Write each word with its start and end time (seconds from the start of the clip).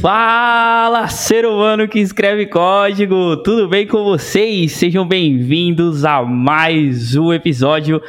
Fala, 0.00 1.08
ser 1.08 1.46
humano 1.46 1.88
que 1.88 1.98
escreve 1.98 2.46
código! 2.46 3.36
Tudo 3.38 3.66
bem 3.66 3.86
com 3.86 4.04
vocês? 4.04 4.72
Sejam 4.72 5.08
bem-vindos 5.08 6.04
a 6.04 6.22
mais 6.22 7.16
um 7.16 7.32
episódio 7.32 8.02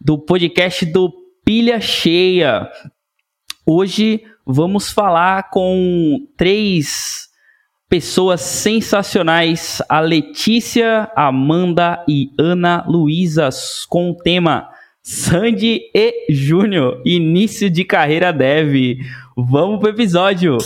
do 0.00 0.16
podcast 0.16 0.86
do 0.86 1.12
Pilha 1.44 1.80
Cheia. 1.80 2.68
Hoje 3.66 4.22
vamos 4.46 4.92
falar 4.92 5.50
com 5.50 6.20
três 6.36 7.28
pessoas 7.88 8.40
sensacionais: 8.40 9.82
a 9.88 9.98
Letícia, 9.98 11.10
Amanda 11.16 12.04
e 12.08 12.30
Ana 12.38 12.84
Luísa, 12.86 13.48
com 13.88 14.10
o 14.10 14.16
tema 14.16 14.68
Sandy 15.02 15.80
e 15.92 16.32
Júnior, 16.32 17.02
início 17.04 17.68
de 17.68 17.84
carreira 17.84 18.32
dev. 18.32 18.98
Vamos 19.36 19.80
pro 19.80 19.90
episódio! 19.90 20.58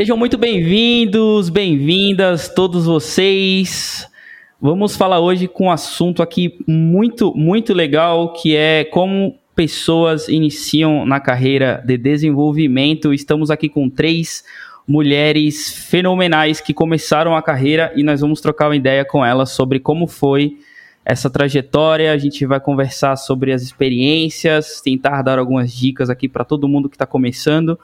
Sejam 0.00 0.16
muito 0.16 0.38
bem-vindos, 0.38 1.50
bem-vindas, 1.50 2.48
todos 2.48 2.86
vocês. 2.86 4.08
Vamos 4.58 4.96
falar 4.96 5.20
hoje 5.20 5.46
com 5.46 5.66
um 5.66 5.70
assunto 5.70 6.22
aqui 6.22 6.58
muito, 6.66 7.34
muito 7.36 7.74
legal, 7.74 8.32
que 8.32 8.56
é 8.56 8.82
como 8.82 9.38
pessoas 9.54 10.26
iniciam 10.26 11.04
na 11.04 11.20
carreira 11.20 11.84
de 11.84 11.98
desenvolvimento. 11.98 13.12
Estamos 13.12 13.50
aqui 13.50 13.68
com 13.68 13.90
três 13.90 14.42
mulheres 14.88 15.70
fenomenais 15.90 16.62
que 16.62 16.72
começaram 16.72 17.36
a 17.36 17.42
carreira 17.42 17.92
e 17.94 18.02
nós 18.02 18.22
vamos 18.22 18.40
trocar 18.40 18.68
uma 18.68 18.76
ideia 18.76 19.04
com 19.04 19.22
elas 19.22 19.50
sobre 19.50 19.78
como 19.78 20.06
foi 20.06 20.56
essa 21.04 21.28
trajetória. 21.28 22.10
A 22.10 22.16
gente 22.16 22.46
vai 22.46 22.58
conversar 22.58 23.16
sobre 23.16 23.52
as 23.52 23.60
experiências, 23.60 24.80
tentar 24.80 25.20
dar 25.20 25.38
algumas 25.38 25.70
dicas 25.70 26.08
aqui 26.08 26.26
para 26.26 26.42
todo 26.42 26.66
mundo 26.66 26.88
que 26.88 26.96
está 26.96 27.04
começando 27.04 27.78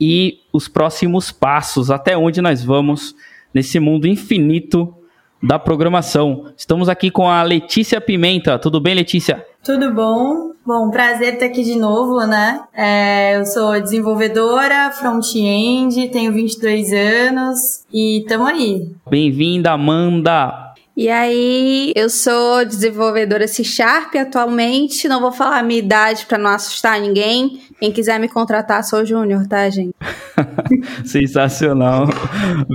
e 0.00 0.40
os 0.52 0.68
próximos 0.68 1.30
passos, 1.32 1.90
até 1.90 2.16
onde 2.16 2.40
nós 2.40 2.62
vamos 2.62 3.14
nesse 3.52 3.80
mundo 3.80 4.06
infinito 4.06 4.94
da 5.42 5.58
programação. 5.58 6.46
Estamos 6.56 6.88
aqui 6.88 7.10
com 7.10 7.28
a 7.28 7.42
Letícia 7.42 8.00
Pimenta. 8.00 8.58
Tudo 8.58 8.80
bem, 8.80 8.94
Letícia? 8.94 9.44
Tudo 9.62 9.92
bom? 9.92 10.52
Bom, 10.64 10.90
prazer 10.90 11.34
estar 11.34 11.46
aqui 11.46 11.62
de 11.62 11.76
novo, 11.76 12.26
né? 12.26 12.60
É, 12.74 13.38
eu 13.38 13.46
sou 13.46 13.80
desenvolvedora, 13.80 14.90
front-end, 14.90 16.08
tenho 16.08 16.32
22 16.32 16.92
anos 16.92 17.84
e 17.92 18.20
estamos 18.22 18.48
aí. 18.48 18.90
Bem-vinda, 19.08 19.70
Amanda. 19.70 20.65
E 20.96 21.10
aí, 21.10 21.92
eu 21.94 22.08
sou 22.08 22.64
desenvolvedora 22.64 23.46
C 23.46 23.62
Sharp 23.62 24.14
atualmente. 24.14 25.06
Não 25.06 25.20
vou 25.20 25.30
falar 25.30 25.58
a 25.58 25.62
minha 25.62 25.78
idade 25.78 26.24
para 26.24 26.38
não 26.38 26.48
assustar 26.48 26.98
ninguém. 26.98 27.60
Quem 27.78 27.92
quiser 27.92 28.18
me 28.18 28.30
contratar, 28.30 28.82
sou 28.82 29.04
júnior, 29.04 29.46
tá, 29.46 29.68
gente? 29.68 29.94
Sensacional. 31.04 32.06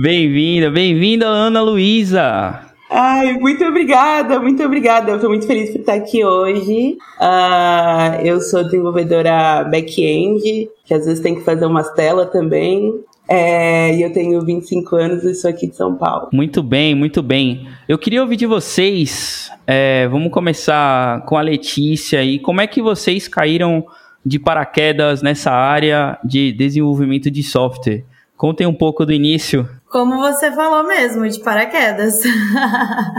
Bem-vinda, 0.00 0.70
bem-vinda, 0.70 1.26
Ana 1.26 1.62
Luísa. 1.62 2.60
Ai, 2.88 3.32
muito 3.32 3.64
obrigada, 3.64 4.38
muito 4.38 4.62
obrigada. 4.62 5.10
Eu 5.10 5.20
tô 5.20 5.28
muito 5.28 5.48
feliz 5.48 5.72
por 5.72 5.80
estar 5.80 5.94
aqui 5.94 6.24
hoje. 6.24 6.96
Uh, 7.20 8.24
eu 8.24 8.40
sou 8.40 8.62
desenvolvedora 8.62 9.64
back-end, 9.64 10.68
que 10.84 10.94
às 10.94 11.06
vezes 11.06 11.18
tem 11.18 11.34
que 11.34 11.40
fazer 11.40 11.66
umas 11.66 11.92
telas 11.94 12.30
também. 12.30 13.02
É, 13.28 13.94
e 13.94 14.02
eu 14.02 14.12
tenho 14.12 14.44
25 14.44 14.96
anos 14.96 15.24
e 15.24 15.34
sou 15.34 15.50
aqui 15.50 15.68
de 15.68 15.76
São 15.76 15.96
Paulo. 15.96 16.28
Muito 16.32 16.62
bem, 16.62 16.94
muito 16.94 17.22
bem. 17.22 17.68
Eu 17.88 17.98
queria 17.98 18.20
ouvir 18.20 18.36
de 18.36 18.46
vocês, 18.46 19.50
é, 19.66 20.08
vamos 20.08 20.32
começar 20.32 21.24
com 21.24 21.36
a 21.36 21.40
Letícia 21.40 22.22
e 22.22 22.38
como 22.38 22.60
é 22.60 22.66
que 22.66 22.82
vocês 22.82 23.28
caíram 23.28 23.84
de 24.24 24.38
paraquedas 24.38 25.22
nessa 25.22 25.50
área 25.50 26.18
de 26.24 26.52
desenvolvimento 26.52 27.30
de 27.30 27.42
software? 27.42 28.04
Contem 28.36 28.66
um 28.66 28.74
pouco 28.74 29.06
do 29.06 29.12
início. 29.12 29.68
Como 29.88 30.18
você 30.18 30.50
falou 30.50 30.86
mesmo, 30.86 31.28
de 31.28 31.38
paraquedas. 31.40 32.22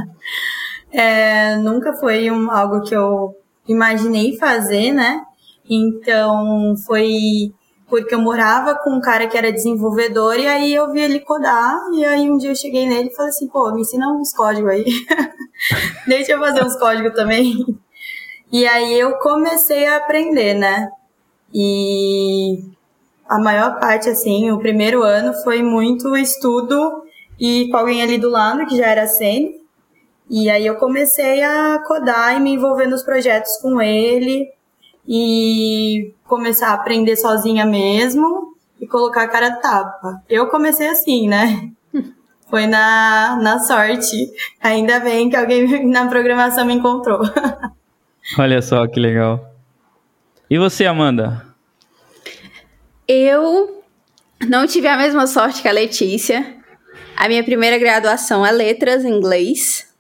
é, 0.91 1.56
nunca 1.57 1.94
foi 1.94 2.29
um, 2.29 2.51
algo 2.51 2.81
que 2.81 2.94
eu 2.94 3.33
imaginei 3.67 4.35
fazer, 4.38 4.91
né? 4.91 5.22
Então 5.69 6.75
foi 6.85 7.53
porque 7.93 8.15
eu 8.15 8.19
morava 8.19 8.73
com 8.73 8.89
um 8.89 8.99
cara 8.99 9.27
que 9.27 9.37
era 9.37 9.53
desenvolvedor 9.53 10.39
e 10.39 10.47
aí 10.47 10.73
eu 10.73 10.91
vi 10.91 10.99
ele 10.99 11.19
codar 11.19 11.79
e 11.93 12.03
aí 12.03 12.27
um 12.27 12.39
dia 12.39 12.49
eu 12.49 12.55
cheguei 12.55 12.87
nele 12.87 13.09
e 13.09 13.15
falei 13.15 13.29
assim, 13.29 13.47
pô, 13.47 13.71
me 13.71 13.81
ensina 13.81 14.11
uns 14.11 14.33
códigos 14.33 14.71
aí. 14.71 14.83
Deixa 16.07 16.31
eu 16.31 16.39
fazer 16.39 16.63
uns 16.65 16.75
códigos 16.75 17.13
também. 17.13 17.53
E 18.51 18.65
aí 18.65 18.99
eu 18.99 19.19
comecei 19.19 19.85
a 19.85 19.97
aprender, 19.97 20.55
né? 20.55 20.89
E 21.53 22.63
a 23.29 23.37
maior 23.37 23.79
parte, 23.79 24.09
assim, 24.09 24.49
o 24.49 24.57
primeiro 24.57 25.03
ano 25.03 25.31
foi 25.43 25.61
muito 25.61 26.17
estudo 26.17 27.03
e 27.39 27.69
com 27.69 27.77
alguém 27.77 28.01
ali 28.01 28.17
do 28.17 28.31
lado, 28.31 28.65
que 28.65 28.75
já 28.75 28.87
era 28.87 29.05
sênior. 29.05 29.53
E 30.27 30.49
aí 30.49 30.65
eu 30.65 30.77
comecei 30.77 31.43
a 31.43 31.77
codar 31.85 32.35
e 32.35 32.39
me 32.39 32.53
envolver 32.53 32.87
nos 32.87 33.03
projetos 33.03 33.55
com 33.61 33.79
ele 33.79 34.51
e 35.07 36.13
começar 36.25 36.69
a 36.69 36.73
aprender 36.73 37.15
sozinha 37.15 37.65
mesmo 37.65 38.55
e 38.79 38.87
colocar 38.87 39.23
a 39.23 39.27
cara 39.27 39.47
a 39.47 39.55
tapa. 39.57 40.23
Eu 40.29 40.47
comecei 40.47 40.87
assim, 40.87 41.27
né? 41.27 41.71
Foi 42.49 42.67
na, 42.67 43.37
na 43.41 43.59
sorte. 43.59 44.31
Ainda 44.61 44.99
bem 44.99 45.29
que 45.29 45.35
alguém 45.35 45.85
na 45.87 46.07
programação 46.07 46.65
me 46.65 46.73
encontrou. 46.73 47.21
Olha 48.37 48.61
só 48.61 48.87
que 48.87 48.99
legal. 48.99 49.53
E 50.49 50.57
você, 50.57 50.85
Amanda? 50.85 51.45
Eu 53.07 53.83
não 54.47 54.65
tive 54.67 54.87
a 54.87 54.97
mesma 54.97 55.27
sorte 55.27 55.61
que 55.61 55.67
a 55.67 55.71
Letícia. 55.71 56.57
A 57.15 57.27
minha 57.27 57.43
primeira 57.43 57.77
graduação 57.77 58.45
é 58.45 58.51
letras 58.51 59.03
em 59.03 59.09
inglês. 59.09 59.93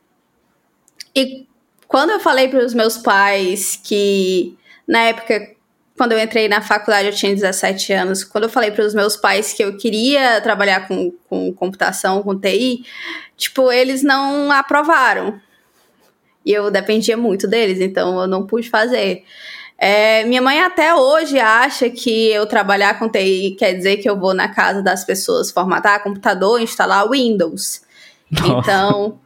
E 1.15 1.47
quando 1.87 2.11
eu 2.11 2.19
falei 2.19 2.47
para 2.47 2.65
os 2.65 2.73
meus 2.73 2.97
pais 2.97 3.79
que 3.83 4.57
na 4.93 5.05
época, 5.05 5.55
quando 5.97 6.11
eu 6.11 6.19
entrei 6.19 6.47
na 6.47 6.61
faculdade, 6.61 7.07
eu 7.07 7.15
tinha 7.15 7.33
17 7.33 7.91
anos. 7.93 8.23
Quando 8.23 8.43
eu 8.43 8.49
falei 8.49 8.69
para 8.69 8.85
os 8.85 8.93
meus 8.93 9.17
pais 9.17 9.51
que 9.53 9.63
eu 9.63 9.75
queria 9.75 10.39
trabalhar 10.39 10.87
com, 10.87 11.11
com 11.27 11.51
computação, 11.51 12.21
com 12.21 12.39
TI, 12.39 12.85
tipo, 13.35 13.71
eles 13.71 14.03
não 14.03 14.51
aprovaram. 14.51 15.41
E 16.45 16.51
eu 16.51 16.69
dependia 16.69 17.17
muito 17.17 17.47
deles, 17.47 17.81
então 17.81 18.21
eu 18.21 18.27
não 18.27 18.45
pude 18.45 18.69
fazer. 18.69 19.23
É, 19.79 20.23
minha 20.25 20.43
mãe 20.43 20.61
até 20.61 20.93
hoje 20.93 21.39
acha 21.39 21.89
que 21.89 22.29
eu 22.29 22.45
trabalhar 22.45 22.99
com 22.99 23.09
TI 23.09 23.55
quer 23.57 23.73
dizer 23.73 23.97
que 23.97 24.07
eu 24.07 24.19
vou 24.19 24.35
na 24.35 24.47
casa 24.47 24.83
das 24.83 25.03
pessoas 25.03 25.49
formatar 25.49 26.03
computador, 26.03 26.61
instalar 26.61 27.09
Windows. 27.09 27.81
Nossa. 28.29 28.59
Então, 28.59 29.19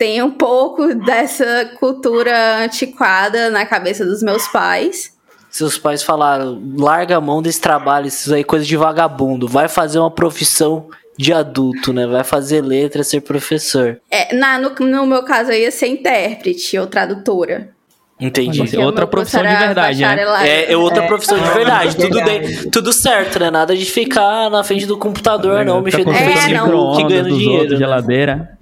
tem 0.00 0.22
um 0.22 0.30
pouco 0.30 0.94
dessa 0.94 1.72
cultura 1.78 2.64
antiquada 2.64 3.50
na 3.50 3.66
cabeça 3.66 4.02
dos 4.02 4.22
meus 4.22 4.48
pais. 4.48 5.14
Seus 5.50 5.76
pais 5.76 6.02
falaram: 6.02 6.58
larga 6.78 7.18
a 7.18 7.20
mão 7.20 7.42
desse 7.42 7.60
trabalho, 7.60 8.06
isso 8.06 8.32
aí 8.32 8.40
é 8.40 8.44
coisa 8.44 8.64
de 8.64 8.74
vagabundo, 8.78 9.46
vai 9.46 9.68
fazer 9.68 9.98
uma 9.98 10.10
profissão 10.10 10.88
de 11.18 11.34
adulto, 11.34 11.92
né? 11.92 12.06
Vai 12.06 12.24
fazer 12.24 12.62
letra, 12.62 13.04
ser 13.04 13.20
professor. 13.20 14.00
É, 14.10 14.34
na, 14.34 14.58
no, 14.58 14.70
no 14.70 15.06
meu 15.06 15.22
caso, 15.22 15.50
eu 15.50 15.58
ia 15.60 15.70
ser 15.70 15.88
intérprete 15.88 16.78
ou 16.78 16.86
tradutora. 16.86 17.68
Entendi. 18.18 18.74
É 18.74 18.84
outra 18.84 19.06
profissão 19.06 19.42
de 19.42 19.54
verdade, 19.54 20.00
né? 20.00 20.48
É, 20.48 20.72
é 20.72 20.76
outra 20.78 21.04
é. 21.04 21.06
profissão 21.06 21.38
de 21.38 21.50
verdade. 21.50 21.94
tudo, 21.94 22.20
de, 22.24 22.70
tudo 22.70 22.92
certo, 22.94 23.38
né? 23.38 23.50
Nada 23.50 23.76
de 23.76 23.84
ficar 23.84 24.48
na 24.48 24.64
frente 24.64 24.86
do 24.86 24.96
computador, 24.96 25.62
não, 25.62 25.82
mexendo 25.82 26.06
no 26.06 26.14
Facebook 26.14 26.96
que 26.96 27.08
ganhando 27.08 27.28
dinheiro. 27.28 27.62
Outros, 27.64 27.80
né? 27.80 27.86
Geladeira 27.86 28.58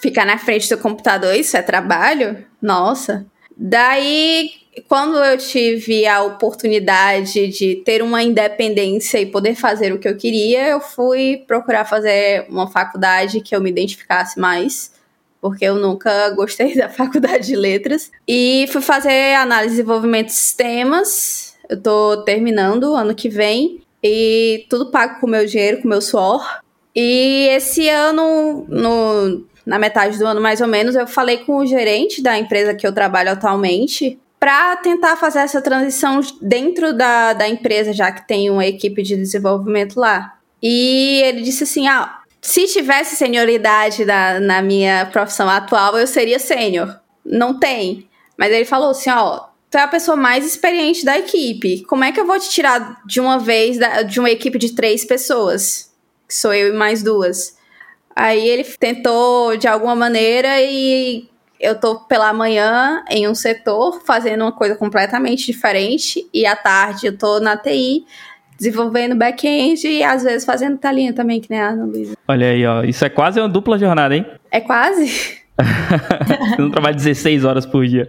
ficar 0.00 0.24
na 0.24 0.38
frente 0.38 0.68
do 0.68 0.78
computador, 0.78 1.34
isso 1.34 1.56
é 1.56 1.62
trabalho? 1.62 2.44
Nossa. 2.60 3.26
Daí, 3.56 4.50
quando 4.88 5.18
eu 5.18 5.36
tive 5.36 6.06
a 6.06 6.22
oportunidade 6.22 7.48
de 7.48 7.76
ter 7.84 8.02
uma 8.02 8.22
independência 8.22 9.20
e 9.20 9.26
poder 9.26 9.54
fazer 9.54 9.92
o 9.92 9.98
que 9.98 10.08
eu 10.08 10.16
queria, 10.16 10.68
eu 10.68 10.80
fui 10.80 11.44
procurar 11.46 11.84
fazer 11.84 12.46
uma 12.48 12.70
faculdade 12.70 13.42
que 13.42 13.54
eu 13.54 13.60
me 13.60 13.70
identificasse 13.70 14.40
mais, 14.40 14.92
porque 15.40 15.64
eu 15.64 15.74
nunca 15.74 16.30
gostei 16.34 16.74
da 16.74 16.88
faculdade 16.88 17.48
de 17.48 17.56
letras. 17.56 18.10
E 18.26 18.66
fui 18.72 18.80
fazer 18.80 19.34
análise 19.34 19.74
e 19.74 19.76
desenvolvimento 19.76 20.28
de 20.28 20.34
sistemas. 20.34 21.54
Eu 21.68 21.80
tô 21.80 22.22
terminando 22.24 22.94
ano 22.94 23.14
que 23.14 23.28
vem. 23.28 23.82
E 24.02 24.64
tudo 24.70 24.90
pago 24.90 25.20
com 25.20 25.26
meu 25.26 25.44
dinheiro, 25.44 25.82
com 25.82 25.88
meu 25.88 26.00
suor. 26.00 26.62
E 26.96 27.46
esse 27.50 27.88
ano, 27.88 28.64
no 28.68 29.44
na 29.64 29.78
metade 29.78 30.18
do 30.18 30.26
ano 30.26 30.40
mais 30.40 30.60
ou 30.60 30.66
menos, 30.66 30.94
eu 30.94 31.06
falei 31.06 31.38
com 31.38 31.56
o 31.56 31.66
gerente 31.66 32.22
da 32.22 32.38
empresa 32.38 32.74
que 32.74 32.86
eu 32.86 32.92
trabalho 32.92 33.32
atualmente 33.32 34.18
para 34.38 34.76
tentar 34.76 35.16
fazer 35.16 35.40
essa 35.40 35.60
transição 35.60 36.20
dentro 36.40 36.94
da, 36.94 37.34
da 37.34 37.46
empresa, 37.48 37.92
já 37.92 38.10
que 38.10 38.26
tem 38.26 38.48
uma 38.48 38.64
equipe 38.64 39.02
de 39.02 39.14
desenvolvimento 39.16 40.00
lá. 40.00 40.38
E 40.62 41.20
ele 41.22 41.42
disse 41.42 41.64
assim: 41.64 41.86
ah, 41.86 42.20
se 42.40 42.66
tivesse 42.66 43.16
senioridade 43.16 44.04
na, 44.04 44.40
na 44.40 44.62
minha 44.62 45.06
profissão 45.06 45.48
atual, 45.48 45.98
eu 45.98 46.06
seria 46.06 46.38
sênior. 46.38 46.98
Não 47.24 47.58
tem. 47.58 48.08
Mas 48.36 48.50
ele 48.52 48.64
falou 48.64 48.90
assim, 48.90 49.10
ó, 49.10 49.44
tu 49.70 49.76
é 49.76 49.82
a 49.82 49.88
pessoa 49.88 50.16
mais 50.16 50.46
experiente 50.46 51.04
da 51.04 51.18
equipe. 51.18 51.82
Como 51.84 52.02
é 52.02 52.10
que 52.10 52.18
eu 52.18 52.26
vou 52.26 52.38
te 52.38 52.48
tirar 52.48 53.02
de 53.04 53.20
uma 53.20 53.38
vez 53.38 53.78
da, 53.78 54.02
de 54.02 54.18
uma 54.18 54.30
equipe 54.30 54.58
de 54.58 54.74
três 54.74 55.04
pessoas? 55.04 55.92
Que 56.26 56.34
sou 56.34 56.54
eu 56.54 56.68
e 56.68 56.76
mais 56.76 57.02
duas. 57.02 57.58
Aí 58.20 58.46
ele 58.46 58.64
tentou 58.78 59.56
de 59.56 59.66
alguma 59.66 59.96
maneira 59.96 60.60
e 60.60 61.26
eu 61.58 61.80
tô 61.80 62.00
pela 62.00 62.34
manhã 62.34 63.02
em 63.08 63.26
um 63.26 63.34
setor 63.34 64.02
fazendo 64.04 64.42
uma 64.42 64.52
coisa 64.52 64.74
completamente 64.74 65.46
diferente 65.46 66.28
e 66.32 66.44
à 66.44 66.54
tarde 66.54 67.06
eu 67.06 67.16
tô 67.16 67.40
na 67.40 67.56
TI 67.56 68.04
desenvolvendo 68.58 69.14
back-end 69.14 69.88
e 69.88 70.04
às 70.04 70.22
vezes 70.22 70.44
fazendo 70.44 70.76
talinha 70.76 71.14
também, 71.14 71.40
que 71.40 71.48
nem 71.48 71.60
a 71.60 71.68
Ana 71.70 71.86
Luísa. 71.86 72.14
Olha 72.28 72.50
aí, 72.50 72.66
ó. 72.66 72.82
Isso 72.82 73.02
é 73.06 73.08
quase 73.08 73.40
uma 73.40 73.48
dupla 73.48 73.78
jornada, 73.78 74.14
hein? 74.14 74.26
É 74.50 74.60
quase? 74.60 75.40
eu 76.58 76.64
não 76.64 76.70
trabalho 76.70 76.96
16 76.96 77.42
horas 77.46 77.64
por 77.64 77.86
dia. 77.86 78.06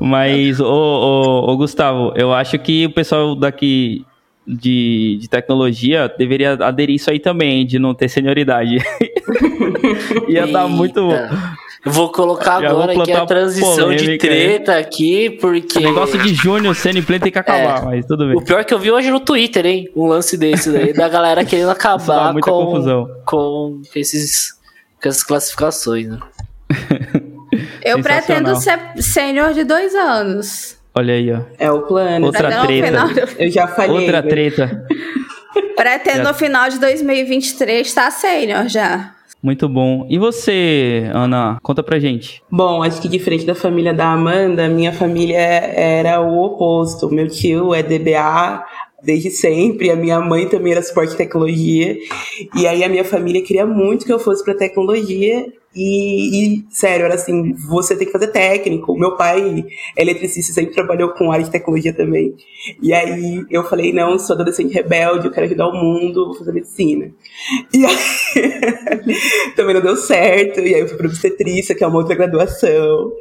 Mas, 0.00 0.58
ô, 0.58 0.66
ô, 0.66 1.52
ô, 1.52 1.56
Gustavo, 1.56 2.12
eu 2.16 2.34
acho 2.34 2.58
que 2.58 2.86
o 2.86 2.92
pessoal 2.92 3.36
daqui 3.36 4.04
de, 4.50 5.18
de 5.20 5.28
tecnologia 5.28 6.12
deveria 6.18 6.52
aderir 6.54 6.96
isso 6.96 7.10
aí 7.10 7.18
também, 7.18 7.64
de 7.66 7.78
não 7.78 7.94
ter 7.94 8.08
senioridade. 8.08 8.78
Ia 10.28 10.46
dar 10.46 10.68
muito. 10.68 11.08
Vou 11.84 12.10
colocar 12.10 12.60
Já 12.60 12.70
agora 12.70 12.92
vou 12.92 13.02
aqui 13.02 13.12
a 13.12 13.24
transição 13.24 13.94
de 13.94 14.18
treta 14.18 14.76
aqui, 14.76 15.30
porque. 15.30 15.78
O 15.78 15.82
negócio 15.82 16.18
de 16.18 16.34
Júnior 16.34 16.74
sendo 16.74 17.02
play 17.02 17.18
tem 17.18 17.32
que 17.32 17.38
acabar, 17.38 17.82
é. 17.82 17.84
mas 17.86 18.06
tudo 18.06 18.26
bem. 18.26 18.36
O 18.36 18.42
pior 18.42 18.60
é 18.60 18.64
que 18.64 18.74
eu 18.74 18.78
vi 18.78 18.90
hoje 18.90 19.10
no 19.10 19.20
Twitter, 19.20 19.64
hein? 19.64 19.88
Um 19.96 20.06
lance 20.06 20.36
desse 20.36 20.70
daí, 20.70 20.92
da 20.92 21.08
galera 21.08 21.44
querendo 21.44 21.70
acabar 21.72 22.34
com, 22.34 22.40
confusão. 22.40 23.08
com 23.24 23.80
esses 23.94 24.58
com 25.02 25.08
essas 25.08 25.22
classificações, 25.22 26.08
né? 26.08 26.18
Eu 27.82 28.00
pretendo 28.02 28.54
ser 28.56 28.78
sênior 28.98 29.54
de 29.54 29.64
dois 29.64 29.94
anos. 29.94 30.79
Olha 30.94 31.14
aí, 31.14 31.32
ó. 31.32 31.40
É 31.58 31.70
o 31.70 31.82
plano. 31.82 32.26
Outra 32.26 32.62
treta. 32.66 33.06
Do... 33.06 33.42
Eu 33.42 33.50
já 33.50 33.66
falei. 33.66 34.00
Outra 34.00 34.22
treta. 34.22 34.84
Pretendo 35.76 36.18
já... 36.18 36.24
no 36.24 36.34
final 36.34 36.68
de 36.68 36.78
2023 36.78 37.86
estar 37.86 38.10
sênior 38.10 38.68
já. 38.68 39.14
Muito 39.42 39.68
bom. 39.68 40.06
E 40.10 40.18
você, 40.18 41.10
Ana? 41.14 41.58
Conta 41.62 41.82
pra 41.82 41.98
gente. 41.98 42.42
Bom, 42.50 42.82
acho 42.82 43.00
que 43.00 43.08
diferente 43.08 43.46
da 43.46 43.54
família 43.54 43.94
da 43.94 44.12
Amanda, 44.12 44.68
minha 44.68 44.92
família 44.92 45.38
era 45.38 46.20
o 46.20 46.44
oposto. 46.44 47.08
Meu 47.10 47.26
tio 47.26 47.74
é 47.74 47.82
DBA, 47.82 48.62
desde 49.02 49.30
sempre. 49.30 49.90
A 49.90 49.96
minha 49.96 50.20
mãe 50.20 50.46
também 50.46 50.72
era 50.72 50.82
suporte 50.82 51.12
de 51.12 51.16
tecnologia. 51.16 51.96
E 52.54 52.66
aí 52.66 52.84
a 52.84 52.88
minha 52.88 53.04
família 53.04 53.42
queria 53.42 53.64
muito 53.64 54.04
que 54.04 54.12
eu 54.12 54.18
fosse 54.18 54.44
para 54.44 54.54
tecnologia. 54.54 55.46
E, 55.74 56.56
e, 56.56 56.66
sério, 56.70 57.06
era 57.06 57.14
assim, 57.14 57.54
você 57.54 57.96
tem 57.96 58.06
que 58.06 58.12
fazer 58.12 58.28
técnico. 58.28 58.98
Meu 58.98 59.16
pai 59.16 59.64
é 59.96 60.02
eletricista, 60.02 60.52
sempre 60.52 60.74
trabalhou 60.74 61.10
com 61.10 61.30
área 61.30 61.44
de 61.44 61.50
tecnologia 61.50 61.92
também. 61.92 62.34
E 62.82 62.92
aí 62.92 63.44
eu 63.48 63.62
falei, 63.62 63.92
não, 63.92 64.18
sou 64.18 64.34
adolescente 64.34 64.74
rebelde, 64.74 65.26
eu 65.26 65.30
quero 65.30 65.46
ajudar 65.46 65.68
o 65.68 65.72
mundo, 65.72 66.26
vou 66.26 66.34
fazer 66.34 66.52
medicina. 66.52 67.10
E 67.72 67.86
aí 67.86 67.96
também 69.54 69.74
não 69.74 69.82
deu 69.82 69.96
certo. 69.96 70.58
E 70.60 70.74
aí 70.74 70.80
eu 70.80 70.88
fui 70.88 70.96
para 70.96 71.06
obstetrícia, 71.06 71.74
que 71.74 71.84
é 71.84 71.86
uma 71.86 71.98
outra 71.98 72.16
graduação, 72.16 73.12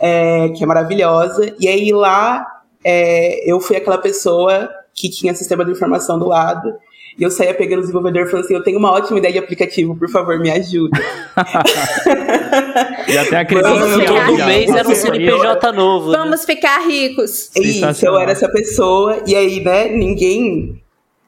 é, 0.00 0.48
que 0.48 0.64
é 0.64 0.66
maravilhosa. 0.66 1.54
E 1.60 1.68
aí 1.68 1.92
lá 1.92 2.44
é, 2.82 3.48
eu 3.48 3.60
fui 3.60 3.76
aquela 3.76 3.98
pessoa 3.98 4.68
que 4.92 5.08
tinha 5.08 5.34
sistema 5.34 5.64
de 5.64 5.70
informação 5.70 6.18
do 6.18 6.26
lado. 6.26 6.74
E 7.16 7.22
eu 7.22 7.30
saía 7.30 7.54
pegando 7.54 7.78
o 7.78 7.82
desenvolvedor 7.82 8.22
e 8.22 8.26
falando 8.26 8.44
assim: 8.44 8.54
Eu 8.54 8.62
tenho 8.62 8.78
uma 8.78 8.90
ótima 8.90 9.18
ideia 9.18 9.34
de 9.34 9.38
aplicativo, 9.38 9.96
por 9.96 10.08
favor, 10.08 10.38
me 10.38 10.50
ajuda. 10.50 10.98
e 13.08 13.16
até 13.16 13.38
a 13.38 13.44
credencial. 13.44 14.26
Todo 14.26 14.46
mês 14.46 14.70
era 14.70 14.88
um 14.88 14.94
CNPJ 14.94 15.72
novo. 15.72 16.10
Né? 16.10 16.18
Vamos 16.18 16.40
né? 16.40 16.54
ficar 16.54 16.86
ricos. 16.86 17.50
Isso, 17.56 18.06
eu 18.06 18.18
era 18.18 18.32
essa 18.32 18.48
pessoa. 18.48 19.22
E 19.26 19.34
aí, 19.34 19.62
né, 19.62 19.88
ninguém. 19.88 20.82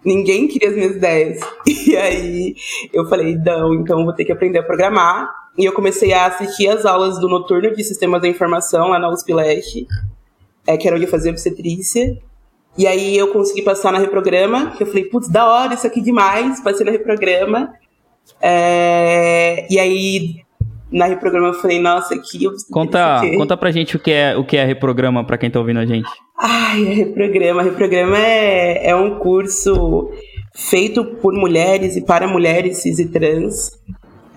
Ninguém 0.05 0.47
queria 0.47 0.69
as 0.69 0.77
minhas 0.77 0.97
ideias. 0.97 1.41
E 1.67 1.97
aí 1.97 2.55
eu 2.93 3.09
falei, 3.09 3.37
não, 3.37 3.75
então 3.75 4.05
vou 4.05 4.13
ter 4.13 4.25
que 4.25 4.33
aprender 4.33 4.59
a 4.59 4.63
programar. 4.63 5.29
E 5.59 5.65
eu 5.65 5.73
comecei 5.73 6.13
a 6.13 6.27
assistir 6.27 6.69
as 6.69 6.85
aulas 6.85 7.19
do 7.19 7.29
noturno 7.29 7.75
de 7.75 7.83
sistemas 7.83 8.21
da 8.21 8.29
informação 8.29 8.89
lá 8.89 8.99
na 8.99 9.09
USP 9.09 9.33
Leste, 9.33 9.87
é, 10.67 10.77
que 10.77 10.87
era 10.87 10.97
onde 10.97 11.07
eu 11.07 11.11
fazia 11.11 11.31
obstetrícia. 11.31 12.19
E 12.79 12.87
aí 12.87 13.17
eu 13.17 13.29
consegui 13.33 13.63
passar 13.63 13.93
na 13.93 13.99
Reprograma, 13.99 14.73
que 14.77 14.83
eu 14.83 14.87
falei, 14.87 15.05
putz, 15.05 15.29
da 15.29 15.47
hora, 15.47 15.75
isso 15.75 15.87
aqui 15.87 16.01
demais, 16.01 16.61
passei 16.63 16.85
na 16.85 16.93
Reprograma. 16.93 17.73
É, 18.41 19.67
e 19.71 19.79
aí 19.79 20.47
na 20.91 21.07
Reprograma 21.07 21.49
eu 21.49 21.55
falei, 21.55 21.81
nossa, 21.81 22.15
aqui 22.15 22.45
eu 22.45 22.53
Conta, 22.71 23.21
conta 23.37 23.57
pra 23.57 23.71
gente 23.71 23.97
o 23.97 23.99
que 23.99 24.11
é 24.11 24.37
o 24.37 24.45
que 24.45 24.57
é 24.57 24.65
Reprograma, 24.65 25.25
pra 25.25 25.39
quem 25.39 25.51
tá 25.51 25.59
ouvindo 25.59 25.81
a 25.81 25.87
gente. 25.87 26.09
Ai, 26.39 26.83
Reprograma. 26.83 27.63
Reprograma 27.63 28.19
é, 28.19 28.89
é 28.91 28.97
um 28.97 29.19
curso 29.19 30.11
feito 30.55 31.05
por 31.05 31.35
mulheres 31.35 31.97
e 31.97 32.05
para 32.05 32.29
mulheres 32.29 32.79
cis 32.79 32.99
e 32.99 33.07
trans. 33.07 33.73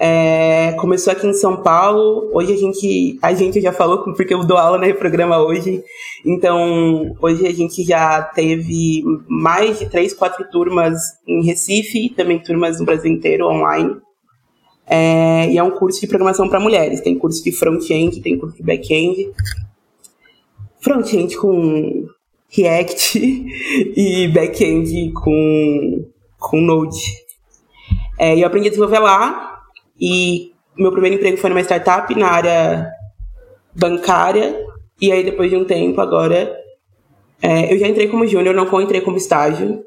É, 0.02 0.72
começou 0.80 1.12
aqui 1.12 1.28
em 1.28 1.34
São 1.34 1.62
Paulo. 1.62 2.30
Hoje 2.34 2.54
a 2.54 2.58
gente, 2.58 3.20
a 3.22 3.34
gente 3.34 3.60
já 3.60 3.74
falou, 3.74 4.02
porque 4.04 4.34
eu 4.34 4.46
dou 4.46 4.58
aula 4.58 4.78
no 4.78 4.96
programa 4.96 5.40
hoje. 5.40 5.84
Então, 6.26 7.18
hoje 7.22 7.46
a 7.46 7.54
gente 7.54 7.84
já 7.84 8.22
teve 8.22 9.04
mais 9.28 9.78
de 9.78 9.90
três, 9.90 10.14
quatro 10.14 10.50
turmas 10.50 10.98
em 11.28 11.44
Recife, 11.46 12.10
também 12.16 12.40
turmas 12.40 12.80
no 12.80 12.86
Brasil 12.86 13.12
inteiro 13.12 13.46
online. 13.48 13.98
É, 14.88 15.52
e 15.52 15.58
é 15.58 15.64
um 15.64 15.72
curso 15.72 16.00
de 16.00 16.08
programação 16.08 16.48
para 16.48 16.62
mulheres. 16.62 17.02
Tem 17.02 17.18
curso 17.18 17.44
de 17.44 17.52
front-end, 17.52 18.22
tem 18.22 18.40
curso 18.40 18.56
de 18.56 18.64
back-end. 18.64 19.30
Front-end 20.80 21.36
com 21.36 22.08
React 22.48 23.20
e 23.98 24.30
back-end 24.30 25.12
com, 25.12 26.06
com 26.40 26.62
Node. 26.62 27.04
É, 28.18 28.38
eu 28.38 28.48
aprendi 28.48 28.68
a 28.68 28.70
desenvolver 28.70 29.00
lá, 29.00 29.59
e 30.00 30.54
meu 30.78 30.92
primeiro 30.92 31.18
emprego 31.18 31.38
foi 31.38 31.50
numa 31.50 31.62
startup 31.62 32.14
na 32.16 32.28
área 32.28 32.90
bancária. 33.76 34.66
E 35.02 35.12
aí, 35.12 35.24
depois 35.24 35.50
de 35.50 35.58
um 35.58 35.66
tempo, 35.66 36.00
agora. 36.00 36.58
É, 37.42 37.74
eu 37.74 37.80
já 37.80 37.88
entrei 37.88 38.08
como 38.08 38.28
júnior, 38.28 38.54
não 38.54 38.82
entrei 38.82 39.02
como 39.02 39.18
estágio. 39.18 39.84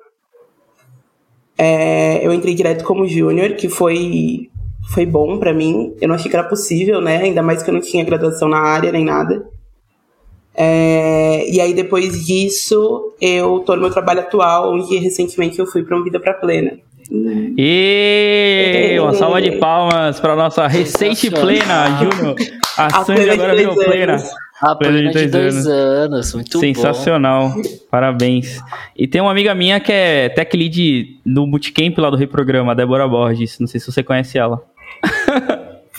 É, 1.57 2.27
eu 2.27 2.33
entrei 2.33 2.55
direto 2.55 2.83
como 2.85 3.07
júnior, 3.07 3.55
que 3.57 3.69
foi, 3.69 4.51
foi 4.95 5.05
bom 5.05 5.39
para 5.39 5.53
mim. 5.53 5.95
Eu 6.01 6.09
não 6.09 6.15
achei 6.15 6.31
que 6.31 6.37
era 6.37 6.49
possível, 6.49 7.01
né? 7.01 7.19
Ainda 7.19 7.43
mais 7.43 7.63
que 7.63 7.71
eu 7.71 7.75
não 7.75 7.81
tinha 7.81 8.05
graduação 8.05 8.49
na 8.49 8.59
área 8.59 8.91
nem 8.91 9.05
nada. 9.05 9.47
É, 10.55 11.49
e 11.51 11.61
aí, 11.61 11.73
depois 11.75 12.25
disso, 12.25 13.15
eu 13.21 13.61
tô 13.61 13.75
no 13.75 13.83
meu 13.83 13.91
trabalho 13.91 14.21
atual, 14.21 14.73
onde 14.75 14.97
recentemente 14.99 15.59
eu 15.59 15.67
fui 15.67 15.83
para 15.83 15.97
uma 15.97 16.05
vida 16.05 16.21
para 16.21 16.35
plena. 16.35 16.79
E 17.59 18.97
uma 18.99 19.13
salva 19.13 19.43
de 19.43 19.53
palmas 19.53 20.19
para 20.19 20.35
nossa 20.35 20.67
recente 20.67 21.31
plena, 21.31 21.99
Júnior. 21.99 22.37
A 22.79 23.05
Sandy 23.05 23.29
agora 23.29 23.55
virou 23.55 23.75
plena. 23.75 24.17
A 24.63 24.75
plena 24.77 25.11
de 25.11 25.13
dois, 25.13 25.31
dois 25.31 25.67
anos. 25.67 25.67
anos. 25.67 26.35
muito 26.35 26.59
Sensacional. 26.59 27.51
bom. 27.51 27.63
Parabéns. 27.91 28.61
E 28.97 29.07
tem 29.07 29.21
uma 29.21 29.31
amiga 29.31 29.55
minha 29.55 29.79
que 29.79 29.93
é 29.93 30.29
tech 30.31 30.57
lead 30.57 31.21
no 31.27 31.47
bootcamp 31.47 31.99
lá 31.99 32.09
do 32.09 32.17
Reprograma, 32.17 32.73
a 32.73 32.75
Débora 32.75 33.07
Borges. 33.07 33.59
Não 33.59 33.67
sei 33.67 33.79
se 33.79 33.93
você 33.93 34.03
conhece 34.03 34.39
ela. 34.39 34.63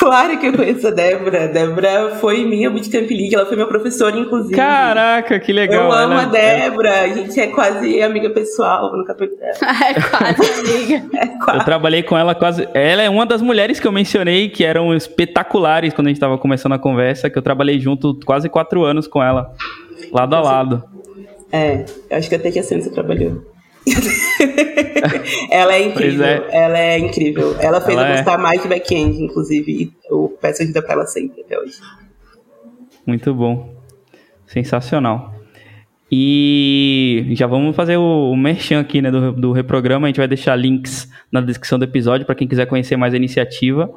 Claro 0.03 0.37
que 0.37 0.47
eu 0.47 0.53
conheço 0.53 0.85
a 0.85 0.91
Débora. 0.91 1.45
A 1.45 1.47
Débora 1.47 2.15
foi 2.19 2.43
minha 2.43 2.69
bootcamp 2.69 3.09
lead, 3.09 3.33
ela 3.33 3.45
foi 3.45 3.55
minha 3.55 3.67
professora, 3.67 4.17
inclusive. 4.17 4.53
Caraca, 4.53 5.39
que 5.39 5.53
legal. 5.53 5.85
Eu 5.85 5.91
amo 5.93 6.15
a 6.15 6.25
Débora, 6.25 7.03
a 7.03 7.07
gente 7.07 7.39
é 7.39 7.47
quase 7.47 8.01
amiga 8.01 8.29
pessoal 8.29 8.95
no 8.97 9.05
capítulo 9.05 9.39
dela. 9.39 9.53
é 9.63 9.93
quase 9.93 10.59
amiga. 10.59 11.03
É 11.23 11.27
quase. 11.27 11.59
Eu 11.59 11.65
trabalhei 11.65 12.03
com 12.03 12.17
ela 12.17 12.35
quase. 12.35 12.67
Ela 12.73 13.01
é 13.01 13.09
uma 13.09 13.25
das 13.25 13.41
mulheres 13.41 13.79
que 13.79 13.87
eu 13.87 13.91
mencionei 13.93 14.49
que 14.49 14.65
eram 14.65 14.93
espetaculares 14.93 15.93
quando 15.93 16.07
a 16.07 16.09
gente 16.09 16.17
estava 16.17 16.37
começando 16.37 16.73
a 16.73 16.79
conversa, 16.79 17.29
que 17.29 17.37
eu 17.37 17.41
trabalhei 17.41 17.79
junto 17.79 18.19
quase 18.25 18.49
quatro 18.49 18.83
anos 18.83 19.07
com 19.07 19.23
ela, 19.23 19.53
lado 20.11 20.35
a 20.35 20.41
lado. 20.41 20.83
É, 21.49 21.85
eu 22.09 22.17
acho 22.17 22.27
que 22.27 22.35
até 22.35 22.51
que 22.51 22.59
a 22.59 22.63
Sandy 22.63 22.89
trabalhou. 22.89 23.52
ela 25.51 25.75
é 25.75 25.83
incrível. 25.83 26.25
É. 26.25 26.47
Ela 26.51 26.79
é 26.79 26.99
incrível. 26.99 27.55
Ela 27.59 27.81
fez 27.81 27.97
ela 27.97 28.07
eu 28.07 28.13
é. 28.13 28.17
gostar 28.17 28.39
é... 28.39 28.41
mais 28.41 28.61
de 28.61 28.67
back-end, 28.67 29.21
inclusive. 29.21 29.93
Eu 30.09 30.37
peço 30.41 30.63
ajuda 30.63 30.81
pra 30.81 30.93
ela 30.93 31.05
sempre 31.05 31.41
até 31.41 31.59
hoje. 31.59 31.75
Muito 33.05 33.33
bom. 33.33 33.75
Sensacional. 34.45 35.33
E 36.11 37.25
já 37.31 37.47
vamos 37.47 37.75
fazer 37.75 37.97
o, 37.97 38.31
o 38.31 38.37
merchan 38.37 38.79
aqui 38.79 39.01
né, 39.01 39.09
do, 39.09 39.31
do 39.31 39.51
reprograma. 39.51 40.05
A 40.05 40.09
gente 40.09 40.17
vai 40.17 40.27
deixar 40.27 40.55
links 40.55 41.09
na 41.31 41.41
descrição 41.41 41.79
do 41.79 41.85
episódio 41.85 42.25
para 42.25 42.35
quem 42.35 42.47
quiser 42.47 42.67
conhecer 42.67 42.95
mais 42.95 43.13
a 43.13 43.17
iniciativa. 43.17 43.89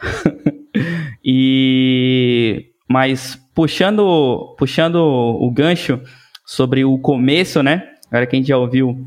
e 1.22 2.70
mas 2.88 3.38
puxando 3.54 4.54
puxando 4.56 4.96
o 4.96 5.50
gancho 5.50 6.00
sobre 6.46 6.84
o 6.84 6.98
começo, 6.98 7.62
né? 7.62 7.86
Agora 8.08 8.26
que 8.26 8.34
a 8.34 8.38
gente 8.38 8.48
já 8.48 8.56
ouviu 8.56 9.06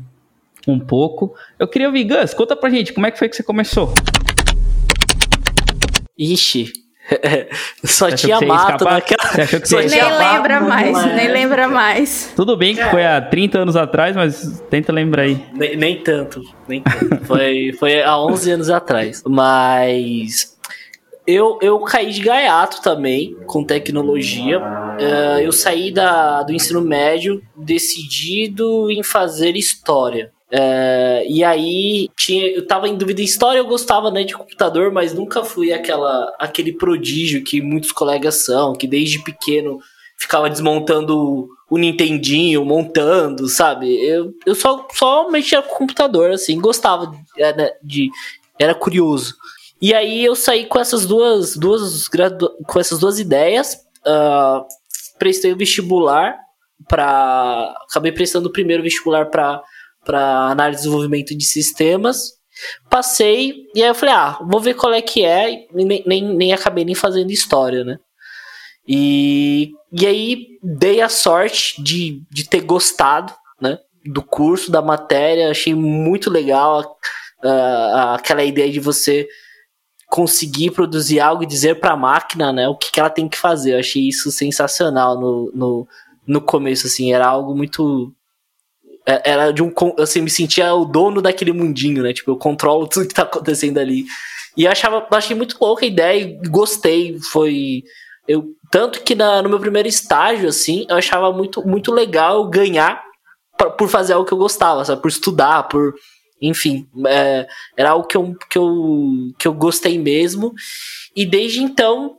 um 0.66 0.78
pouco. 0.78 1.34
Eu 1.58 1.66
queria 1.68 1.88
ouvir, 1.88 2.04
Gus, 2.04 2.34
conta 2.34 2.56
pra 2.56 2.70
gente, 2.70 2.92
como 2.92 3.06
é 3.06 3.10
que 3.10 3.18
foi 3.18 3.28
que 3.28 3.36
você 3.36 3.42
começou? 3.42 3.92
Ixi, 6.18 6.72
Só 7.84 8.08
Você 8.08 8.16
tinha 8.16 8.40
mato 8.40 8.84
naquela. 8.84 9.46
Só 9.64 9.78
Nem 9.82 9.88
lembra 9.88 10.60
mato, 10.60 10.68
mais, 10.68 10.92
mas- 10.92 11.14
nem 11.16 11.28
lembra 11.28 11.68
mais. 11.68 12.32
Tudo 12.36 12.56
bem 12.56 12.74
que 12.74 12.84
foi 12.84 13.04
há 13.04 13.20
30 13.20 13.58
anos 13.58 13.76
atrás, 13.76 14.14
mas 14.14 14.62
tenta 14.70 14.92
lembrar 14.92 15.22
aí. 15.22 15.44
Nem, 15.52 15.76
nem 15.76 16.02
tanto, 16.02 16.42
nem 16.68 16.82
tanto. 16.82 17.24
foi, 17.24 17.72
foi 17.78 18.02
há 18.02 18.16
11 18.18 18.50
anos 18.52 18.70
atrás. 18.70 19.22
Mas 19.26 20.56
eu, 21.26 21.58
eu 21.60 21.78
caí 21.80 22.12
de 22.12 22.20
gaiato 22.22 22.80
também 22.82 23.36
com 23.46 23.64
tecnologia. 23.64 24.60
Eh, 24.98 25.40
eu 25.46 25.52
saí 25.52 25.92
da, 25.92 26.42
do 26.42 26.52
ensino 26.52 26.80
médio 26.80 27.42
decidido 27.56 28.90
em 28.90 29.02
fazer 29.02 29.56
história. 29.56 30.30
Eh, 30.54 31.24
e 31.28 31.42
aí 31.42 32.08
tinha, 32.14 32.46
eu 32.48 32.66
tava 32.66 32.86
em 32.86 32.94
dúvida 32.96 33.22
em 33.22 33.24
história, 33.24 33.58
eu 33.58 33.66
gostava 33.66 34.10
né, 34.10 34.22
de 34.22 34.34
computador, 34.34 34.92
mas 34.92 35.14
nunca 35.14 35.42
fui 35.42 35.72
aquela, 35.72 36.30
aquele 36.38 36.72
prodígio 36.74 37.42
que 37.42 37.62
muitos 37.62 37.90
colegas 37.90 38.44
são, 38.44 38.74
que 38.74 38.86
desde 38.86 39.22
pequeno 39.24 39.78
ficava 40.18 40.50
desmontando 40.50 41.48
o 41.70 41.78
Nintendinho, 41.78 42.66
montando, 42.66 43.48
sabe? 43.48 43.98
Eu, 44.04 44.34
eu 44.44 44.54
só, 44.54 44.86
só 44.92 45.30
mexia 45.30 45.62
com 45.62 45.74
o 45.74 45.78
computador, 45.78 46.32
assim, 46.32 46.60
gostava 46.60 47.06
de, 47.06 47.42
era, 47.42 47.72
de- 47.82 48.10
era 48.58 48.74
curioso. 48.74 49.34
E 49.80 49.94
aí 49.94 50.22
eu 50.22 50.36
saí 50.36 50.66
com 50.66 50.78
essas 50.78 51.06
duas, 51.06 51.56
duas 51.56 52.06
com 52.66 52.78
essas 52.78 52.98
duas 52.98 53.18
ideias, 53.18 53.78
ah, 54.06 54.64
prestei 55.18 55.50
o 55.52 55.56
vestibular 55.56 56.36
para 56.88 57.74
acabei 57.88 58.12
prestando 58.12 58.48
o 58.48 58.52
primeiro 58.52 58.82
vestibular 58.82 59.26
para 59.30 59.62
para 60.04 60.50
análise 60.50 60.80
e 60.80 60.82
desenvolvimento 60.82 61.36
de 61.36 61.44
sistemas. 61.44 62.32
Passei 62.88 63.54
e 63.74 63.82
aí 63.82 63.88
eu 63.88 63.94
falei, 63.94 64.14
ah, 64.14 64.38
vou 64.42 64.60
ver 64.60 64.74
qual 64.74 64.92
é 64.92 65.00
que 65.00 65.24
é, 65.24 65.66
nem, 65.72 66.02
nem, 66.06 66.22
nem 66.36 66.52
acabei 66.52 66.84
nem 66.84 66.94
fazendo 66.94 67.30
história, 67.30 67.82
né? 67.84 67.98
E, 68.86 69.70
e 69.92 70.06
aí 70.06 70.46
dei 70.62 71.00
a 71.00 71.08
sorte 71.08 71.82
de, 71.82 72.22
de 72.30 72.48
ter 72.48 72.60
gostado, 72.60 73.32
né? 73.60 73.78
Do 74.04 74.22
curso, 74.22 74.70
da 74.70 74.82
matéria, 74.82 75.50
achei 75.50 75.74
muito 75.74 76.28
legal 76.28 76.96
ah, 77.42 78.14
aquela 78.16 78.44
ideia 78.44 78.70
de 78.70 78.80
você 78.80 79.28
conseguir 80.12 80.72
produzir 80.72 81.20
algo 81.20 81.42
e 81.42 81.46
dizer 81.46 81.80
para 81.80 81.92
a 81.92 81.96
máquina, 81.96 82.52
né, 82.52 82.68
o 82.68 82.76
que, 82.76 82.92
que 82.92 83.00
ela 83.00 83.08
tem 83.08 83.26
que 83.26 83.38
fazer. 83.38 83.72
Eu 83.72 83.78
achei 83.78 84.06
isso 84.06 84.30
sensacional 84.30 85.18
no, 85.18 85.50
no, 85.54 85.88
no 86.26 86.40
começo, 86.42 86.86
assim, 86.86 87.14
era 87.14 87.26
algo 87.26 87.54
muito 87.56 88.12
era 89.04 89.50
de 89.52 89.62
um 89.62 89.72
assim, 89.98 90.20
me 90.20 90.30
sentia 90.30 90.72
o 90.74 90.84
dono 90.84 91.20
daquele 91.20 91.52
mundinho, 91.52 92.02
né? 92.02 92.12
Tipo, 92.12 92.32
eu 92.32 92.36
controlo 92.36 92.86
tudo 92.88 93.06
que 93.08 93.14
tá 93.14 93.22
acontecendo 93.22 93.78
ali. 93.78 94.04
E 94.56 94.64
eu 94.64 94.70
achava, 94.70 95.06
eu 95.10 95.16
achei 95.16 95.34
muito 95.36 95.56
louca 95.60 95.84
a 95.84 95.88
ideia 95.88 96.20
e 96.20 96.48
gostei, 96.48 97.18
foi 97.32 97.82
eu 98.28 98.44
tanto 98.70 99.02
que 99.02 99.14
na- 99.14 99.42
no 99.42 99.48
meu 99.48 99.58
primeiro 99.58 99.88
estágio 99.88 100.48
assim, 100.48 100.86
eu 100.88 100.96
achava 100.96 101.32
muito 101.32 101.66
muito 101.66 101.92
legal 101.92 102.48
ganhar 102.48 103.02
pra- 103.58 103.70
por 103.70 103.88
fazer 103.88 104.12
algo 104.12 104.26
que 104.26 104.32
eu 104.32 104.38
gostava, 104.38 104.84
sabe? 104.84 105.02
Por 105.02 105.08
estudar, 105.08 105.64
por 105.68 105.94
enfim, 106.40 106.86
é, 107.06 107.46
era 107.76 107.90
algo 107.90 108.06
que 108.06 108.16
eu, 108.16 108.34
que, 108.50 108.58
eu, 108.58 109.08
que 109.38 109.46
eu 109.48 109.52
gostei 109.54 109.96
mesmo. 109.98 110.52
E 111.14 111.24
desde 111.24 111.62
então 111.62 112.16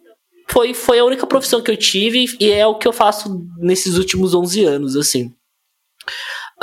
foi, 0.50 0.74
foi 0.74 1.00
a 1.00 1.06
única 1.06 1.28
profissão 1.28 1.62
que 1.62 1.70
eu 1.72 1.78
tive 1.78 2.26
e 2.40 2.50
é 2.52 2.66
o 2.66 2.76
que 2.78 2.88
eu 2.88 2.94
faço 2.94 3.46
nesses 3.58 3.98
últimos 3.98 4.34
11 4.34 4.64
anos, 4.64 4.96
assim. 4.96 5.34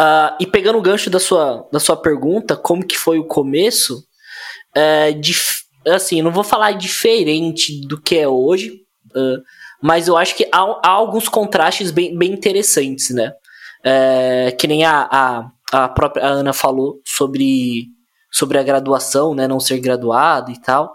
Ah, 0.02 0.34
e 0.40 0.46
pegando 0.46 0.78
o 0.78 0.82
gancho 0.82 1.10
da 1.10 1.20
sua, 1.20 1.68
da 1.70 1.78
sua 1.78 1.94
pergunta, 1.94 2.56
como 2.56 2.86
que 2.86 2.96
foi 2.96 3.18
o 3.18 3.26
começo, 3.26 4.02
é, 4.74 5.14
assim, 5.88 6.22
não 6.22 6.30
vou 6.30 6.42
falar 6.42 6.72
diferente 6.72 7.86
do 7.86 8.00
que 8.00 8.16
é 8.16 8.26
hoje, 8.26 8.80
ah, 9.14 9.36
mas 9.82 10.08
eu 10.08 10.16
acho 10.16 10.34
que 10.34 10.48
há, 10.50 10.80
há 10.82 10.88
alguns 10.88 11.28
contrastes 11.28 11.90
bem, 11.90 12.16
bem 12.16 12.32
interessantes, 12.32 13.10
né? 13.10 13.30
É, 13.84 14.56
que 14.58 14.66
nem 14.66 14.86
a, 14.86 15.06
a, 15.10 15.50
a 15.70 15.88
própria 15.90 16.24
Ana 16.24 16.54
falou 16.54 17.02
sobre, 17.04 17.88
sobre 18.32 18.56
a 18.56 18.62
graduação, 18.62 19.34
né? 19.34 19.46
Não 19.46 19.60
ser 19.60 19.80
graduado 19.80 20.50
e 20.50 20.58
tal. 20.58 20.94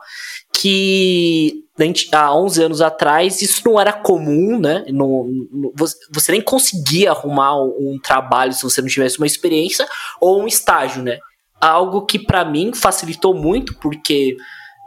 Que 0.62 1.66
há 2.12 2.34
11 2.36 2.64
anos 2.64 2.82
atrás 2.82 3.42
isso 3.42 3.62
não 3.66 3.80
era 3.80 3.92
comum, 3.92 4.60
né? 4.60 4.86
Não, 4.88 5.30
não- 5.52 5.72
você, 5.76 6.32
nem 6.32 6.42
conseguia 6.42 7.12
arrumar 7.12 7.62
um, 7.62 7.94
um 7.94 8.00
trabalho 8.02 8.54
se 8.54 8.64
você 8.64 8.82
não 8.82 8.88
tivesse 8.88 9.18
uma 9.18 9.28
experiência 9.28 9.86
ou 10.22 10.42
um 10.42 10.48
estágio, 10.48 11.04
né? 11.04 11.20
Algo 11.60 12.06
que 12.06 12.20
para 12.20 12.46
mim 12.46 12.74
facilitou 12.74 13.34
muito, 13.34 13.76
porque 13.80 14.38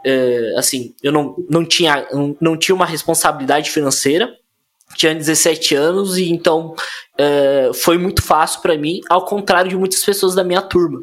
é, 0.05 0.53
assim, 0.57 0.93
eu 1.03 1.11
não, 1.11 1.35
não, 1.49 1.65
tinha, 1.65 2.07
não, 2.11 2.35
não 2.39 2.57
tinha 2.57 2.75
uma 2.75 2.85
responsabilidade 2.85 3.69
financeira, 3.69 4.33
tinha 4.95 5.13
17 5.13 5.75
anos 5.75 6.17
e 6.17 6.29
então 6.31 6.73
é, 7.17 7.71
foi 7.73 7.97
muito 7.97 8.23
fácil 8.23 8.61
para 8.61 8.77
mim, 8.77 9.01
ao 9.09 9.25
contrário 9.25 9.69
de 9.69 9.77
muitas 9.77 10.03
pessoas 10.03 10.33
da 10.33 10.43
minha 10.43 10.61
turma, 10.61 10.99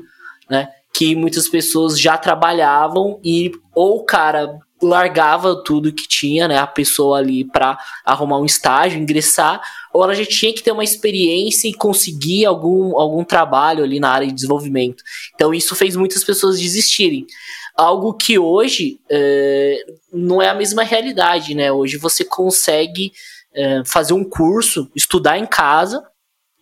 né? 0.51 0.69
Que 0.97 1.15
muitas 1.15 1.49
pessoas 1.49 2.01
já 2.01 2.17
trabalhavam 2.17 3.21
e 3.23 3.53
ou 3.75 3.99
o 3.99 4.05
cara 4.05 4.59
largava 4.83 5.63
tudo 5.65 5.93
que 5.93 6.07
tinha, 6.07 6.47
né, 6.47 6.59
a 6.59 6.67
pessoa 6.67 7.19
ali 7.19 7.45
para 7.45 7.79
arrumar 8.05 8.39
um 8.39 8.45
estágio, 8.45 9.01
ingressar, 9.01 9.61
ou 9.93 10.05
ela 10.05 10.15
já 10.15 10.25
tinha 10.25 10.53
que 10.53 10.63
ter 10.63 10.73
uma 10.73 10.85
experiência 10.85 11.69
e 11.69 11.75
conseguir 11.75 12.45
algum, 12.45 12.99
algum 12.99 13.25
trabalho 13.25 13.83
ali 13.83 13.99
na 13.99 14.11
área 14.11 14.27
de 14.27 14.35
desenvolvimento. 14.35 15.03
Então 15.35 15.55
isso 15.55 15.75
fez 15.75 15.97
muitas 15.97 16.23
pessoas 16.23 16.59
desistirem. 16.59 17.27
Algo 17.75 18.15
que 18.15 18.39
hoje 18.39 19.01
é, 19.11 19.79
não 20.13 20.41
é 20.41 20.49
a 20.49 20.55
mesma 20.55 20.83
realidade, 20.83 21.55
né? 21.55 21.71
Hoje 21.71 21.99
você 21.99 22.25
consegue 22.25 23.13
é, 23.55 23.83
fazer 23.85 24.15
um 24.15 24.25
curso, 24.25 24.91
estudar 24.95 25.39
em 25.39 25.47
casa 25.47 26.03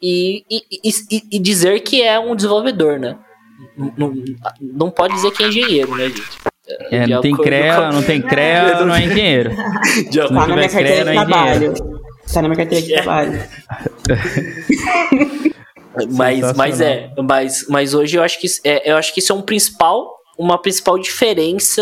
e, 0.02 0.44
e, 0.50 0.62
e, 0.84 1.22
e 1.32 1.38
dizer 1.38 1.80
que 1.80 2.02
é 2.02 2.18
um 2.18 2.34
desenvolvedor, 2.34 2.98
né? 2.98 3.18
Não, 3.76 3.92
não, 3.96 4.14
não 4.60 4.90
pode 4.90 5.14
dizer 5.14 5.30
que 5.32 5.42
é 5.44 5.48
engenheiro, 5.48 5.94
né, 5.96 6.08
gente? 6.08 6.22
É, 6.90 7.06
não 7.06 7.20
tem 7.20 7.36
CREA, 7.36 7.92
não 7.92 8.02
tem 8.02 8.22
CREA, 8.22 8.84
não 8.86 8.94
é 8.94 9.04
engenheiro. 9.04 9.50
De 10.10 10.18
Não 10.18 10.28
Tá 10.28 10.46
na 10.46 10.56
minha 10.56 10.68
CREA, 10.68 10.84
carteira 10.86 11.04
de 11.04 11.04
não 11.04 11.12
é 11.12 11.26
trabalho. 11.26 11.74
Tá 12.32 12.42
na 12.42 12.48
minha 12.48 12.56
carteira 12.56 12.86
de 12.86 12.94
É. 12.94 13.02
trabalho. 13.02 13.40
Mas, 16.10 16.56
mas 16.56 16.80
é, 16.80 17.12
mas, 17.22 17.66
mas 17.68 17.94
hoje 17.94 18.16
eu 18.16 18.22
acho 18.24 18.40
que 18.40 18.48
é, 18.64 18.90
eu 18.90 18.96
acho 18.96 19.14
que 19.14 19.20
isso 19.20 19.32
é 19.32 19.34
um 19.36 19.40
principal, 19.40 20.16
uma 20.36 20.60
principal 20.60 20.98
diferença 20.98 21.80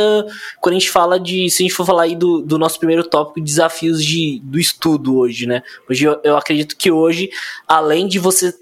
quando 0.61 0.77
a 0.77 0.79
gente 0.79 0.91
fala 0.91 1.19
de, 1.19 1.49
se 1.49 1.63
a 1.63 1.65
gente 1.65 1.75
for 1.75 1.87
falar 1.87 2.03
aí 2.03 2.15
do, 2.15 2.43
do 2.43 2.59
nosso 2.59 2.79
primeiro 2.79 3.05
tópico, 3.05 3.41
desafios 3.41 4.05
de, 4.05 4.39
do 4.45 4.59
estudo 4.59 5.17
hoje, 5.17 5.47
né? 5.47 5.63
Hoje 5.89 6.05
eu, 6.05 6.21
eu 6.23 6.37
acredito 6.37 6.77
que 6.77 6.91
hoje, 6.91 7.31
além 7.67 8.07
de 8.07 8.19
você 8.19 8.55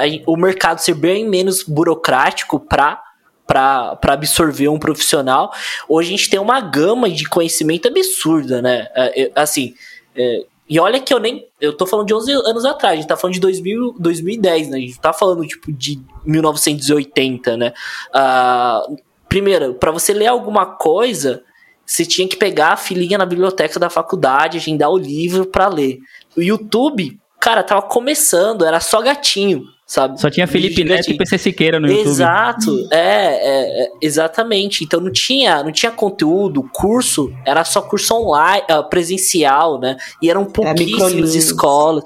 aí 0.00 0.22
o 0.26 0.36
mercado 0.36 0.78
ser 0.78 0.94
bem 0.94 1.28
menos 1.28 1.62
burocrático 1.62 2.60
para 2.60 3.02
para 3.46 3.96
absorver 4.08 4.66
um 4.66 4.76
profissional, 4.76 5.52
hoje 5.88 6.08
a 6.08 6.16
gente 6.16 6.28
tem 6.28 6.40
uma 6.40 6.60
gama 6.60 7.08
de 7.08 7.28
conhecimento 7.28 7.86
absurda, 7.86 8.60
né? 8.60 8.88
É, 8.92 9.30
assim, 9.36 9.72
é, 10.16 10.44
e 10.68 10.80
olha 10.80 11.00
que 11.00 11.14
eu 11.14 11.20
nem. 11.20 11.46
Eu 11.60 11.72
tô 11.72 11.86
falando 11.86 12.08
de 12.08 12.14
11 12.14 12.32
anos 12.32 12.64
atrás, 12.64 12.94
a 12.94 12.96
gente 12.96 13.08
tá 13.08 13.16
falando 13.16 13.34
de 13.34 13.40
2000, 13.40 13.96
2010, 13.98 14.68
né? 14.68 14.78
A 14.78 14.80
gente 14.80 14.98
tá 14.98 15.12
falando, 15.12 15.46
tipo, 15.46 15.72
de 15.72 16.00
1980, 16.24 17.56
né? 17.56 17.72
Ah, 18.12 18.84
primeiro, 19.28 19.74
para 19.74 19.92
você 19.92 20.12
ler 20.12 20.26
alguma 20.26 20.66
coisa, 20.66 21.44
você 21.84 22.04
tinha 22.04 22.26
que 22.26 22.36
pegar 22.36 22.70
a 22.70 22.76
filinha 22.76 23.16
na 23.16 23.24
biblioteca 23.24 23.78
da 23.78 23.88
faculdade, 23.88 24.58
agendar 24.58 24.90
o 24.90 24.98
livro 24.98 25.46
para 25.46 25.68
ler. 25.68 26.00
O 26.36 26.42
YouTube, 26.42 27.16
cara, 27.40 27.62
tava 27.62 27.82
começando, 27.82 28.64
era 28.64 28.80
só 28.80 29.00
gatinho, 29.00 29.64
sabe? 29.86 30.20
Só 30.20 30.30
tinha 30.30 30.46
Felipe 30.46 30.84
Neto 30.84 31.10
e. 31.10 31.16
PC 31.16 31.38
Siqueira 31.38 31.78
no 31.78 31.86
YouTube. 31.86 32.08
Exato, 32.08 32.88
é, 32.92 32.98
é, 32.98 33.84
é, 33.84 33.90
exatamente. 34.02 34.84
Então 34.84 35.00
não 35.00 35.12
tinha, 35.12 35.62
não 35.62 35.72
tinha 35.72 35.92
conteúdo, 35.92 36.62
curso 36.72 37.32
era 37.44 37.64
só 37.64 37.80
curso 37.82 38.14
online, 38.14 38.64
ah, 38.68 38.82
presencial, 38.82 39.78
né? 39.78 39.96
E 40.22 40.30
eram 40.30 40.44
pouquíssimas 40.44 41.12
microlinks. 41.12 41.34
escolas. 41.34 42.04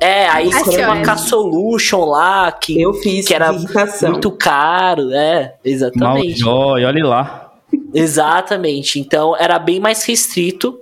É, 0.00 0.26
aí 0.26 0.48
tinha 0.64 0.86
uma 0.86 0.96
que 0.96 1.04
K-Solution 1.04 2.06
lá 2.06 2.50
que, 2.50 2.80
Eu 2.80 2.94
fiz 2.94 3.26
que 3.26 3.34
era 3.34 3.52
muito 3.52 4.30
caro, 4.30 5.12
é, 5.12 5.54
exatamente. 5.62 6.42
Maljoy, 6.42 6.84
olha 6.84 7.06
lá. 7.06 7.52
Exatamente. 7.92 8.98
Então 8.98 9.36
era 9.36 9.58
bem 9.58 9.78
mais 9.78 10.04
restrito. 10.04 10.80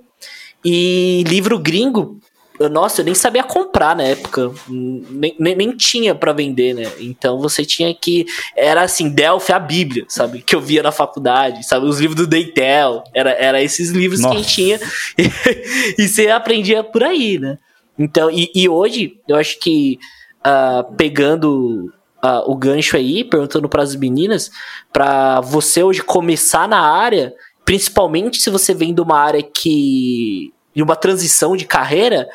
E 0.64 1.24
livro 1.26 1.58
gringo, 1.58 2.18
eu- 2.58 2.68
nossa, 2.68 3.00
eu 3.00 3.04
nem 3.04 3.14
sabia 3.14 3.42
comprar 3.42 3.96
na 3.96 4.02
época. 4.02 4.52
Nem, 4.68 5.34
nem, 5.38 5.54
nem 5.56 5.76
tinha 5.76 6.14
pra 6.14 6.32
vender, 6.32 6.74
né? 6.74 6.90
Então 7.00 7.38
você 7.38 7.64
tinha 7.64 7.94
que. 7.94 8.26
Era 8.56 8.82
assim, 8.82 9.08
Delphi, 9.08 9.52
a 9.52 9.58
Bíblia, 9.58 10.04
sabe? 10.08 10.42
Que 10.42 10.54
eu 10.54 10.60
via 10.60 10.82
na 10.82 10.92
faculdade, 10.92 11.66
sabe? 11.66 11.86
Os 11.86 12.00
livros 12.00 12.16
do 12.16 12.26
Deitel. 12.26 13.04
Era, 13.14 13.30
era 13.32 13.62
esses 13.62 13.90
livros 13.90 14.20
que 14.20 14.26
a 14.26 14.30
gente 14.30 14.38
Nossa. 14.42 14.54
tinha. 14.54 14.80
e 15.98 16.08
você 16.08 16.28
aprendia 16.28 16.82
por 16.82 17.02
aí, 17.04 17.38
né? 17.38 17.58
Então, 17.98 18.30
e, 18.30 18.50
e 18.54 18.68
hoje, 18.68 19.18
eu 19.26 19.36
acho 19.36 19.58
que 19.58 19.98
ah, 20.42 20.84
pegando 20.96 21.92
ah, 22.22 22.42
o 22.46 22.54
gancho 22.56 22.96
aí, 22.96 23.24
perguntando 23.24 23.68
para 23.68 23.82
as 23.82 23.94
meninas, 23.94 24.50
para 24.92 25.40
você 25.40 25.82
hoje 25.82 26.02
começar 26.02 26.68
na 26.68 26.80
área, 26.80 27.34
principalmente 27.64 28.40
se 28.40 28.50
você 28.50 28.72
vem 28.72 28.94
de 28.94 29.00
uma 29.00 29.18
área 29.18 29.42
que. 29.42 30.52
De 30.78 30.82
uma 30.84 30.94
transição 30.94 31.56
de 31.56 31.64
carreira, 31.64 32.28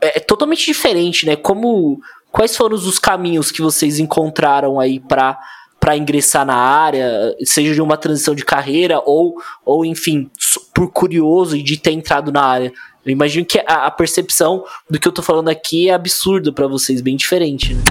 é, 0.00 0.16
é 0.16 0.20
totalmente 0.20 0.64
diferente, 0.64 1.26
né? 1.26 1.36
Como. 1.36 2.00
Quais 2.32 2.56
foram 2.56 2.76
os 2.76 2.98
caminhos 2.98 3.50
que 3.50 3.60
vocês 3.60 3.98
encontraram 3.98 4.80
aí 4.80 4.98
para 4.98 5.38
para 5.78 5.96
ingressar 5.96 6.44
na 6.44 6.54
área, 6.54 7.34
seja 7.42 7.72
de 7.72 7.80
uma 7.80 7.96
transição 7.96 8.34
de 8.34 8.44
carreira 8.44 9.02
ou, 9.04 9.34
ou 9.64 9.82
enfim, 9.82 10.30
por 10.74 10.92
curioso 10.92 11.60
de 11.62 11.78
ter 11.78 11.92
entrado 11.92 12.30
na 12.30 12.42
área? 12.42 12.72
Eu 13.04 13.12
imagino 13.12 13.46
que 13.46 13.58
a, 13.58 13.86
a 13.86 13.90
percepção 13.90 14.64
do 14.88 14.98
que 14.98 15.08
eu 15.08 15.12
tô 15.12 15.22
falando 15.22 15.48
aqui 15.48 15.88
é 15.88 15.94
absurdo 15.94 16.52
para 16.52 16.66
vocês, 16.66 17.00
bem 17.00 17.16
diferente, 17.16 17.74
né? 17.74 17.82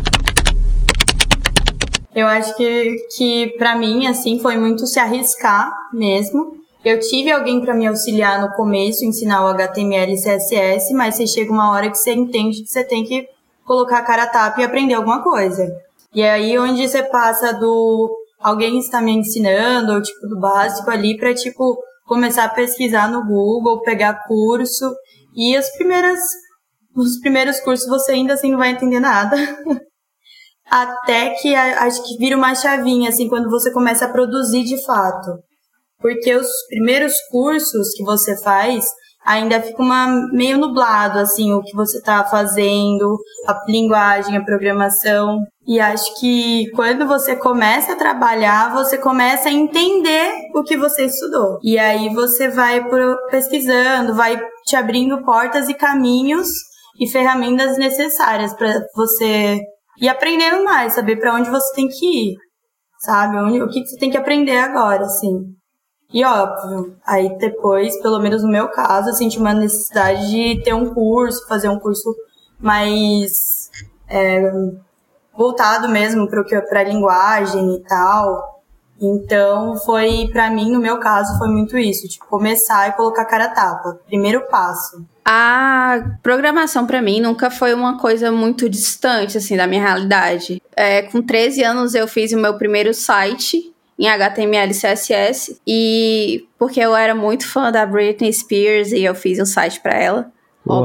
Eu 2.16 2.28
acho 2.28 2.56
que, 2.56 2.96
que 3.16 3.56
para 3.58 3.76
mim, 3.76 4.08
assim, 4.08 4.40
foi 4.40 4.58
muito 4.58 4.86
se 4.88 5.00
arriscar 5.00 5.72
mesmo. 5.94 6.59
Eu 6.84 7.00
tive 7.00 7.30
alguém 7.30 7.60
para 7.60 7.74
me 7.74 7.88
auxiliar 7.88 8.42
no 8.42 8.54
começo, 8.56 9.04
ensinar 9.04 9.44
o 9.44 9.48
HTML 9.48 10.14
e 10.14 10.16
CSS, 10.16 10.94
mas 10.94 11.16
você 11.16 11.28
chega 11.28 11.52
uma 11.52 11.72
hora 11.72 11.90
que 11.90 11.98
você 11.98 12.14
entende 12.14 12.62
que 12.62 12.68
você 12.68 12.84
tem 12.86 13.04
que 13.04 13.28
colocar 13.66 14.00
a 14.00 14.04
cara 14.04 14.24
a 14.24 14.28
tapa 14.28 14.62
e 14.62 14.64
aprender 14.64 14.94
alguma 14.94 15.22
coisa. 15.22 15.68
E 16.14 16.22
é 16.22 16.32
aí 16.32 16.58
onde 16.58 16.88
você 16.88 17.04
passa 17.04 17.54
do 17.54 18.10
alguém 18.40 18.80
está 18.80 19.02
me 19.02 19.12
ensinando, 19.12 19.94
ou 19.94 20.02
tipo, 20.02 20.28
do 20.28 20.40
básico 20.40 20.90
ali, 20.90 21.18
para 21.18 21.34
tipo, 21.34 21.78
começar 22.08 22.46
a 22.46 22.50
pesquisar 22.50 23.10
no 23.10 23.26
Google, 23.26 23.82
pegar 23.82 24.24
curso. 24.26 24.90
E 25.36 25.56
as 25.58 25.70
primeiras, 25.76 26.20
os 26.96 27.20
primeiros 27.20 27.60
cursos 27.60 27.88
você 27.88 28.14
ainda 28.14 28.36
assim 28.36 28.52
não 28.52 28.58
vai 28.58 28.72
entender 28.72 29.02
nada. 29.02 29.36
Até 30.72 31.32
que 31.32 31.54
acho 31.56 32.04
que 32.08 32.18
vira 32.18 32.38
uma 32.38 32.56
chavinha, 32.56 33.10
assim, 33.10 33.28
quando 33.28 33.50
você 33.50 33.72
começa 33.74 34.06
a 34.06 34.10
produzir 34.10 34.64
de 34.64 34.82
fato. 34.86 35.49
Porque 36.00 36.34
os 36.36 36.48
primeiros 36.70 37.14
cursos 37.30 37.94
que 37.96 38.04
você 38.04 38.40
faz 38.42 38.86
ainda 39.26 39.62
fica 39.62 39.82
uma, 39.82 40.08
meio 40.32 40.58
nublado, 40.58 41.20
assim, 41.20 41.54
o 41.54 41.62
que 41.62 41.76
você 41.76 41.98
está 41.98 42.24
fazendo, 42.24 43.18
a 43.48 43.64
linguagem, 43.68 44.38
a 44.38 44.44
programação. 44.44 45.40
E 45.68 45.80
acho 45.80 46.20
que 46.20 46.70
quando 46.72 47.06
você 47.06 47.36
começa 47.36 47.94
a 47.94 47.98
trabalhar, 47.98 48.74
você 48.74 48.98
começa 48.98 49.50
a 49.50 49.52
entender 49.52 50.32
o 50.56 50.64
que 50.64 50.78
você 50.78 51.06
estudou. 51.06 51.60
E 51.62 51.78
aí 51.78 52.10
você 52.14 52.50
vai 52.50 52.82
pesquisando, 53.30 54.16
vai 54.16 54.42
te 54.66 54.76
abrindo 54.76 55.24
portas 55.24 55.70
e 55.70 55.74
caminhos 55.74 56.48
e 57.00 57.08
ferramentas 57.08 57.78
necessárias 57.78 58.54
para 58.54 58.82
você 58.96 59.60
e 60.02 60.08
aprendendo 60.08 60.64
mais, 60.64 60.94
saber 60.94 61.18
para 61.18 61.36
onde 61.36 61.50
você 61.50 61.74
tem 61.76 61.88
que 61.88 62.06
ir, 62.06 62.36
sabe? 63.02 63.38
O 63.62 63.68
que 63.68 63.86
você 63.86 63.98
tem 63.98 64.10
que 64.10 64.18
aprender 64.18 64.58
agora, 64.58 65.04
assim. 65.04 65.59
E 66.12 66.26
óbvio, 66.26 66.96
aí 67.06 67.38
depois, 67.38 68.02
pelo 68.02 68.20
menos 68.20 68.42
no 68.42 68.50
meu 68.50 68.68
caso, 68.70 69.10
eu 69.10 69.14
senti 69.14 69.38
uma 69.38 69.54
necessidade 69.54 70.28
de 70.28 70.64
ter 70.64 70.74
um 70.74 70.92
curso, 70.92 71.48
fazer 71.48 71.70
um 71.70 71.80
curso 71.80 72.16
mais 72.60 73.70
é, 74.08 74.52
voltado 75.38 75.88
mesmo 75.88 76.28
para 76.28 76.80
a 76.80 76.84
linguagem 76.84 77.76
e 77.76 77.80
tal. 77.82 78.60
Então, 79.02 79.78
foi, 79.78 80.30
para 80.34 80.50
mim, 80.50 80.72
no 80.72 80.80
meu 80.80 81.00
caso, 81.00 81.38
foi 81.38 81.48
muito 81.48 81.78
isso, 81.78 82.08
tipo, 82.08 82.26
começar 82.26 82.90
e 82.90 82.94
colocar 82.94 83.24
cara 83.26 83.46
a 83.46 83.50
tapa. 83.50 84.00
Primeiro 84.08 84.42
passo. 84.50 85.06
A 85.24 86.18
programação 86.22 86.86
para 86.86 87.02
mim 87.02 87.22
nunca 87.22 87.50
foi 87.50 87.74
uma 87.74 87.98
coisa 87.98 88.32
muito 88.32 88.68
distante, 88.68 89.38
assim, 89.38 89.56
da 89.56 89.68
minha 89.68 89.82
realidade. 89.82 90.62
É, 90.76 91.04
com 91.04 91.22
13 91.22 91.64
anos 91.64 91.94
eu 91.94 92.08
fiz 92.08 92.34
o 92.34 92.38
meu 92.38 92.58
primeiro 92.58 92.94
site 92.94 93.74
em 94.00 94.08
HTML 94.08 94.72
e 94.72 94.74
CSS 94.74 95.60
e 95.68 96.46
porque 96.58 96.80
eu 96.80 96.96
era 96.96 97.14
muito 97.14 97.46
fã 97.46 97.70
da 97.70 97.86
Britney 97.86 98.32
Spears 98.32 98.94
e 98.94 99.04
eu 99.04 99.14
fiz 99.14 99.40
um 99.40 99.46
site 99.46 99.82
para 99.82 99.94
ela. 99.94 100.32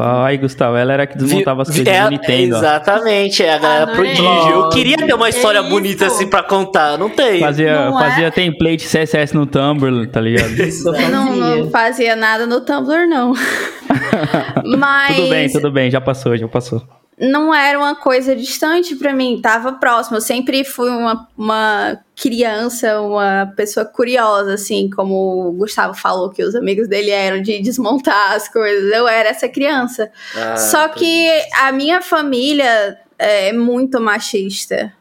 Ai, 0.01 0.39
Gustavo, 0.39 0.77
ela 0.77 0.95
era 0.95 1.07
que 1.07 1.17
desmontava 1.17 1.63
as 1.63 1.69
coisas 1.69 1.87
é, 1.87 2.05
do 2.05 2.11
Nintendo. 2.11 2.57
Exatamente, 2.57 3.43
é 3.43 3.53
a 3.53 3.59
galera 3.59 3.93
prodígio. 3.93 4.51
Eu 4.51 4.69
queria 4.71 4.97
ter 4.97 5.13
uma 5.13 5.29
história 5.29 5.59
é 5.59 5.63
bonita 5.63 6.07
assim 6.07 6.27
pra 6.27 6.43
contar, 6.43 6.97
não 6.97 7.11
tem. 7.11 7.41
Fazia, 7.41 7.91
não 7.91 8.01
é? 8.01 8.09
fazia 8.09 8.27
é? 8.29 8.31
template 8.31 8.87
CSS 8.87 9.35
no 9.35 9.47
Tumblr, 9.47 10.09
tá 10.09 10.21
ligado? 10.21 10.51
não, 11.13 11.37
não 11.37 11.71
fazia 11.71 12.17
nada 12.17 12.47
no 12.47 12.63
Tumblr, 12.63 13.07
não. 13.07 13.35
Mas... 14.79 15.17
Tudo 15.17 15.29
bem, 15.29 15.53
tudo 15.53 15.71
bem, 15.71 15.91
já 15.91 16.01
passou, 16.01 16.37
já 16.37 16.49
passou 16.49 16.83
não 17.19 17.55
era 17.55 17.79
uma 17.79 17.95
coisa 17.95 18.35
distante 18.35 18.97
para 18.97 19.13
mim, 19.13 19.41
tava 19.41 19.75
próximo. 19.75 20.17
Eu 20.17 20.21
sempre 20.21 20.65
fui 20.65 20.91
uma, 20.91 21.29
uma 21.37 22.01
criança, 22.17 23.01
uma 23.01 23.53
pessoa 23.57 23.87
curiosa, 23.87 24.55
assim, 24.55 24.91
como 24.91 25.49
o 25.49 25.53
Gustavo 25.53 25.95
falou 25.95 26.31
que 26.31 26.43
os 26.43 26.55
amigos 26.55 26.89
dele 26.89 27.11
eram 27.11 27.41
de 27.41 27.61
desmontar 27.61 28.33
as 28.33 28.49
coisas. 28.49 28.93
Eu 28.93 29.07
era 29.07 29.29
essa 29.29 29.49
criança. 29.49 30.11
Ah, 30.35 30.57
Só 30.57 30.89
que 30.89 31.29
a 31.61 31.71
minha 31.71 32.03
família 32.03 32.99
é 33.19 33.53
muito 33.53 34.01
machista. 34.01 34.93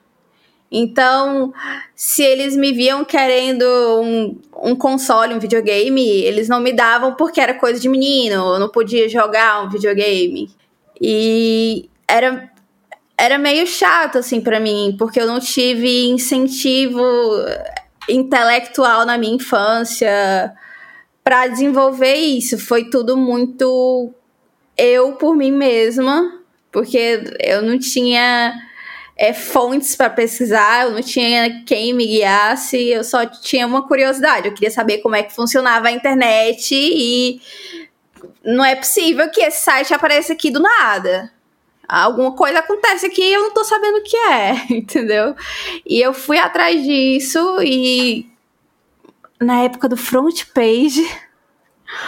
Então, 0.76 1.54
se 1.96 2.24
eles 2.24 2.56
me 2.56 2.74
viam 2.74 3.06
querendo 3.06 3.64
um, 4.02 4.40
um 4.56 4.76
console, 4.76 5.34
um 5.34 5.40
videogame, 5.40 6.02
eles 6.24 6.50
não 6.50 6.60
me 6.60 6.74
davam 6.74 7.14
porque 7.14 7.40
era 7.40 7.54
coisa 7.54 7.80
de 7.80 7.88
menino, 7.88 8.56
eu 8.56 8.60
não 8.60 8.70
podia 8.70 9.08
jogar 9.08 9.64
um 9.64 9.70
videogame. 9.70 10.50
E 11.00 11.90
era 12.14 12.52
era 13.18 13.38
meio 13.38 13.66
chato 13.68 14.18
assim 14.18 14.42
para 14.42 14.60
mim, 14.60 14.96
porque 14.98 15.20
eu 15.20 15.28
não 15.28 15.40
tive 15.40 16.08
incentivo 16.10 17.04
intelectual 18.10 19.06
na 19.06 19.18
minha 19.18 19.36
infância 19.36 20.54
para 21.24 21.48
desenvolver 21.48 22.16
isso. 22.16 22.58
Foi 22.58 22.90
tudo 22.90 23.16
muito 23.16 24.12
eu 24.76 25.14
por 25.14 25.36
mim 25.36 25.52
mesma, 25.52 26.42
porque 26.72 27.24
eu 27.40 27.62
não 27.62 27.78
tinha 27.78 28.54
é, 29.16 29.32
fontes 29.32 29.96
para 29.96 30.10
pesquisar, 30.10 30.86
eu 30.86 30.92
não 30.92 31.02
tinha 31.02 31.64
quem 31.66 31.94
me 31.94 32.06
guiasse, 32.06 32.78
eu 32.90 33.04
só 33.04 33.26
tinha 33.28 33.66
uma 33.68 33.88
curiosidade. 33.88 34.48
Eu 34.48 34.54
queria 34.54 34.72
saber 34.72 34.98
como 34.98 35.16
é 35.16 35.24
que 35.24 35.34
funcionava 35.34 35.88
a 35.88 35.92
internet 35.92 36.74
e 36.74 37.40
não 38.44 38.66
é 38.66 38.76
possível 38.76 39.30
que 39.30 39.42
esse 39.42 39.64
site 39.64 39.94
apareça 39.94 40.34
aqui 40.34 40.50
do 40.50 40.60
nada 40.60 41.32
alguma 41.88 42.32
coisa 42.32 42.60
acontece 42.60 43.06
aqui 43.06 43.22
e 43.22 43.34
eu 43.34 43.42
não 43.42 43.54
tô 43.54 43.64
sabendo 43.64 43.98
o 43.98 44.04
que 44.04 44.18
é, 44.18 44.56
entendeu? 44.74 45.36
E 45.86 46.02
eu 46.02 46.14
fui 46.14 46.38
atrás 46.38 46.84
disso 46.84 47.62
e 47.62 48.28
na 49.40 49.62
época 49.62 49.90
do 49.90 49.98
front 49.98 50.46
page. 50.54 51.06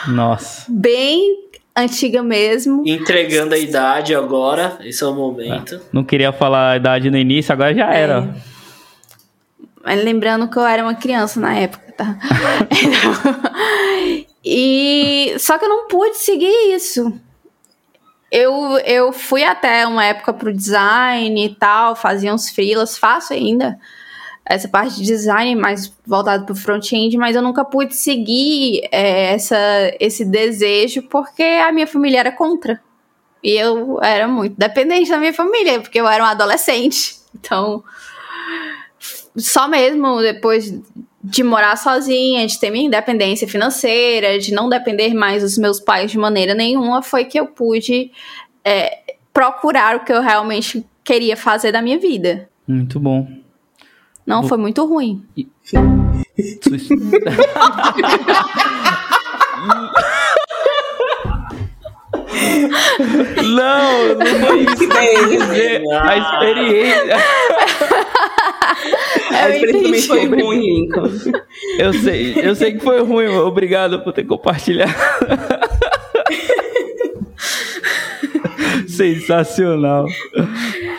Nossa. 0.08 0.66
Bem 0.70 1.50
antiga 1.76 2.24
mesmo. 2.24 2.84
Entregando 2.86 3.54
a 3.54 3.58
idade 3.58 4.16
agora, 4.16 4.78
esse 4.82 5.04
é 5.04 5.08
o 5.08 5.14
momento. 5.14 5.76
É, 5.76 5.80
não 5.92 6.04
queria 6.04 6.32
falar 6.32 6.72
a 6.72 6.78
idade 6.78 7.12
no 7.12 7.18
início, 7.18 7.52
agora 7.52 7.74
já 7.74 7.94
é. 7.94 8.00
era. 8.00 8.36
Mas 9.84 10.04
lembrando 10.04 10.50
que 10.50 10.58
eu 10.58 10.66
era 10.66 10.82
uma 10.82 10.96
criança 10.96 11.40
na 11.40 11.54
época, 11.54 11.92
tá? 11.92 12.18
e 14.44 15.36
só 15.38 15.58
que 15.60 15.66
eu 15.66 15.70
não 15.70 15.88
pude 15.88 16.18
seguir 16.18 16.74
isso 16.74 17.14
eu, 18.36 18.78
eu 18.80 19.14
fui 19.14 19.46
até 19.46 19.88
uma 19.88 20.04
época 20.04 20.34
pro 20.34 20.54
design 20.54 21.46
e 21.46 21.56
tal, 21.56 21.96
fazia 21.96 22.34
uns 22.34 22.50
freelas, 22.50 22.98
faço 22.98 23.32
ainda 23.32 23.80
essa 24.46 24.68
parte 24.68 24.98
de 24.98 25.04
design 25.04 25.56
mais 25.56 25.92
voltado 26.06 26.46
pro 26.46 26.54
front-end, 26.54 27.18
mas 27.18 27.34
eu 27.34 27.42
nunca 27.42 27.64
pude 27.64 27.96
seguir 27.96 28.82
é, 28.92 29.34
essa, 29.34 29.58
esse 30.02 30.26
desejo 30.26 31.04
porque 31.04 31.44
a 31.44 31.72
minha 31.72 31.88
família 31.88 32.20
era 32.20 32.32
contra. 32.32 32.82
E 33.42 33.52
eu 33.52 34.04
era 34.04 34.28
muito 34.28 34.58
dependente 34.58 35.10
da 35.10 35.18
minha 35.18 35.34
família, 35.34 35.80
porque 35.80 36.00
eu 36.00 36.08
era 36.08 36.22
um 36.22 36.28
adolescente. 36.28 37.16
Então, 37.34 37.84
só 39.38 39.68
mesmo 39.70 40.20
depois 40.20 40.74
de 41.28 41.44
morar 41.44 41.76
sozinha, 41.76 42.46
de 42.46 42.60
ter 42.60 42.70
minha 42.70 42.86
independência 42.86 43.48
financeira, 43.48 44.38
de 44.38 44.54
não 44.54 44.70
depender 44.70 45.14
mais 45.14 45.42
dos 45.42 45.58
meus 45.58 45.80
pais 45.80 46.12
de 46.12 46.20
maneira 46.20 46.54
nenhuma, 46.54 47.02
foi 47.02 47.26
que 47.26 47.40
eu 47.40 47.48
pude 47.48 48.12
é, 48.64 49.00
procurar 49.34 49.96
o 49.96 50.02
que 50.02 50.14
eu 50.14 50.22
realmente 50.22 50.86
queria 51.04 51.36
fazer 51.36 51.72
da 51.72 51.82
minha 51.82 51.98
vida. 51.98 52.48
Muito 52.68 53.00
bom. 53.00 53.28
Não, 54.26 54.42
Vou... 54.42 54.50
foi 54.50 54.58
muito 54.60 54.86
ruim. 54.86 55.24
não, 63.44 64.16
não 64.16 64.26
foi 64.48 64.62
isso. 64.62 64.90
A 65.92 66.18
experiência. 66.18 67.16
A 69.32 69.50
experiência 69.50 70.16
também 70.16 70.30
foi 70.30 70.44
ruim, 70.44 70.82
Lincoln. 70.82 71.10
Eu 71.78 71.94
sei, 71.94 72.34
eu 72.42 72.56
sei 72.56 72.74
que 72.74 72.80
foi 72.80 73.02
ruim. 73.04 73.28
Obrigado 73.28 74.00
por 74.02 74.14
ter 74.14 74.24
compartilhado. 74.24 74.94
Sensacional. 78.88 80.06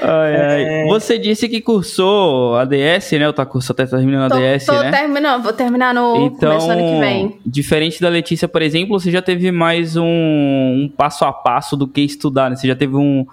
Ai, 0.03 0.37
ai. 0.37 0.65
É... 0.65 0.87
Você 0.87 1.19
disse 1.19 1.49
que 1.49 1.61
cursou 1.61 2.57
ADS, 2.57 3.13
né? 3.13 3.27
Ou 3.27 3.33
tá 3.33 3.47
cursando 3.47 3.83
até 3.83 3.91
tá 3.91 3.97
terminando 3.97 4.31
tô, 4.31 4.37
ADS, 4.37 4.67
tô 4.67 4.73
né? 4.75 4.91
terminando, 4.91 5.43
vou 5.43 5.53
terminar 5.53 5.95
no 5.95 6.27
então, 6.27 6.51
começo 6.51 6.67
do 6.67 6.73
ano 6.73 6.83
que 6.83 7.01
vem. 7.01 7.39
Diferente 7.45 8.01
da 8.01 8.09
Letícia, 8.09 8.47
por 8.47 8.63
exemplo, 8.63 8.99
você 8.99 9.11
já 9.11 9.23
teve 9.23 9.51
mais 9.51 9.97
um, 9.97 10.05
um 10.05 10.93
passo 10.95 11.25
a 11.25 11.33
passo 11.33 11.77
do 11.77 11.89
que 11.89 12.03
estudar, 12.03 12.51
né? 12.51 12.57
Você 12.57 12.69
já 12.69 12.77
teve 12.77 12.97
um, 12.97 13.27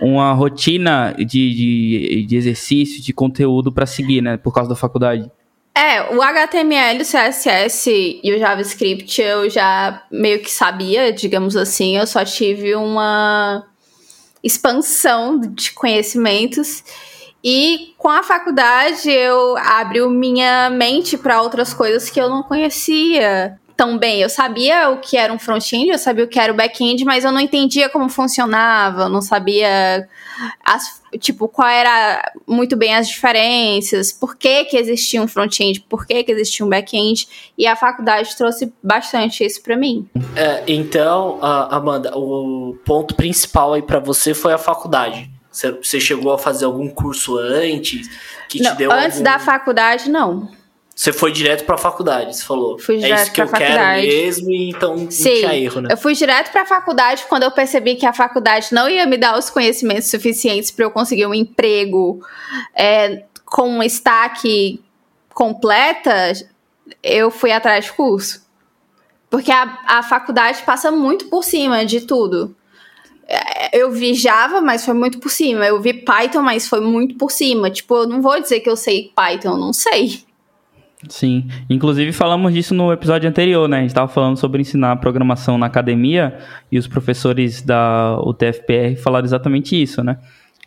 uma 0.00 0.32
rotina 0.32 1.14
de, 1.18 1.24
de, 1.24 2.26
de 2.26 2.36
exercício, 2.36 3.02
de 3.02 3.12
conteúdo 3.12 3.70
para 3.70 3.86
seguir, 3.86 4.22
né? 4.22 4.36
Por 4.36 4.52
causa 4.52 4.70
da 4.70 4.76
faculdade. 4.76 5.30
É, 5.74 6.14
o 6.14 6.20
HTML, 6.20 7.00
o 7.00 7.04
CSS 7.04 7.90
e 8.22 8.34
o 8.34 8.38
JavaScript 8.38 9.20
eu 9.20 9.48
já 9.48 10.02
meio 10.10 10.40
que 10.40 10.50
sabia, 10.50 11.12
digamos 11.12 11.56
assim. 11.56 11.96
Eu 11.96 12.06
só 12.06 12.24
tive 12.24 12.74
uma 12.74 13.64
expansão 14.42 15.40
de 15.40 15.72
conhecimentos. 15.72 16.82
E 17.42 17.94
com 17.96 18.08
a 18.08 18.22
faculdade 18.22 19.10
eu 19.10 19.56
abri 19.56 20.06
minha 20.08 20.68
mente 20.68 21.16
para 21.16 21.40
outras 21.40 21.72
coisas 21.72 22.10
que 22.10 22.20
eu 22.20 22.28
não 22.28 22.42
conhecia 22.42 23.58
tão 23.80 23.96
bem. 23.96 24.20
Eu 24.20 24.28
sabia 24.28 24.90
o 24.90 24.98
que 24.98 25.16
era 25.16 25.32
um 25.32 25.38
front-end, 25.38 25.88
eu 25.88 25.98
sabia 25.98 26.26
o 26.26 26.28
que 26.28 26.38
era 26.38 26.52
o 26.52 26.54
back-end, 26.54 27.02
mas 27.02 27.24
eu 27.24 27.32
não 27.32 27.40
entendia 27.40 27.88
como 27.88 28.10
funcionava, 28.10 29.04
eu 29.04 29.08
não 29.08 29.22
sabia 29.22 30.06
as, 30.62 31.02
tipo 31.18 31.48
qual 31.48 31.66
era 31.66 32.30
muito 32.46 32.76
bem 32.76 32.94
as 32.94 33.08
diferenças, 33.08 34.12
por 34.12 34.36
que 34.36 34.66
que 34.66 34.76
existia 34.76 35.22
um 35.22 35.26
front-end, 35.26 35.80
por 35.88 36.06
que 36.06 36.22
que 36.22 36.30
existia 36.30 36.66
um 36.66 36.68
back-end, 36.68 37.26
e 37.56 37.66
a 37.66 37.74
faculdade 37.74 38.36
trouxe 38.36 38.70
bastante 38.82 39.46
isso 39.46 39.62
para 39.62 39.78
mim. 39.78 40.06
É, 40.36 40.62
então, 40.66 41.38
Amanda, 41.40 42.12
o 42.14 42.76
ponto 42.84 43.14
principal 43.14 43.72
aí 43.72 43.80
para 43.80 43.98
você 43.98 44.34
foi 44.34 44.52
a 44.52 44.58
faculdade. 44.58 45.30
Você 45.50 45.98
chegou 45.98 46.34
a 46.34 46.38
fazer 46.38 46.66
algum 46.66 46.86
curso 46.90 47.38
antes 47.38 48.10
que 48.46 48.62
não, 48.62 48.72
te 48.72 48.76
deu 48.76 48.92
antes 48.92 49.16
algum... 49.16 49.22
da 49.24 49.38
faculdade 49.38 50.10
não. 50.10 50.59
Você 51.00 51.14
foi 51.14 51.32
direto 51.32 51.64
pra 51.64 51.78
faculdade, 51.78 52.36
você 52.36 52.44
falou. 52.44 52.78
Fui 52.78 52.98
direto 52.98 53.18
é 53.18 53.22
isso 53.22 53.32
que 53.32 53.40
eu 53.40 53.48
faculdade. 53.48 54.06
quero 54.06 54.22
mesmo, 54.22 54.52
então 54.52 55.10
Sim, 55.10 55.30
não 55.30 55.34
tinha 55.38 55.56
erro, 55.56 55.80
né? 55.80 55.88
Eu 55.92 55.96
fui 55.96 56.14
direto 56.14 56.52
pra 56.52 56.66
faculdade 56.66 57.24
quando 57.26 57.44
eu 57.44 57.50
percebi 57.50 57.94
que 57.94 58.04
a 58.04 58.12
faculdade 58.12 58.66
não 58.70 58.86
ia 58.86 59.06
me 59.06 59.16
dar 59.16 59.38
os 59.38 59.48
conhecimentos 59.48 60.10
suficientes 60.10 60.70
para 60.70 60.84
eu 60.84 60.90
conseguir 60.90 61.24
um 61.24 61.32
emprego 61.32 62.20
é, 62.76 63.24
com 63.46 63.78
um 63.78 63.82
stack 63.82 64.78
completa, 65.32 66.34
eu 67.02 67.30
fui 67.30 67.50
atrás 67.50 67.86
de 67.86 67.92
curso. 67.94 68.46
Porque 69.30 69.50
a, 69.50 69.78
a 69.86 70.02
faculdade 70.02 70.60
passa 70.64 70.90
muito 70.90 71.30
por 71.30 71.42
cima 71.42 71.82
de 71.82 72.02
tudo. 72.02 72.54
É, 73.26 73.80
eu 73.80 73.90
vi 73.90 74.12
Java, 74.12 74.60
mas 74.60 74.84
foi 74.84 74.92
muito 74.92 75.18
por 75.18 75.30
cima. 75.30 75.64
Eu 75.64 75.80
vi 75.80 75.94
Python, 75.94 76.42
mas 76.42 76.68
foi 76.68 76.82
muito 76.82 77.14
por 77.14 77.30
cima. 77.30 77.70
Tipo, 77.70 77.96
eu 77.96 78.06
não 78.06 78.20
vou 78.20 78.38
dizer 78.38 78.60
que 78.60 78.68
eu 78.68 78.76
sei 78.76 79.10
Python, 79.16 79.52
eu 79.52 79.56
não 79.56 79.72
sei. 79.72 80.28
Sim, 81.08 81.48
inclusive 81.68 82.12
falamos 82.12 82.52
disso 82.52 82.74
no 82.74 82.92
episódio 82.92 83.28
anterior, 83.28 83.66
né? 83.66 83.78
A 83.78 83.80
gente 83.80 83.90
estava 83.90 84.08
falando 84.08 84.36
sobre 84.36 84.60
ensinar 84.60 84.96
programação 84.96 85.56
na 85.56 85.66
academia 85.66 86.38
e 86.70 86.78
os 86.78 86.86
professores 86.86 87.62
da 87.62 88.20
UTFPR 88.22 88.96
falaram 89.02 89.24
exatamente 89.24 89.80
isso, 89.80 90.04
né? 90.04 90.18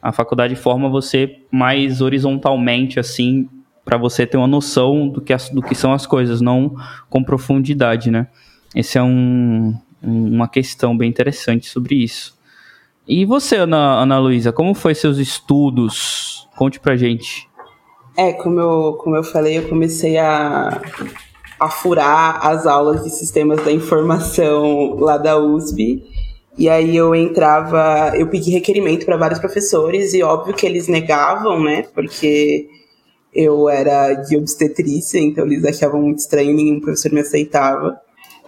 A 0.02 0.12
faculdade 0.12 0.56
forma 0.56 0.89
você 0.89 1.39
mais 1.52 2.02
horizontalmente, 2.02 3.00
assim, 3.00 3.48
para 3.86 3.96
você 3.96 4.26
ter 4.26 4.38
uma 4.38 4.48
noção 4.48 5.08
do 5.08 5.22
que, 5.22 5.34
as, 5.34 5.50
do 5.50 5.62
que 5.62 5.76
são 5.76 5.93
as 5.93 6.08
coisas, 6.08 6.41
não 6.41 6.76
com 7.10 7.24
profundidade, 7.24 8.10
né? 8.10 8.28
Essa 8.76 9.00
é 9.00 9.04
um, 9.04 9.78
uma 10.02 10.48
questão 10.48 10.98
bem 10.98 11.10
interessante 11.10 11.67
sobre 11.67 11.96
isso. 11.96 12.36
E 13.08 13.24
você, 13.24 13.58
Ana, 13.58 14.02
Ana 14.02 14.17
Luísa, 14.17 14.52
como 14.52 14.74
foi 14.74 14.96
seus 14.96 15.19
estudos? 15.19 16.48
Conte 16.56 16.80
pra 16.80 16.96
gente. 16.96 17.48
É, 18.15 18.32
como 18.34 18.60
eu, 18.60 18.93
como 18.93 19.15
eu 19.15 19.23
falei, 19.23 19.58
eu 19.58 19.67
comecei 19.67 20.17
a, 20.17 20.82
a 21.60 21.69
furar 21.69 22.45
as 22.45 22.67
aulas 22.67 23.04
de 23.04 23.10
sistemas 23.10 23.63
da 23.63 23.71
informação 23.71 24.95
lá 24.95 25.17
da 25.17 25.38
USP. 25.38 26.04
E 26.56 26.69
aí 26.69 26.95
eu 26.95 27.15
entrava, 27.15 28.15
eu 28.15 28.28
pedi 28.28 28.52
requerimento 28.52 29.06
para 29.06 29.17
vários 29.17 29.39
professores 29.39 30.13
e 30.13 30.21
óbvio 30.21 30.54
que 30.54 30.65
eles 30.65 30.88
negavam, 30.88 31.63
né? 31.63 31.84
Porque 31.93 32.67
eu 33.34 33.67
era 33.67 34.13
de 34.13 34.38
obstetrícia, 34.38 35.19
então 35.19 35.45
eles 35.45 35.65
achavam 35.65 36.02
muito 36.02 36.19
estranho, 36.19 36.54
nenhum 36.54 36.80
professor 36.80 37.12
me 37.12 37.21
aceitava. 37.21 37.99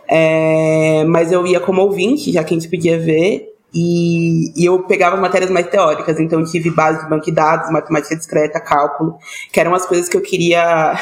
É, 0.08 1.04
mas 1.06 1.32
eu 1.32 1.47
ia 1.47 1.60
como 1.60 1.82
ouvinte, 1.82 2.32
já 2.32 2.43
que 2.43 2.54
a 2.54 2.60
gente 2.60 2.69
podia 2.69 2.99
ver, 2.99 3.55
e, 3.78 4.54
e, 4.56 4.66
eu 4.66 4.84
pegava 4.84 5.18
matérias 5.18 5.52
mais 5.52 5.68
teóricas, 5.68 6.18
então 6.18 6.42
tive 6.46 6.70
base 6.70 7.04
de 7.04 7.10
banco 7.10 7.26
de 7.26 7.32
dados, 7.34 7.70
matemática 7.70 8.16
discreta, 8.16 8.58
cálculo, 8.58 9.18
que 9.52 9.60
eram 9.60 9.76
as 9.76 9.86
coisas 9.86 10.08
que 10.08 10.16
eu 10.16 10.22
queria. 10.22 10.98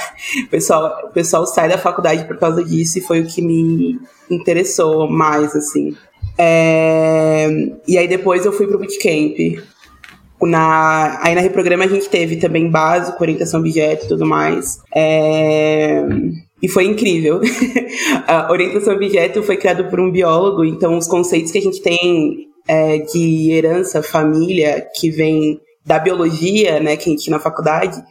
O 0.48 0.50
pessoal, 0.50 1.02
o 1.04 1.10
pessoal 1.10 1.46
sai 1.46 1.70
da 1.70 1.78
faculdade 1.78 2.26
por 2.26 2.36
causa 2.40 2.64
disso 2.64 2.98
e 2.98 3.02
foi 3.02 3.22
o 3.22 3.28
que 3.28 3.44
me 3.44 4.00
interessou 4.28 5.08
mais, 5.08 5.56
assim. 5.56 5.96
É, 6.36 7.48
e 7.88 7.96
aí 7.96 8.08
depois 8.08 8.44
eu 8.44 8.52
fui 8.52 8.66
pro 8.66 8.80
bootcamp. 8.80 9.62
Na, 10.42 11.20
aí 11.22 11.36
na 11.36 11.42
Reprograma 11.42 11.86
a 11.86 11.88
gente 11.88 12.10
teve 12.10 12.38
também 12.38 12.72
básico, 12.72 13.22
orientação 13.22 13.60
objeto 13.60 14.06
e 14.06 14.08
tudo 14.08 14.26
mais. 14.26 14.80
É, 14.96 16.04
e 16.60 16.68
foi 16.68 16.86
incrível. 16.86 17.40
a 18.26 18.52
orientação 18.52 18.96
objeto 18.96 19.44
foi 19.44 19.58
criado 19.58 19.92
por 19.92 20.00
um 20.00 20.10
biólogo, 20.10 20.66
então 20.66 20.98
os 20.98 21.06
conceitos 21.06 21.52
que 21.52 21.60
a 21.60 21.62
gente 21.62 21.80
tem 21.80 22.52
é, 22.68 23.00
de 23.00 23.52
herança, 23.52 24.02
família, 24.02 24.88
que 24.96 25.10
vem 25.10 25.60
da 25.86 26.00
biologia, 26.00 26.80
né, 26.80 26.96
que 26.96 27.10
a 27.10 27.12
gente 27.12 27.24
tinha 27.24 27.38
na 27.38 27.44
faculdade. 27.44 28.02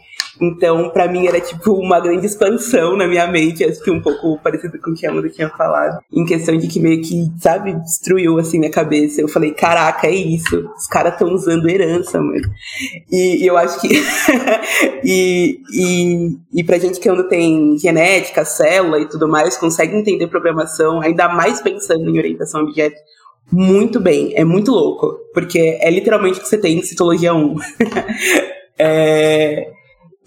Então, 0.40 0.90
para 0.90 1.06
mim 1.06 1.26
era 1.26 1.40
tipo 1.40 1.72
uma 1.74 2.00
grande 2.00 2.26
expansão 2.26 2.96
na 2.96 3.06
minha 3.06 3.26
mente, 3.26 3.64
acho 3.64 3.82
que 3.82 3.90
um 3.90 4.00
pouco 4.00 4.38
parecido 4.42 4.78
com 4.80 4.90
o 4.90 4.94
que 4.94 5.06
a 5.06 5.10
Amanda 5.10 5.28
tinha 5.28 5.48
falado, 5.50 6.00
em 6.12 6.24
questão 6.24 6.56
de 6.56 6.66
que 6.68 6.80
meio 6.80 7.02
que, 7.02 7.30
sabe, 7.38 7.74
destruiu 7.74 8.38
assim 8.38 8.58
minha 8.58 8.70
cabeça. 8.70 9.20
Eu 9.20 9.28
falei, 9.28 9.52
caraca, 9.52 10.06
é 10.06 10.14
isso, 10.14 10.68
os 10.76 10.86
caras 10.86 11.12
estão 11.12 11.32
usando 11.32 11.68
herança, 11.68 12.20
mano. 12.20 12.50
E, 13.10 13.42
e 13.42 13.46
eu 13.46 13.56
acho 13.56 13.80
que. 13.80 13.88
e, 15.04 15.60
e, 15.72 16.38
e 16.54 16.64
pra 16.64 16.78
gente 16.78 16.98
que 16.98 17.08
ainda 17.08 17.28
tem 17.28 17.78
genética, 17.78 18.44
célula 18.44 19.00
e 19.00 19.08
tudo 19.08 19.28
mais, 19.28 19.56
consegue 19.56 19.96
entender 19.96 20.26
programação, 20.28 21.00
ainda 21.00 21.28
mais 21.28 21.60
pensando 21.60 22.08
em 22.08 22.18
orientação 22.18 22.62
a 22.62 22.64
objeto 22.64 22.96
muito 23.52 24.00
bem. 24.00 24.32
É 24.34 24.44
muito 24.44 24.70
louco. 24.70 25.18
Porque 25.34 25.78
é 25.80 25.90
literalmente 25.90 26.38
o 26.38 26.42
que 26.42 26.48
você 26.48 26.58
tem 26.58 26.78
em 26.78 26.82
Citologia 26.82 27.34
1. 27.34 27.54
é, 28.78 29.66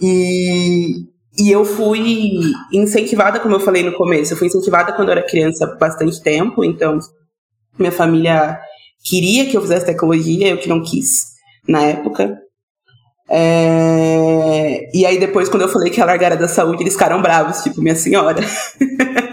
e, 0.02 1.06
e 1.38 1.52
eu 1.52 1.66
fui 1.66 2.40
incentivada, 2.72 3.40
como 3.40 3.56
eu 3.56 3.60
falei 3.60 3.84
no 3.84 3.94
começo, 3.94 4.34
eu 4.34 4.38
fui 4.38 4.48
incentivada 4.48 4.94
quando 4.94 5.10
eu 5.10 5.14
era 5.14 5.28
criança 5.28 5.66
bastante 5.80 6.22
tempo. 6.22 6.64
Então, 6.64 7.00
minha 7.78 7.92
família 7.92 8.60
queria 9.04 9.46
que 9.46 9.58
eu 9.58 9.62
fizesse 9.62 9.86
tecnologia, 9.86 10.48
eu 10.48 10.58
que 10.58 10.70
não 10.70 10.82
quis 10.82 11.36
na 11.68 11.82
época. 11.82 12.38
É... 13.30 14.90
E 14.94 15.06
aí 15.06 15.20
depois, 15.20 15.50
quando 15.50 15.64
eu 15.64 15.70
falei 15.70 15.92
que 15.92 16.00
ia 16.00 16.06
largar 16.06 16.36
da 16.38 16.48
saúde, 16.48 16.84
eles 16.84 16.94
ficaram 16.94 17.22
bravos, 17.22 17.64
tipo, 17.64 17.82
minha 17.82 17.96
senhora. 17.96 18.42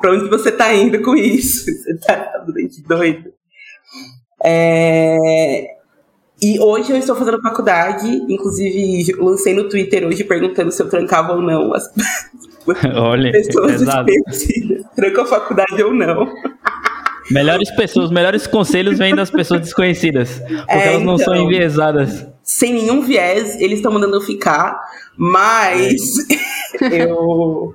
pra 0.00 0.12
onde 0.12 0.28
você 0.28 0.52
tá 0.52 0.74
indo 0.74 1.00
com 1.02 1.16
isso? 1.16 1.64
Você 1.70 1.98
tá 1.98 2.44
doido. 2.86 3.32
É... 4.44 5.76
E 6.42 6.60
hoje 6.60 6.92
eu 6.92 6.98
estou 6.98 7.16
fazendo 7.16 7.40
faculdade, 7.40 8.06
inclusive 8.28 9.12
lancei 9.18 9.54
no 9.54 9.68
Twitter 9.68 10.06
hoje 10.06 10.22
perguntando 10.22 10.70
se 10.70 10.82
eu 10.82 10.88
trancava 10.88 11.32
ou 11.32 11.40
não 11.40 11.72
as 11.72 11.90
Olha, 12.94 13.30
pessoas 13.32 13.80
desconhecidas. 13.80 14.84
Tranco 14.94 15.20
a 15.20 15.26
faculdade 15.26 15.82
ou 15.82 15.94
não. 15.94 16.28
Melhores 17.30 17.70
pessoas, 17.74 18.10
melhores 18.10 18.46
conselhos 18.46 18.98
vêm 18.98 19.14
das 19.14 19.30
pessoas 19.30 19.60
desconhecidas. 19.60 20.38
Porque 20.38 20.64
é, 20.68 20.88
elas 20.88 21.02
não 21.02 21.14
então, 21.14 21.24
são 21.24 21.36
enviesadas. 21.36 22.26
Sem 22.42 22.74
nenhum 22.74 23.02
viés, 23.02 23.60
eles 23.60 23.78
estão 23.78 23.92
mandando 23.92 24.16
eu 24.16 24.20
ficar, 24.20 24.78
mas 25.16 25.94
eu 26.92 27.74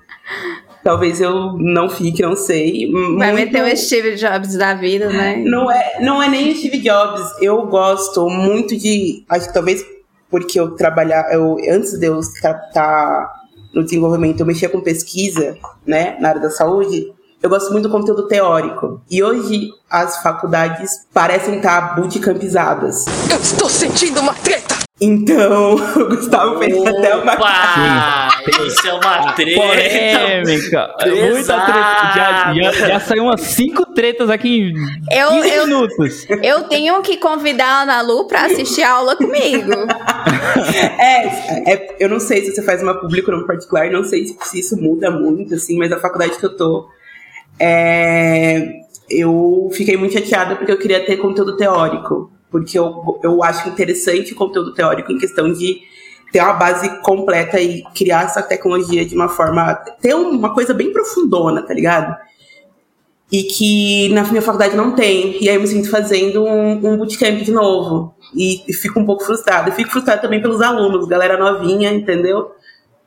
Talvez 0.83 1.21
eu 1.21 1.53
não 1.57 1.89
fique, 1.89 2.21
não 2.21 2.35
sei. 2.35 2.91
Vai 3.17 3.31
muito... 3.31 3.53
meter 3.53 3.63
o 3.63 3.77
Steve 3.77 4.15
Jobs 4.15 4.55
da 4.55 4.73
vida, 4.73 5.09
né? 5.09 5.37
Não 5.37 5.71
é, 5.71 5.99
não 6.01 6.21
é 6.21 6.27
nem 6.27 6.51
o 6.51 6.55
Steve 6.55 6.79
Jobs. 6.79 7.21
Eu 7.39 7.67
gosto 7.67 8.27
muito 8.29 8.75
de. 8.75 9.23
Acho 9.29 9.47
que 9.47 9.53
talvez 9.53 9.85
porque 10.29 10.59
eu 10.59 10.71
trabalhar. 10.71 11.31
Eu, 11.31 11.57
antes 11.69 11.99
de 11.99 12.07
eu 12.07 12.19
estar 12.19 12.53
tá 12.73 13.31
no 13.73 13.83
desenvolvimento, 13.83 14.39
eu 14.39 14.45
mexia 14.45 14.69
com 14.69 14.81
pesquisa, 14.81 15.57
né, 15.85 16.17
na 16.19 16.29
área 16.29 16.41
da 16.41 16.49
saúde. 16.49 17.13
Eu 17.41 17.49
gosto 17.49 17.71
muito 17.71 17.87
do 17.87 17.91
conteúdo 17.91 18.27
teórico. 18.27 19.01
E 19.09 19.23
hoje 19.23 19.69
as 19.89 20.21
faculdades 20.21 21.07
parecem 21.13 21.57
estar 21.57 21.95
bootcampizadas. 21.95 23.05
Eu 23.31 23.37
estou 23.37 23.67
sentindo 23.67 24.19
uma 24.19 24.33
treta! 24.33 24.70
Então, 25.01 25.73
o 25.97 26.09
Gustavo 26.09 26.59
fez 26.59 26.77
até 26.85 27.15
uma! 27.15 28.29
Isso 28.67 28.87
é 28.87 28.93
uma 28.93 29.33
treta. 29.33 29.59
Polêmica. 29.59 30.95
Muita 31.05 31.61
treta. 31.65 32.13
Já, 32.15 32.53
já, 32.53 32.71
já 32.71 32.99
saiu 32.99 33.23
umas 33.23 33.41
cinco 33.41 33.85
tretas 33.93 34.29
aqui 34.29 34.59
em 34.59 34.73
Eu, 35.11 35.29
15 35.41 35.49
eu, 35.49 35.67
minutos. 35.67 36.27
eu 36.43 36.63
tenho 36.65 37.01
que 37.01 37.17
convidar 37.17 37.65
a 37.65 37.81
Ana 37.81 38.01
Lu 38.01 38.27
pra 38.27 38.45
assistir 38.45 38.83
a 38.83 38.91
aula 38.91 39.15
comigo. 39.15 39.71
É, 40.99 41.73
é, 41.73 41.95
eu 41.99 42.07
não 42.07 42.19
sei 42.19 42.43
se 42.43 42.53
você 42.53 42.61
faz 42.61 42.81
uma 42.81 42.93
pública 42.93 43.31
ou 43.31 43.37
uma 43.37 43.47
particular, 43.47 43.89
não 43.89 44.03
sei 44.03 44.25
se, 44.25 44.37
se 44.41 44.59
isso 44.59 44.77
muda 44.81 45.09
muito, 45.09 45.55
assim, 45.55 45.77
mas 45.77 45.91
a 45.91 45.99
faculdade 45.99 46.37
que 46.37 46.45
eu 46.45 46.55
tô, 46.55 46.87
é, 47.59 48.81
eu 49.09 49.69
fiquei 49.73 49.97
muito 49.97 50.13
chateada 50.13 50.55
porque 50.55 50.71
eu 50.71 50.77
queria 50.77 51.03
ter 51.05 51.17
conteúdo 51.17 51.57
teórico, 51.57 52.31
porque 52.51 52.77
eu, 52.77 53.19
eu 53.23 53.41
acho 53.41 53.69
interessante 53.69 54.33
o 54.33 54.35
conteúdo 54.35 54.73
teórico 54.73 55.11
em 55.11 55.17
questão 55.17 55.51
de 55.51 55.81
ter 56.31 56.41
uma 56.41 56.53
base 56.53 57.01
completa 57.01 57.59
e 57.59 57.83
criar 57.95 58.25
essa 58.25 58.41
tecnologia 58.41 59.05
de 59.05 59.15
uma 59.15 59.29
forma, 59.29 59.73
ter 60.01 60.13
uma 60.13 60.53
coisa 60.53 60.73
bem 60.73 60.91
profundona, 60.91 61.61
tá 61.61 61.73
ligado? 61.73 62.15
E 63.31 63.43
que 63.43 64.09
na 64.09 64.23
minha 64.23 64.41
faculdade 64.41 64.75
não 64.75 64.93
tem. 64.93 65.41
E 65.41 65.49
aí 65.49 65.55
eu 65.55 65.61
me 65.61 65.67
sinto 65.67 65.89
fazendo 65.89 66.43
um, 66.43 66.71
um 66.71 66.97
bootcamp 66.97 67.41
de 67.41 67.51
novo. 67.51 68.13
E, 68.35 68.61
e 68.67 68.73
fico 68.73 68.99
um 68.99 69.05
pouco 69.05 69.23
frustrada. 69.23 69.71
Fico 69.71 69.89
frustrada 69.89 70.21
também 70.21 70.41
pelos 70.41 70.61
alunos, 70.61 71.07
galera 71.07 71.37
novinha, 71.37 71.93
entendeu? 71.93 72.51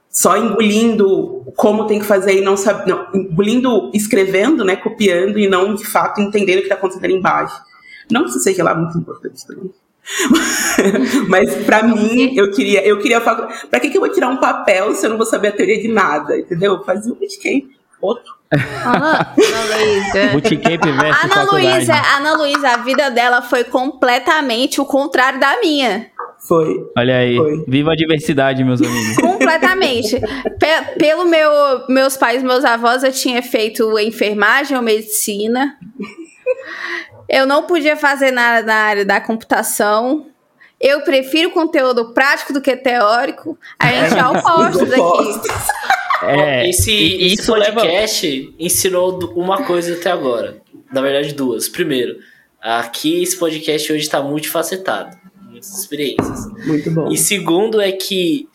Só 0.09 0.37
engolindo 0.37 1.43
como 1.57 1.87
tem 1.87 1.99
que 1.99 2.07
fazer 2.07 2.39
e 2.39 2.41
não 2.41 2.57
sabe. 2.57 2.89
Não, 2.89 3.07
engolindo, 3.15 3.91
escrevendo, 3.93 4.65
né? 4.65 4.77
Copiando 4.77 5.39
e 5.39 5.47
não 5.47 5.75
de 5.75 5.85
fato 5.85 6.23
entendendo 6.23 6.59
o 6.59 6.61
que 6.61 6.67
está 6.67 6.77
acontecendo 6.77 7.11
embaixo. 7.11 7.61
Não 8.11 8.25
que 8.25 8.31
isso 8.31 8.41
seja 8.41 8.63
lá 8.65 8.75
muito 8.75 8.97
importante 8.99 9.47
também. 9.47 9.71
Mas 11.29 11.55
pra 11.65 11.83
mim, 11.83 12.35
eu 12.37 12.51
queria, 12.51 12.87
eu 12.87 12.99
queria 12.99 13.21
falar. 13.21 13.47
Pra 13.71 13.81
que, 13.81 13.89
que 13.91 13.97
eu 13.97 14.03
vou 14.03 14.11
tirar 14.11 14.29
um 14.29 14.37
papel 14.37 14.95
se 14.95 15.07
eu 15.07 15.11
não 15.11 15.17
vou 15.17 15.27
saber 15.27 15.49
a 15.49 15.53
teoria 15.53 15.81
de 15.81 15.89
nada? 15.89 16.39
Entendeu? 16.39 16.83
Fazer 16.85 17.11
um 17.11 17.15
bootcamp. 17.15 17.65
Outro. 18.01 18.35
Ana, 18.85 19.35
Ana 21.25 21.43
Luísa. 21.43 21.43
Ana. 21.43 21.53
Luísa, 21.53 21.95
Ana 22.17 22.37
Luísa, 22.37 22.69
a 22.69 22.77
vida 22.77 23.11
dela 23.11 23.41
foi 23.41 23.65
completamente 23.65 24.81
o 24.81 24.85
contrário 24.85 25.41
da 25.41 25.59
minha. 25.61 26.11
Foi. 26.47 26.87
Olha 26.99 27.17
aí. 27.17 27.37
Foi. 27.39 27.65
Viva 27.67 27.93
a 27.93 27.97
diversidade, 27.97 28.63
meus 28.63 28.83
amigos. 28.83 29.17
Completamente. 29.17 30.21
Pe- 30.21 30.99
pelo 30.99 31.25
meu, 31.25 31.51
meus 31.89 32.19
pais, 32.19 32.43
meus 32.43 32.65
avós, 32.65 33.03
eu 33.03 33.11
tinha 33.13 33.43
feito 33.43 33.99
enfermagem 33.99 34.77
ou 34.77 34.83
medicina. 34.83 35.79
Eu 37.29 37.47
não 37.47 37.65
podia 37.67 37.97
fazer 37.97 38.31
nada 38.31 38.67
na 38.67 38.75
área 38.75 39.05
da 39.05 39.21
computação. 39.21 40.27
Eu 40.81 41.01
prefiro 41.03 41.51
conteúdo 41.51 42.13
prático 42.13 42.53
do 42.53 42.61
que 42.61 42.77
teórico. 42.77 43.59
A 43.79 43.87
gente 43.89 44.19
é 44.19 44.27
oposto 44.27 44.85
daqui. 44.87 45.01
Opostos. 45.01 45.51
É, 46.23 46.69
esse, 46.69 46.91
esse 46.93 47.35
isso 47.35 47.55
leva- 47.55 47.81
podcast 47.81 48.55
ensinou 48.59 49.19
uma 49.35 49.65
coisa 49.65 49.95
até 49.95 50.11
agora. 50.11 50.59
Na 50.93 51.01
verdade, 51.01 51.33
duas. 51.35 51.69
Primeiro, 51.69 52.17
aqui 52.61 53.23
esse 53.23 53.39
podcast 53.39 53.93
hoje 53.93 54.03
está 54.03 54.23
multifacetado. 54.23 55.17
Muitas 55.43 55.79
experiências. 55.81 56.47
Muito 56.67 56.91
bom. 56.91 57.09
E 57.11 57.17
segundo 57.17 57.81
é 57.81 57.93
que, 57.93 58.49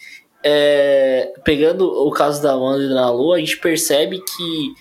é, 0.44 1.34
pegando 1.44 1.86
o 1.86 2.12
caso 2.12 2.42
da 2.42 2.54
Amanda 2.54 2.84
e 2.84 2.90
da 2.90 3.10
Lu, 3.12 3.34
a 3.34 3.40
gente 3.40 3.58
percebe 3.58 4.20
que 4.20 4.74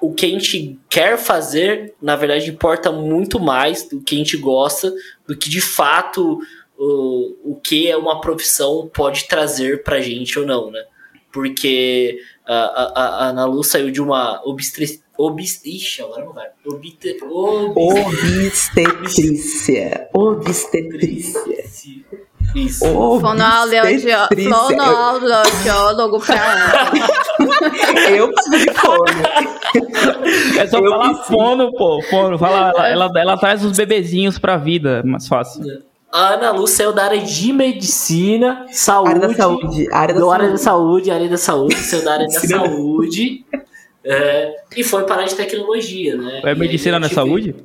o, 0.00 0.12
que 0.12 0.26
a 0.26 0.28
gente 0.28 0.78
quer 0.88 1.18
fazer, 1.18 1.94
na 2.00 2.16
verdade, 2.16 2.50
importa 2.50 2.90
muito 2.90 3.38
mais 3.40 3.88
do 3.88 4.00
que 4.00 4.14
a 4.14 4.18
gente 4.18 4.36
gosta, 4.36 4.92
do 5.26 5.36
que 5.36 5.48
de 5.48 5.60
fato 5.60 6.40
o, 6.76 7.52
o 7.52 7.60
que 7.60 7.88
é 7.88 7.96
uma 7.96 8.20
profissão 8.20 8.90
pode 8.92 9.26
trazer 9.26 9.82
pra 9.82 10.00
gente 10.00 10.38
ou 10.38 10.46
não, 10.46 10.70
né? 10.70 10.84
Porque 11.32 12.18
a, 12.46 12.54
a, 12.54 13.24
a 13.24 13.28
Ana 13.28 13.44
Lu 13.44 13.64
saiu 13.64 13.90
de 13.90 14.00
uma 14.00 14.40
obstre... 14.44 15.02
Obst... 15.16 15.64
Ixi, 15.64 16.02
agora 16.02 16.24
não 16.24 16.32
vai. 16.32 16.48
Obte... 16.66 17.16
Obst... 17.22 18.72
Obstetrícia. 18.76 20.08
Obstetrícia. 20.12 21.64
Isso. 22.54 22.84
Fonoaudiólogo 22.84 23.94
Obstetrícia. 23.94 24.28
fonoaudiólogo 24.54 26.20
pra 26.20 26.34
Eu 28.10 28.32
preciso 28.32 28.58
de 28.66 28.72
fone. 28.74 30.58
É 30.58 30.66
só 30.66 30.78
Eu 30.78 30.90
falar 30.90 31.08
preciso. 31.14 31.26
fono, 31.32 31.72
pô. 31.72 32.00
Fono. 32.10 32.38
Fala, 32.38 32.70
ela, 32.76 32.88
ela, 32.88 33.10
ela 33.16 33.36
traz 33.36 33.64
os 33.64 33.76
bebezinhos 33.76 34.38
pra 34.38 34.56
vida, 34.56 35.02
mais 35.04 35.26
fácil. 35.26 35.62
A 36.12 36.34
Ana 36.34 36.52
Lu 36.52 36.66
saiu 36.68 36.92
da 36.92 37.04
área 37.06 37.20
de 37.20 37.52
medicina, 37.52 38.66
saúde. 38.70 39.08
Área 39.10 39.20
da 39.28 39.34
saúde. 39.34 39.88
Área 39.92 40.14
da 40.14 40.20
do 40.20 40.30
área 40.30 40.48
da 40.50 40.56
saúde. 40.56 41.10
área 41.10 41.28
da 41.28 41.36
saúde, 41.36 41.74
saiu 41.74 42.04
da 42.04 42.12
área 42.12 42.26
da 42.28 42.40
saúde. 42.40 43.44
é, 44.04 44.54
e 44.76 44.84
foi 44.84 45.02
para 45.04 45.14
a 45.14 45.18
área 45.18 45.28
de 45.28 45.34
tecnologia, 45.34 46.16
né? 46.16 46.40
É 46.44 46.52
E 46.52 46.54
medicina 46.54 46.98
aí 46.98 47.00
não 47.00 47.06
a 47.06 47.06
é 47.06 47.08
gente 47.08 47.14
saúde? 47.16 47.56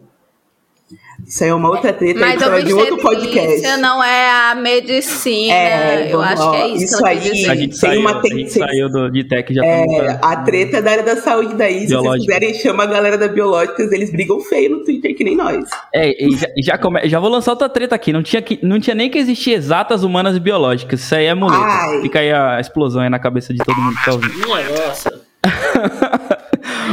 Isso 1.26 1.44
aí 1.44 1.50
é 1.52 1.54
uma 1.54 1.70
outra 1.70 1.94
treta 1.94 2.20
Mas 2.20 2.42
aí 2.42 2.50
a 2.50 2.56
que 2.60 2.64
de 2.66 2.74
outro 2.74 2.98
podcast. 2.98 3.78
não 3.78 4.04
é 4.04 4.30
a 4.52 4.56
medicina. 4.56 5.54
É, 5.54 6.08
eu 6.14 6.22
acho 6.22 6.44
lá. 6.44 6.52
que 6.52 6.58
é 6.58 6.68
isso. 6.70 6.86
Isso 6.86 7.06
aí-. 7.06 7.18
A 7.18 7.56
gente 7.56 7.70
Tem 7.70 7.90
saiu, 7.90 8.02
uma 8.02 8.20
a 8.20 8.28
gente 8.28 8.52
saiu 8.52 8.90
do, 8.90 9.12
de 9.12 9.24
tech 9.26 9.54
já 9.54 9.64
É, 9.64 10.20
a 10.22 10.36
treta 10.38 10.82
da 10.82 10.92
área 10.92 11.04
da 11.04 11.16
saúde 11.18 11.54
daí, 11.56 11.88
se 11.88 11.96
vocês 11.96 12.26
quiserem, 12.26 12.54
chama 12.56 12.84
a 12.84 12.88
galera 12.88 13.18
da 13.18 13.28
Biológicas, 13.28 13.92
eles 13.92 14.12
brigam 14.12 14.40
feio 14.42 14.72
no 14.72 14.84
Twitter, 14.84 15.16
que 15.16 15.24
nem 15.24 15.36
nós. 15.36 15.70
É, 15.94 16.24
e 16.26 16.36
já, 16.36 16.48
já, 16.64 16.78
come- 16.78 17.08
já 17.08 17.20
vou 17.20 17.30
lançar 17.30 17.52
outra 17.52 17.70
treta 17.70 17.94
aqui. 17.96 18.12
Não 18.12 18.24
tinha, 18.24 18.42
que, 18.42 18.60
não 18.64 18.80
tinha 18.80 18.96
nem 18.96 19.10
que 19.10 19.18
existir 19.20 19.52
exatas, 19.52 20.04
humanas 20.04 20.36
e 20.36 20.40
biológicas. 20.40 21.00
Isso 21.02 21.14
aí 21.16 21.26
é 21.26 21.36
muleta. 21.36 21.64
Ai. 21.64 22.02
Fica 22.02 22.20
aí 22.20 22.32
a 22.32 22.60
explosão 22.60 23.02
aí 23.02 23.10
na 23.10 23.20
cabeça 23.20 23.54
de 23.54 23.60
todo 23.60 23.80
mundo 23.80 23.96
que 23.98 24.06
tá 24.06 24.12
ouvindo. 24.14 24.48
Nossa. 24.48 25.20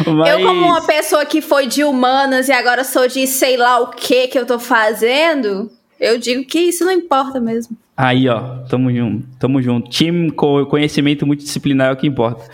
Mas, 0.07 0.33
Eu, 0.33 0.47
como 0.47 0.67
uma 0.67 0.87
pessoa 0.87 1.25
que 1.25 1.41
foi 1.41 1.67
de 1.67 1.85
humanas 1.85 2.49
e 2.49 2.53
agora 2.53 2.85
sou 2.85 3.09
de 3.09 3.27
sei 3.27 3.57
lá 3.57 3.81
o 3.81 3.89
que 3.89 4.29
que 4.29 4.39
eu 4.39 4.47
tô 4.47 4.59
fazendo, 4.59 5.71
eu 5.99 6.19
digo 6.19 6.45
que 6.45 6.59
isso 6.59 6.85
não 6.85 6.93
importa 6.93 7.41
mesmo. 7.41 7.77
Aí, 7.97 8.29
ó, 8.29 8.59
tamo 8.69 8.93
junto. 8.95 9.27
Tamo 9.39 9.63
junto. 9.63 9.91
Time 9.91 10.31
com 10.31 10.65
conhecimento 10.67 11.27
multidisciplinar 11.27 11.89
é 11.89 11.93
o 11.93 11.97
que 11.97 12.07
importa. 12.07 12.45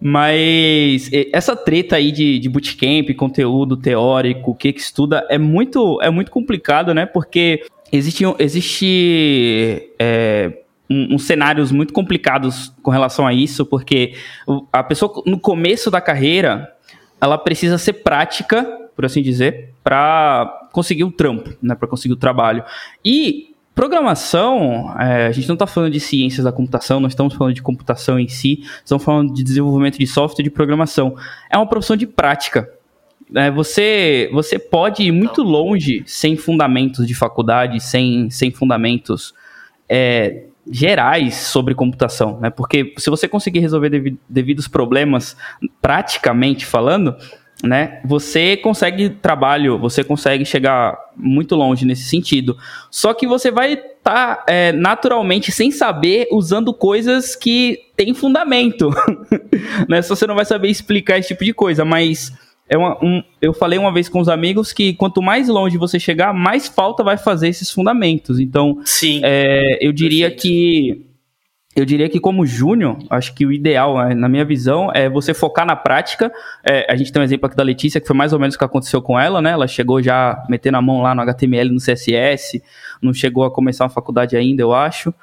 Mas 0.00 1.10
essa 1.32 1.56
treta 1.56 1.96
aí 1.96 2.12
de, 2.12 2.38
de 2.38 2.48
bootcamp, 2.48 3.10
conteúdo 3.16 3.76
teórico, 3.76 4.52
o 4.52 4.54
que 4.54 4.72
que 4.72 4.80
estuda, 4.80 5.26
é 5.28 5.36
muito, 5.36 6.00
é 6.00 6.08
muito 6.08 6.30
complicado, 6.30 6.94
né? 6.94 7.04
Porque 7.04 7.64
existe, 7.90 8.22
existe 8.38 9.90
é, 9.98 10.62
um- 10.90 11.14
uns 11.14 11.24
cenários 11.24 11.70
muito 11.72 11.92
complicados 11.92 12.72
com 12.82 12.90
relação 12.90 13.26
a 13.26 13.32
isso, 13.32 13.64
porque 13.66 14.14
a 14.72 14.82
pessoa 14.82 15.22
no 15.26 15.38
começo 15.38 15.90
da 15.90 16.00
carreira, 16.00 16.72
ela 17.20 17.36
precisa 17.36 17.76
ser 17.78 17.94
prática, 17.94 18.64
por 18.94 19.04
assim 19.04 19.22
dizer, 19.22 19.74
para 19.84 20.68
conseguir 20.72 21.04
o 21.04 21.10
trampo, 21.10 21.50
né? 21.62 21.74
Para 21.74 21.88
conseguir 21.88 22.14
o 22.14 22.16
trabalho. 22.16 22.62
E 23.04 23.54
programação, 23.74 24.94
é, 24.98 25.26
a 25.26 25.32
gente 25.32 25.46
não 25.48 25.54
está 25.54 25.66
falando 25.66 25.92
de 25.92 26.00
ciências 26.00 26.44
da 26.44 26.52
computação, 26.52 26.98
não 27.00 27.08
estamos 27.08 27.34
falando 27.34 27.54
de 27.54 27.62
computação 27.62 28.18
em 28.18 28.26
si, 28.28 28.60
estamos 28.84 29.04
falando 29.04 29.32
de 29.32 29.42
desenvolvimento 29.42 29.98
de 29.98 30.06
software 30.06 30.42
de 30.42 30.50
programação. 30.50 31.14
É 31.50 31.56
uma 31.56 31.66
profissão 31.66 31.96
de 31.96 32.06
prática. 32.06 32.68
né? 33.30 33.50
você, 33.50 34.28
você 34.32 34.58
pode 34.58 35.02
ir 35.04 35.12
muito 35.12 35.42
longe 35.42 36.02
sem 36.06 36.36
fundamentos 36.36 37.06
de 37.06 37.14
faculdade, 37.14 37.80
sem, 37.80 38.28
sem 38.30 38.50
fundamentos 38.50 39.32
é, 39.88 40.44
gerais 40.70 41.34
sobre 41.34 41.74
computação, 41.74 42.38
né? 42.40 42.50
Porque 42.50 42.94
se 42.98 43.10
você 43.10 43.26
conseguir 43.28 43.60
resolver 43.60 43.90
devi- 43.90 44.18
devidos 44.28 44.68
problemas, 44.68 45.36
praticamente 45.80 46.66
falando, 46.66 47.14
né? 47.62 48.00
Você 48.04 48.56
consegue 48.56 49.10
trabalho, 49.10 49.78
você 49.78 50.04
consegue 50.04 50.44
chegar 50.44 50.96
muito 51.16 51.56
longe 51.56 51.84
nesse 51.84 52.04
sentido. 52.04 52.56
Só 52.90 53.12
que 53.12 53.26
você 53.26 53.50
vai 53.50 53.72
estar 53.72 54.44
naturalmente 54.74 55.50
sem 55.50 55.70
saber 55.70 56.28
usando 56.30 56.72
coisas 56.72 57.34
que 57.34 57.78
têm 57.96 58.14
fundamento, 58.14 58.90
né? 59.88 60.00
Se 60.02 60.08
você 60.08 60.26
não 60.26 60.34
vai 60.36 60.44
saber 60.44 60.68
explicar 60.68 61.18
esse 61.18 61.28
tipo 61.28 61.44
de 61.44 61.52
coisa, 61.52 61.84
mas 61.84 62.32
é 62.68 62.76
uma- 62.76 62.96
um- 63.02 63.22
eu 63.40 63.52
falei 63.52 63.78
uma 63.78 63.92
vez 63.92 64.08
com 64.08 64.20
os 64.20 64.28
amigos 64.28 64.72
que 64.72 64.92
quanto 64.94 65.22
mais 65.22 65.48
longe 65.48 65.76
você 65.78 65.98
chegar, 65.98 66.32
mais 66.34 66.68
falta 66.68 67.02
vai 67.02 67.16
fazer 67.16 67.48
esses 67.48 67.70
fundamentos. 67.70 68.38
Então, 68.38 68.80
Sim. 68.84 69.20
é, 69.24 69.78
eu 69.80 69.92
diria 69.92 70.30
Perfeito. 70.30 70.42
que 70.42 71.04
eu 71.76 71.84
diria 71.84 72.08
que 72.08 72.18
como 72.18 72.44
júnior, 72.44 72.98
acho 73.08 73.32
que 73.34 73.46
o 73.46 73.52
ideal, 73.52 73.96
né, 73.98 74.12
na 74.14 74.28
minha 74.28 74.44
visão, 74.44 74.90
é 74.92 75.08
você 75.08 75.32
focar 75.32 75.64
na 75.64 75.76
prática. 75.76 76.32
É, 76.66 76.92
a 76.92 76.96
gente 76.96 77.12
tem 77.12 77.22
um 77.22 77.24
exemplo 77.24 77.46
aqui 77.46 77.54
da 77.56 77.62
Letícia, 77.62 78.00
que 78.00 78.06
foi 78.06 78.16
mais 78.16 78.32
ou 78.32 78.38
menos 78.40 78.56
o 78.56 78.58
que 78.58 78.64
aconteceu 78.64 79.00
com 79.00 79.18
ela, 79.18 79.40
né? 79.40 79.50
Ela 79.52 79.68
chegou 79.68 80.02
já 80.02 80.42
metendo 80.48 80.76
a 80.76 80.82
mão 80.82 81.02
lá 81.02 81.14
no 81.14 81.22
HTML, 81.22 81.70
no 81.70 81.78
CSS, 81.78 82.60
não 83.00 83.12
chegou 83.14 83.44
a 83.44 83.50
começar 83.50 83.84
a 83.84 83.88
faculdade 83.88 84.36
ainda, 84.36 84.60
eu 84.60 84.72
acho. 84.74 85.14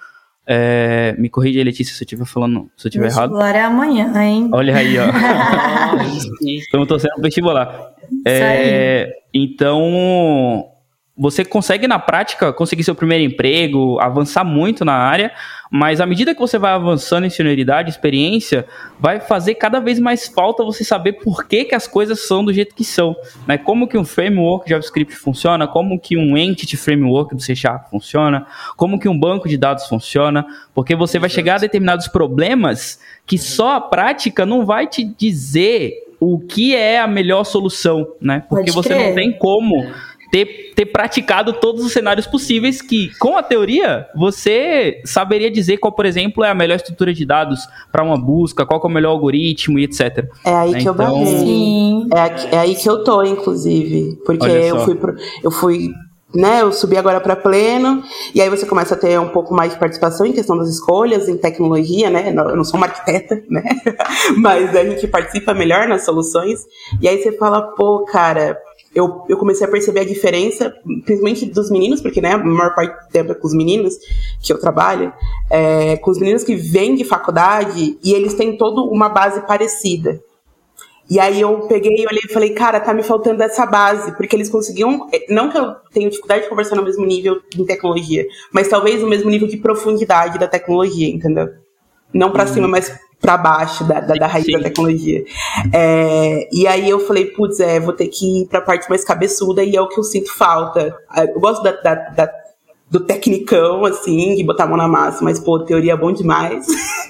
É, 0.47 1.15
me 1.17 1.29
corrija 1.29 1.59
aí, 1.59 1.63
Letícia, 1.63 1.95
se 1.95 2.03
eu 2.03 2.05
estiver 2.05 2.25
falando, 2.25 2.69
se 2.77 2.87
eu 2.87 2.89
estiver 2.89 3.07
errado. 3.07 3.31
Vestibular 3.31 3.55
é 3.55 3.61
amanhã, 3.61 4.13
hein? 4.21 4.49
Olha 4.53 4.75
aí, 4.75 4.95
ó. 4.99 5.05
Estamos 6.41 6.87
torcendo 6.87 7.13
pro 7.13 7.23
vestibular. 7.23 7.93
Isso 8.11 8.21
É, 8.25 9.11
então, 9.33 10.67
você 11.17 11.45
consegue 11.45 11.87
na 11.87 11.97
prática 11.97 12.51
conseguir 12.51 12.83
seu 12.83 12.93
primeiro 12.93 13.23
emprego, 13.23 13.97
avançar 14.01 14.43
muito 14.43 14.83
na 14.83 14.93
área, 14.93 15.31
mas 15.71 16.01
à 16.01 16.05
medida 16.05 16.33
que 16.33 16.41
você 16.41 16.57
vai 16.57 16.73
avançando 16.73 17.25
em 17.25 17.29
senioridade, 17.29 17.89
experiência, 17.89 18.65
vai 18.99 19.21
fazer 19.21 19.55
cada 19.55 19.79
vez 19.79 19.97
mais 19.97 20.27
falta 20.27 20.63
você 20.63 20.83
saber 20.83 21.13
por 21.13 21.47
que, 21.47 21.65
que 21.65 21.75
as 21.75 21.87
coisas 21.87 22.27
são 22.27 22.43
do 22.43 22.51
jeito 22.51 22.75
que 22.75 22.83
são, 22.83 23.15
né? 23.47 23.57
Como 23.57 23.87
que 23.87 23.97
um 23.97 24.03
framework 24.03 24.69
JavaScript 24.69 25.15
funciona, 25.15 25.67
como 25.67 25.99
que 25.99 26.17
um 26.17 26.37
entity 26.37 26.75
framework 26.75 27.33
do 27.33 27.41
C 27.41 27.55
Sharp 27.55 27.89
funciona, 27.89 28.45
como 28.75 28.99
que 28.99 29.07
um 29.07 29.17
banco 29.17 29.47
de 29.47 29.57
dados 29.57 29.87
funciona, 29.87 30.45
porque 30.73 30.95
você 30.95 31.17
vai 31.17 31.29
chegar 31.29 31.55
a 31.55 31.59
determinados 31.59 32.09
problemas 32.09 32.99
que 33.25 33.37
só 33.37 33.75
a 33.75 33.81
prática 33.81 34.45
não 34.45 34.65
vai 34.65 34.85
te 34.85 35.03
dizer 35.03 35.93
o 36.19 36.39
que 36.39 36.75
é 36.75 36.99
a 36.99 37.07
melhor 37.07 37.43
solução, 37.43 38.07
né? 38.21 38.43
Porque 38.49 38.71
você 38.71 38.95
não 38.95 39.13
tem 39.13 39.37
como 39.37 39.85
ter, 40.31 40.73
ter 40.75 40.85
praticado 40.87 41.53
todos 41.53 41.85
os 41.85 41.91
cenários 41.93 42.25
possíveis 42.27 42.81
que, 42.81 43.11
com 43.19 43.37
a 43.37 43.43
teoria, 43.43 44.07
você 44.15 45.01
saberia 45.05 45.49
dizer 45.51 45.77
qual, 45.77 45.91
por 45.93 46.05
exemplo, 46.05 46.43
é 46.43 46.49
a 46.49 46.55
melhor 46.55 46.75
estrutura 46.75 47.13
de 47.13 47.25
dados 47.25 47.61
para 47.91 48.03
uma 48.03 48.17
busca, 48.17 48.65
qual 48.65 48.79
que 48.81 48.87
é 48.87 48.89
o 48.89 48.93
melhor 48.93 49.11
algoritmo 49.11 49.79
e 49.79 49.83
etc. 49.83 50.25
É 50.45 50.53
aí 50.53 50.71
que 50.75 50.87
eu 50.87 50.93
Então- 50.93 50.95
barrei. 50.95 51.25
Sim. 51.37 52.07
É, 52.13 52.55
é 52.55 52.59
aí 52.59 52.75
que 52.75 52.89
eu 52.89 53.03
tô, 53.03 53.23
inclusive. 53.23 54.17
Porque 54.25 54.45
eu 54.47 54.79
fui, 54.79 54.95
pro- 54.95 55.15
eu 55.43 55.51
fui, 55.51 55.89
né, 56.33 56.61
eu 56.61 56.71
subi 56.73 56.97
agora 56.97 57.21
para 57.21 57.35
pleno, 57.35 58.03
e 58.33 58.41
aí 58.41 58.49
você 58.49 58.65
começa 58.65 58.93
a 58.93 58.97
ter 58.97 59.17
um 59.19 59.29
pouco 59.29 59.53
mais 59.53 59.73
de 59.73 59.79
participação 59.79 60.25
em 60.25 60.33
questão 60.33 60.57
das 60.57 60.67
escolhas, 60.69 61.29
em 61.29 61.37
tecnologia, 61.37 62.09
né? 62.09 62.31
Não- 62.31 62.49
Eu 62.49 62.57
não 62.57 62.63
sou 62.63 62.77
uma 62.77 62.87
arquiteta, 62.87 63.41
né? 63.49 63.63
Mas 64.37 64.75
a 64.75 64.83
gente 64.83 65.07
participa 65.07 65.53
melhor 65.53 65.87
nas 65.87 66.03
soluções. 66.03 66.59
E 67.01 67.07
aí 67.07 67.21
você 67.21 67.31
fala, 67.37 67.61
pô, 67.75 68.03
cara, 68.05 68.57
eu, 68.95 69.25
eu 69.27 69.37
comecei 69.37 69.67
a 69.67 69.69
perceber 69.69 69.99
a 69.99 70.05
diferença, 70.05 70.73
principalmente 71.03 71.45
dos 71.45 71.69
meninos, 71.69 72.01
porque, 72.01 72.21
né, 72.21 72.31
a 72.31 72.37
maior 72.37 72.73
parte 72.73 73.05
do 73.05 73.11
tempo 73.11 73.33
é 73.33 73.35
com 73.35 73.45
os 73.45 73.53
meninos 73.53 73.93
que 74.41 74.53
eu 74.53 74.59
trabalho, 74.59 75.11
é, 75.49 75.97
com 75.97 76.09
os 76.09 76.17
meninos 76.17 76.43
que 76.45 76.55
vêm 76.55 76.95
de 76.95 77.03
faculdade 77.03 77.99
e 78.01 78.13
eles 78.13 78.33
têm 78.33 78.57
toda 78.57 78.81
uma 78.81 79.09
base 79.09 79.41
parecida. 79.45 80.23
E 81.07 81.19
aí 81.19 81.39
eu 81.39 81.67
peguei 81.67 81.93
e 81.97 82.07
olhei 82.07 82.21
e 82.25 82.33
falei, 82.33 82.51
cara, 82.51 82.79
tá 82.79 82.91
me 82.91 83.03
faltando 83.03 83.43
essa 83.43 83.65
base, 83.65 84.15
porque 84.17 84.35
eles 84.35 84.49
conseguiam. 84.49 85.07
eh, 85.13 85.25
Não 85.29 85.51
que 85.51 85.57
eu 85.57 85.75
tenha 85.93 86.09
dificuldade 86.09 86.43
de 86.43 86.49
conversar 86.49 86.75
no 86.75 86.81
mesmo 86.83 87.05
nível 87.05 87.39
em 87.55 87.63
tecnologia, 87.63 88.25
mas 88.51 88.67
talvez 88.69 89.01
no 89.01 89.07
mesmo 89.07 89.29
nível 89.29 89.47
de 89.47 89.57
profundidade 89.57 90.39
da 90.39 90.47
tecnologia, 90.47 91.07
entendeu? 91.07 91.49
Não 92.11 92.31
pra 92.31 92.47
cima, 92.47 92.67
mas 92.67 92.91
pra 93.21 93.37
baixo 93.37 93.83
da, 93.85 93.99
da, 94.01 94.13
da 94.15 94.27
raiz 94.27 94.45
Sim. 94.45 94.51
da 94.53 94.59
tecnologia. 94.63 95.23
É, 95.73 96.47
e 96.51 96.67
aí 96.67 96.89
eu 96.89 96.99
falei, 96.99 97.25
putz, 97.25 97.59
é, 97.59 97.79
vou 97.79 97.93
ter 97.93 98.07
que 98.07 98.41
ir 98.43 98.47
pra 98.47 98.61
parte 98.61 98.87
mais 98.89 99.03
cabeçuda 99.03 99.63
e 99.63 99.75
é 99.75 99.81
o 99.81 99.87
que 99.87 99.99
eu 99.99 100.03
sinto 100.03 100.31
falta. 100.31 100.95
Ah, 101.09 101.23
Eu 101.25 101.39
gosto 101.39 101.63
da, 101.63 101.71
da- 101.71 101.95
da- 101.95 102.31
do 102.87 102.99
tecnicão, 102.99 103.83
assim, 103.83 104.35
de 104.35 104.43
botar 104.43 104.65
a 104.65 104.67
mão 104.67 104.77
na 104.77 104.87
massa, 104.87 105.23
mas, 105.23 105.39
pô, 105.39 105.59
teoria 105.59 105.93
é 105.93 105.97
bom 105.97 106.11
demais. 106.11 106.67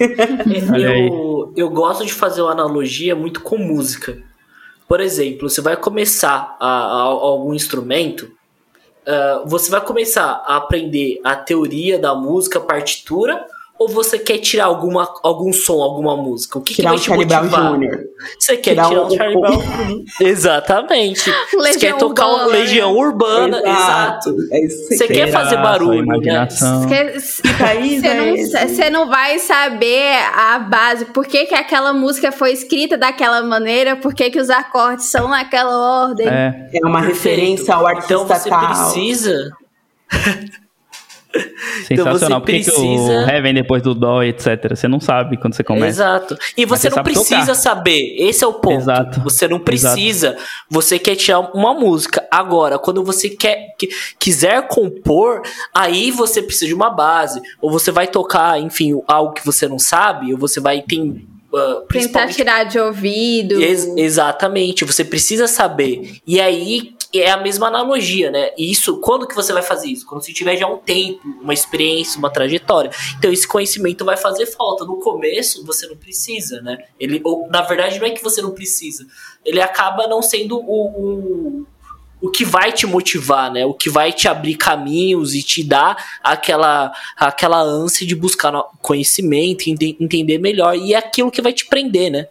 Eu, 0.74 1.52
eu 1.56 1.70
gosto 1.70 2.04
de 2.04 2.12
fazer 2.12 2.42
uma 2.42 2.52
analogia 2.52 3.14
muito 3.14 3.40
com 3.42 3.56
música. 3.58 4.16
Por 4.88 5.00
exemplo, 5.00 5.48
você 5.50 5.60
vai 5.60 5.76
começar 5.76 6.56
a, 6.60 6.66
a- 6.66 7.02
algum 7.02 7.52
instrumento, 7.54 8.30
ah, 9.06 9.42
você 9.46 9.70
vai 9.70 9.80
começar 9.80 10.42
a 10.46 10.56
aprender 10.56 11.20
a 11.24 11.36
teoria 11.36 11.98
da 11.98 12.14
música, 12.14 12.58
a 12.58 12.62
partitura, 12.62 13.44
ou 13.78 13.88
você 13.88 14.18
quer 14.18 14.38
tirar 14.38 14.64
alguma, 14.66 15.08
algum 15.22 15.52
som, 15.52 15.82
alguma 15.82 16.16
música? 16.16 16.58
O 16.58 16.62
que, 16.62 16.70
que 16.74 16.76
Tirar 16.76 16.90
vai 16.90 16.98
um 16.98 17.00
te 17.00 17.06
Charlie 17.06 17.26
Brown 17.26 17.42
motivar? 17.44 17.78
Jr. 17.78 18.04
Você 18.38 18.56
quer 18.56 18.70
Tirar 18.70 18.88
tirar 18.88 19.02
um- 19.02 19.06
um 19.06 19.10
Charlie 19.10 19.40
Brown? 19.40 20.04
Exatamente. 20.20 21.20
Você 21.50 21.56
Legião 21.56 21.80
quer 21.80 21.98
tocar 21.98 22.26
uma. 22.26 22.46
Legião 22.46 22.92
Urbana? 22.96 23.58
Exato. 23.58 24.34
É 24.52 24.64
isso 24.64 24.88
que 24.88 24.96
Você 24.96 25.06
quer 25.08 25.30
fazer 25.30 25.56
barulho, 25.56 26.04
né? 26.06 26.48
Você 26.48 28.14
não, 28.14 28.36
você 28.68 28.90
não 28.90 29.08
vai 29.08 29.38
saber 29.38 30.14
a 30.34 30.58
base, 30.58 31.04
por 31.06 31.26
que, 31.26 31.46
que 31.46 31.54
aquela 31.54 31.92
música 31.92 32.32
foi 32.32 32.52
escrita 32.52 32.96
daquela 32.96 33.42
maneira, 33.42 33.96
por 33.96 34.14
que, 34.14 34.30
que 34.30 34.40
os 34.40 34.50
acordes 34.50 35.06
são 35.06 35.28
naquela 35.28 36.06
ordem. 36.06 36.26
É, 36.26 36.68
É 36.74 36.86
uma 36.86 37.00
Perfeito. 37.02 37.16
referência 37.16 37.74
ao 37.74 37.86
artista 37.86 38.14
Então 38.14 38.26
você 38.26 38.48
tal. 38.48 38.66
precisa. 38.66 39.50
sensacional. 41.86 42.40
Por 42.40 42.46
que, 42.46 42.58
que 42.60 42.64
precisa- 42.64 43.12
o 43.12 43.24
Ré 43.24 43.40
vem 43.40 43.54
depois 43.54 43.82
do 43.82 43.94
Dó, 43.94 44.22
etc. 44.22 44.70
Você 44.74 44.88
não 44.88 45.00
sabe 45.00 45.36
quando 45.36 45.54
você 45.54 45.64
começa. 45.64 45.86
Exato. 45.88 46.36
E 46.56 46.64
você 46.64 46.88
você 46.90 46.96
não 46.96 47.02
precisa 47.02 47.40
tocar. 47.40 47.54
saber. 47.54 48.16
Esse 48.18 48.44
é 48.44 48.46
o 48.46 48.54
ponto. 48.54 48.76
Exato. 48.80 49.20
Você 49.22 49.48
não 49.48 49.58
precisa. 49.58 50.36
Você 50.70 50.98
quer 50.98 51.16
tirar 51.16 51.40
uma 51.54 51.74
música. 51.74 52.26
Agora, 52.30 52.78
quando 52.78 53.02
você 53.02 53.28
quer 53.30 53.74
que- 53.78 53.88
quiser 54.18 54.66
compor, 54.68 55.42
aí 55.74 56.10
você 56.10 56.42
precisa 56.42 56.66
de 56.66 56.74
uma 56.74 56.90
base. 56.90 57.40
Ou 57.60 57.70
você 57.70 57.90
vai 57.90 58.06
tocar, 58.06 58.60
enfim, 58.60 59.00
algo 59.06 59.32
que 59.32 59.44
você 59.44 59.66
não 59.68 59.78
sabe, 59.78 60.32
ou 60.32 60.38
você 60.38 60.60
vai 60.60 60.82
ter. 60.82 60.98
Uh, 61.00 61.58
Tentar 61.58 61.86
principalmente 61.88 62.34
tirar 62.36 62.64
de 62.64 62.78
ouvido. 62.78 63.62
Ex- 63.62 63.86
exatamente, 63.96 64.84
você 64.84 65.04
precisa 65.04 65.46
saber. 65.46 66.16
E 66.26 66.40
aí 66.40 66.92
é 67.14 67.30
a 67.30 67.36
mesma 67.36 67.68
analogia, 67.68 68.30
né? 68.30 68.50
E 68.56 68.70
isso, 68.70 69.00
quando 69.00 69.26
que 69.26 69.34
você 69.34 69.52
vai 69.52 69.62
fazer 69.62 69.88
isso? 69.88 70.06
Quando 70.06 70.22
você 70.22 70.32
tiver 70.32 70.56
já 70.56 70.66
um 70.66 70.78
tempo, 70.78 71.20
uma 71.40 71.54
experiência, 71.54 72.18
uma 72.18 72.30
trajetória. 72.30 72.90
Então 73.18 73.32
esse 73.32 73.46
conhecimento 73.46 74.04
vai 74.04 74.16
fazer 74.16 74.46
falta. 74.46 74.84
No 74.84 74.96
começo 74.98 75.64
você 75.64 75.86
não 75.86 75.96
precisa, 75.96 76.60
né? 76.60 76.78
Ele, 76.98 77.20
ou, 77.24 77.48
na 77.48 77.62
verdade 77.62 77.98
não 77.98 78.06
é 78.06 78.10
que 78.10 78.22
você 78.22 78.42
não 78.42 78.52
precisa. 78.52 79.06
Ele 79.44 79.60
acaba 79.60 80.06
não 80.06 80.20
sendo 80.20 80.58
o, 80.58 80.86
o, 81.60 81.66
o 82.20 82.30
que 82.30 82.44
vai 82.44 82.72
te 82.72 82.86
motivar, 82.86 83.52
né? 83.52 83.64
O 83.64 83.74
que 83.74 83.88
vai 83.88 84.12
te 84.12 84.28
abrir 84.28 84.56
caminhos 84.56 85.34
e 85.34 85.42
te 85.42 85.62
dar 85.62 86.18
aquela, 86.22 86.92
aquela 87.16 87.60
ânsia 87.60 88.06
de 88.06 88.14
buscar 88.16 88.52
conhecimento, 88.82 89.68
ente- 89.68 89.96
entender 90.00 90.38
melhor. 90.38 90.76
E 90.76 90.94
é 90.94 90.96
aquilo 90.96 91.30
que 91.30 91.42
vai 91.42 91.52
te 91.52 91.66
prender, 91.66 92.10
né? 92.10 92.26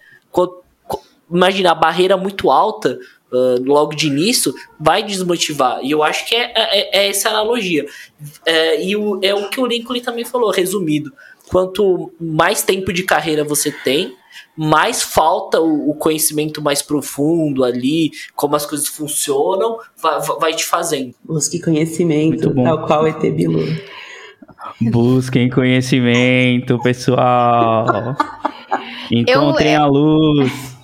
Imagina, 1.32 1.72
a 1.72 1.76
barreira 1.76 2.16
muito 2.16 2.52
alta, 2.52 3.00
ah, 3.32 3.56
logo 3.64 3.94
de 3.94 4.08
início, 4.08 4.54
vai 4.80 5.04
desmotivar. 5.04 5.80
E 5.84 5.92
eu 5.92 6.04
acho 6.04 6.28
que 6.28 6.36
é, 6.36 6.52
é, 6.56 7.00
é 7.06 7.10
essa 7.10 7.30
analogia. 7.30 7.86
É, 8.46 8.84
e 8.84 8.96
o, 8.96 9.20
é 9.22 9.34
o 9.34 9.50
que 9.50 9.60
o 9.60 9.66
Lincoln 9.66 10.00
também 10.00 10.26
falou, 10.26 10.52
resumido. 10.52 11.12
Quanto 11.50 12.12
mais 12.20 12.64
tempo 12.64 12.92
de 12.92 13.04
carreira 13.04 13.44
você 13.44 13.72
tem, 13.72 14.16
mais 14.58 15.04
falta 15.04 15.60
o, 15.62 15.92
o 15.92 15.96
conhecimento 15.96 16.62
mais 16.62 16.82
profundo 16.82 17.64
ali, 17.64 18.12
como 18.36 18.56
as 18.56 18.66
coisas 18.66 18.88
funcionam, 18.88 19.78
vai, 20.02 20.20
vai 20.40 20.54
te 20.54 20.66
fazendo. 20.66 21.14
Busque 21.24 21.62
conhecimento, 21.62 22.54
tal 22.54 22.86
qual 22.88 23.08
ET 23.08 23.20
Bilu. 23.20 23.64
Busquem 24.82 25.50
conhecimento, 25.50 26.80
pessoal. 26.82 28.16
Encontrem 29.12 29.74
Eu- 29.74 29.82
a 29.84 29.86
luz. 29.86 30.75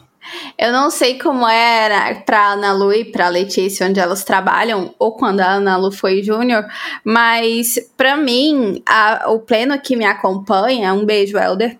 Eu 0.63 0.71
não 0.71 0.91
sei 0.91 1.17
como 1.17 1.47
era 1.47 2.13
pra 2.21 2.50
Ana 2.52 2.71
Lu 2.71 2.93
e 2.93 3.04
pra 3.04 3.30
Letícia, 3.30 3.88
onde 3.88 4.00
elas 4.00 4.24
trabalham, 4.24 4.93
ou 5.00 5.13
quando 5.13 5.39
a 5.39 5.54
Ana 5.54 5.76
Lu 5.76 5.91
foi 5.91 6.21
júnior, 6.21 6.63
mas 7.04 7.80
pra 7.97 8.15
mim, 8.15 8.80
a- 8.86 9.24
o 9.32 9.39
pleno 9.39 9.80
que 9.82 9.95
me 9.95 10.06
acompanha, 10.06 10.93
um 10.93 11.04
beijo, 11.04 11.36
Helder, 11.36 11.76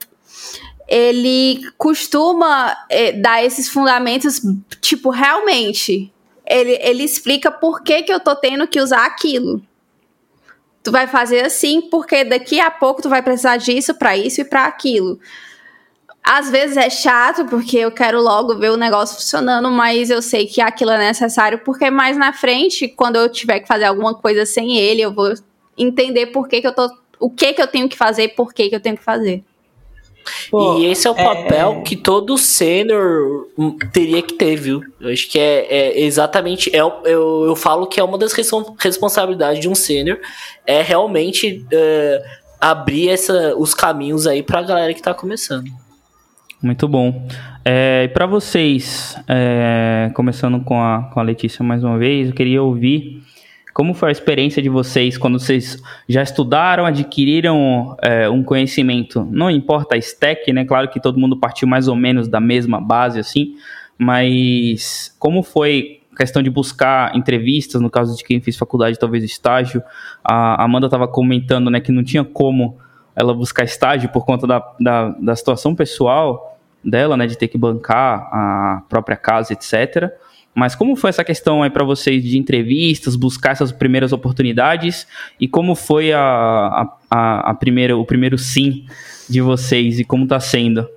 ele 0.88 1.62
costuma 1.78 2.76
eh, 2.89 3.12
dar 3.12 3.44
esses 3.46 3.70
fundamentos, 3.70 4.41
tipo, 4.82 5.12
realmente. 5.12 6.12
Ele, 6.44 6.78
ele 6.82 7.04
explica 7.04 7.52
por 7.52 7.84
que, 7.84 8.02
que 8.02 8.12
eu 8.12 8.20
tô 8.20 8.36
tendo 8.36 8.67
que 8.67 8.82
usar 8.82 9.06
aquilo. 9.06 9.62
Tu 10.84 10.91
vai 10.91 11.06
fazer 11.06 11.46
assim, 11.46 11.82
porque 11.82 12.24
daqui 12.24 12.60
a 12.60 12.72
pouco 12.72 13.00
tu 13.02 13.08
vai 13.10 13.22
precisar 13.22 13.58
disso 13.58 13.94
pra 13.94 14.17
isso 14.17 14.41
e 14.41 14.44
pra 14.44 14.65
aquilo. 14.65 15.20
Às 16.23 16.51
vezes 16.51 16.77
é 16.77 16.89
chato, 16.89 17.45
porque 17.45 17.77
eu 17.77 17.91
quero 17.91 18.21
logo 18.21 18.55
ver 18.55 18.71
o 18.71 18.77
negócio 18.77 19.15
funcionando, 19.15 19.71
mas 19.71 20.10
eu 20.10 20.21
sei 20.21 20.45
que 20.45 20.62
aquilo 20.62 20.91
é 20.91 20.97
necessário, 20.97 21.60
porque 21.60 21.89
mais 21.89 22.15
na 22.15 22.31
frente, 22.31 22.88
quando 22.88 23.15
eu 23.15 23.27
tiver 23.27 23.60
que 23.60 23.67
fazer 23.67 23.86
alguma 23.86 24.13
coisa 24.13 24.45
sem 24.45 24.77
ele, 24.77 25.01
eu 25.01 25.12
vou 25.12 25.34
entender 25.77 26.27
por 26.27 26.47
que, 26.47 26.62
que 26.62 26.67
eu 26.67 26.73
tô. 26.73 26.89
O 27.19 27.29
que 27.29 27.53
que 27.53 27.62
eu 27.62 27.67
tenho 27.67 27.88
que 27.88 27.97
fazer 27.97 28.23
e 28.23 28.27
por 28.27 28.53
que, 28.53 28.69
que 28.69 28.75
eu 28.75 28.79
tenho 28.79 28.97
que 28.97 29.03
fazer. 29.03 29.43
Pô, 30.49 30.77
e 30.77 30.86
esse 30.86 31.07
é 31.07 31.10
o 31.10 31.15
papel 31.15 31.81
que 31.84 31.95
todo 31.95 32.38
sênior 32.38 33.47
teria 33.91 34.21
que 34.21 34.34
ter, 34.36 34.55
viu? 34.55 34.81
Eu 34.99 35.12
acho 35.12 35.29
que 35.29 35.39
é, 35.39 35.65
é 35.69 36.01
exatamente. 36.01 36.75
É, 36.75 36.79
eu, 36.79 37.45
eu 37.45 37.55
falo 37.55 37.88
que 37.88 37.99
é 37.99 38.03
uma 38.03 38.17
das 38.17 38.34
respon- 38.34 38.75
responsabilidades 38.79 39.60
de 39.60 39.67
um 39.67 39.75
sênior 39.75 40.19
é 40.65 40.81
realmente 40.81 41.65
é, 41.71 42.23
abrir 42.60 43.10
essa, 43.10 43.55
os 43.57 43.73
caminhos 43.73 44.27
aí 44.27 44.43
pra 44.43 44.62
galera 44.62 44.93
que 44.93 45.01
tá 45.01 45.13
começando. 45.13 45.71
Muito 46.62 46.88
bom. 46.88 47.28
É, 47.65 48.04
e 48.06 48.08
para 48.10 48.27
vocês, 48.27 49.17
é, 49.27 50.12
começando 50.13 50.63
com 50.63 50.79
a, 50.79 51.10
com 51.12 51.19
a 51.19 51.23
Letícia 51.23 51.63
mais 51.63 51.83
uma 51.83 51.98
vez, 51.98 52.29
eu 52.29 52.35
queria 52.35 52.62
ouvir 52.62 53.23
como 53.73 53.94
foi 53.94 54.10
a 54.10 54.12
experiência 54.12 54.62
de 54.62 54.69
vocês 54.69 55.17
quando 55.17 55.40
vocês 55.40 55.81
já 56.08 56.21
estudaram, 56.21 56.85
adquiriram 56.85 57.96
é, 58.02 58.29
um 58.29 58.44
conhecimento, 58.44 59.27
não 59.31 59.50
importa 59.50 59.96
a 59.96 59.98
stack, 59.98 60.52
né? 60.52 60.65
Claro 60.65 60.90
que 60.90 61.00
todo 61.00 61.19
mundo 61.19 61.38
partiu 61.38 61.67
mais 61.67 61.88
ou 61.88 61.96
menos 61.96 62.27
da 62.27 62.40
mesma 62.40 62.81
base, 62.81 63.19
assim, 63.19 63.56
mas 63.98 65.15
como 65.17 65.42
foi 65.42 66.02
questão 66.15 66.44
de 66.44 66.50
buscar 66.50 67.15
entrevistas, 67.15 67.81
no 67.81 67.90
caso 67.90 68.15
de 68.15 68.23
quem 68.23 68.42
fez 68.42 68.58
faculdade, 68.58 69.00
talvez 69.00 69.23
estágio. 69.23 69.81
A 70.23 70.63
Amanda 70.63 70.88
estava 70.88 71.08
comentando 71.08 71.69
né, 71.69 71.79
que 71.79 71.92
não 71.92 72.04
tinha 72.04 72.23
como 72.23 72.77
ela 73.15 73.33
buscar 73.33 73.63
estágio 73.63 74.10
por 74.10 74.25
conta 74.25 74.46
da, 74.46 74.73
da, 74.79 75.10
da 75.10 75.35
situação 75.35 75.73
pessoal 75.73 76.52
dela, 76.84 77.15
né, 77.15 77.27
de 77.27 77.38
ter 77.38 77.48
que 77.48 77.58
bancar 77.58 78.29
a 78.32 78.84
própria 78.90 79.15
casa, 79.15 79.54
etc. 79.54 80.12
Mas 80.54 80.75
como 80.75 80.96
foi 80.96 81.10
essa 81.10 81.23
questão 81.23 81.63
aí 81.63 81.69
para 81.69 81.84
vocês 81.84 82.23
de 82.23 82.38
entrevistas, 82.38 83.15
buscar 83.15 83.52
essas 83.52 83.71
primeiras 83.71 84.12
oportunidades 84.12 85.08
e 85.40 85.48
como 85.48 85.75
foi 85.75 86.12
a, 86.12 86.90
a, 87.10 87.52
a 87.52 87.54
primeira, 87.54 87.96
o 87.96 88.06
primeiro 88.06 88.38
sim 88.38 88.86
de 89.29 89.40
vocês 89.40 90.00
e 90.00 90.04
como 90.04 90.23
está 90.23 90.40
sendo? 90.40 90.88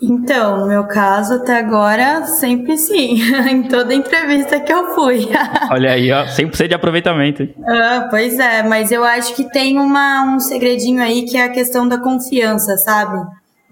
Então, 0.00 0.60
no 0.60 0.66
meu 0.66 0.84
caso, 0.84 1.34
até 1.34 1.58
agora, 1.58 2.24
sempre 2.26 2.76
sim. 2.76 3.18
em 3.50 3.62
toda 3.62 3.94
entrevista 3.94 4.60
que 4.60 4.72
eu 4.72 4.94
fui. 4.94 5.28
Olha 5.72 5.92
aí, 5.92 6.12
ó, 6.12 6.26
100% 6.26 6.68
de 6.68 6.74
aproveitamento. 6.74 7.48
Ah, 7.66 8.06
pois 8.10 8.38
é, 8.38 8.62
mas 8.62 8.92
eu 8.92 9.02
acho 9.02 9.34
que 9.34 9.50
tem 9.50 9.78
uma, 9.78 10.22
um 10.22 10.38
segredinho 10.38 11.02
aí 11.02 11.24
que 11.24 11.36
é 11.36 11.44
a 11.44 11.48
questão 11.48 11.88
da 11.88 11.98
confiança, 11.98 12.76
sabe? 12.76 13.18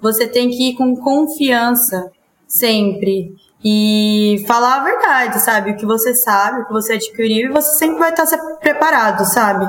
Você 0.05 0.27
tem 0.27 0.51
que 0.51 0.69
ir 0.69 0.75
com 0.75 0.95
confiança 0.95 2.11
sempre 2.47 3.35
e 3.65 4.45
falar 4.47 4.77
a 4.77 4.85
verdade, 4.85 5.41
sabe? 5.41 5.71
O 5.71 5.77
que 5.77 5.87
você 5.87 6.15
sabe, 6.15 6.61
o 6.61 6.67
que 6.67 6.73
você 6.75 6.93
adquiriu, 6.93 7.49
e 7.49 7.53
você 7.53 7.79
sempre 7.79 7.99
vai 7.99 8.11
estar 8.11 8.27
preparado, 8.61 9.25
sabe? 9.25 9.67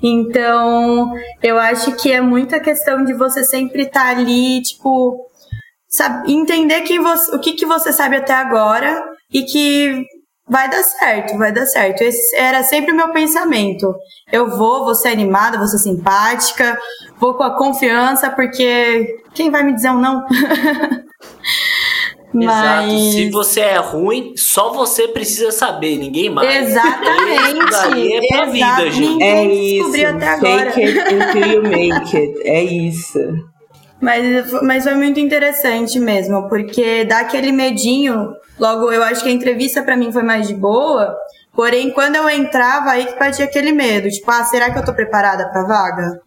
Então, 0.00 1.12
eu 1.42 1.58
acho 1.58 1.96
que 1.96 2.12
é 2.12 2.20
muita 2.20 2.60
questão 2.60 3.04
de 3.04 3.12
você 3.12 3.42
sempre 3.42 3.82
estar 3.82 4.16
ali, 4.16 4.62
tipo, 4.62 5.28
sabe, 5.88 6.32
entender 6.32 6.82
que 6.82 7.00
você, 7.00 7.34
o 7.34 7.40
que, 7.40 7.54
que 7.54 7.66
você 7.66 7.92
sabe 7.92 8.14
até 8.14 8.34
agora 8.34 9.02
e 9.32 9.42
que 9.42 10.06
vai 10.48 10.68
dar 10.68 10.82
certo, 10.82 11.38
vai 11.38 11.52
dar 11.52 11.66
certo. 11.66 12.02
Esse 12.02 12.36
era 12.36 12.62
sempre 12.62 12.92
o 12.92 12.96
meu 12.96 13.12
pensamento. 13.12 13.94
Eu 14.30 14.48
vou, 14.50 14.84
vou 14.84 14.94
ser 14.94 15.08
animada, 15.08 15.58
vou 15.58 15.66
ser 15.66 15.78
simpática, 15.78 16.78
vou 17.18 17.34
com 17.34 17.42
a 17.42 17.56
confiança, 17.56 18.30
porque 18.30 19.22
quem 19.34 19.50
vai 19.50 19.62
me 19.62 19.74
dizer 19.74 19.90
um 19.90 20.00
não? 20.00 20.24
Mas... 22.34 22.90
Exato. 22.90 23.10
Se 23.12 23.30
você 23.30 23.60
é 23.60 23.76
ruim, 23.76 24.32
só 24.36 24.72
você 24.72 25.06
precisa 25.08 25.52
saber, 25.52 25.98
ninguém 25.98 26.30
mais. 26.30 26.68
Exatamente. 26.68 28.14
é 28.14 28.28
pra 28.28 28.44
vida, 28.46 28.90
gente. 28.90 29.22
É 29.22 29.44
isso. 29.44 30.06
Até 30.06 30.28
agora. 30.28 30.72
Fake 30.72 30.98
it 30.98 31.14
until 31.14 31.46
you 31.46 31.62
make 31.62 32.16
it. 32.16 32.40
É 32.44 32.62
isso. 32.62 33.18
Mas, 34.02 34.50
mas 34.62 34.82
foi 34.82 34.94
muito 34.96 35.20
interessante 35.20 36.00
mesmo, 36.00 36.48
porque 36.48 37.04
dá 37.04 37.20
aquele 37.20 37.52
medinho. 37.52 38.34
Logo, 38.58 38.90
eu 38.90 39.00
acho 39.04 39.22
que 39.22 39.28
a 39.28 39.32
entrevista 39.32 39.80
para 39.80 39.96
mim 39.96 40.10
foi 40.10 40.24
mais 40.24 40.48
de 40.48 40.54
boa. 40.54 41.16
Porém, 41.54 41.92
quando 41.92 42.16
eu 42.16 42.28
entrava, 42.28 42.90
aí 42.90 43.06
que 43.06 43.16
batia 43.16 43.44
aquele 43.44 43.70
medo. 43.70 44.08
Tipo, 44.08 44.28
ah, 44.32 44.42
será 44.44 44.72
que 44.72 44.78
eu 44.78 44.84
tô 44.84 44.92
preparada 44.92 45.48
pra 45.50 45.62
vaga? 45.62 46.20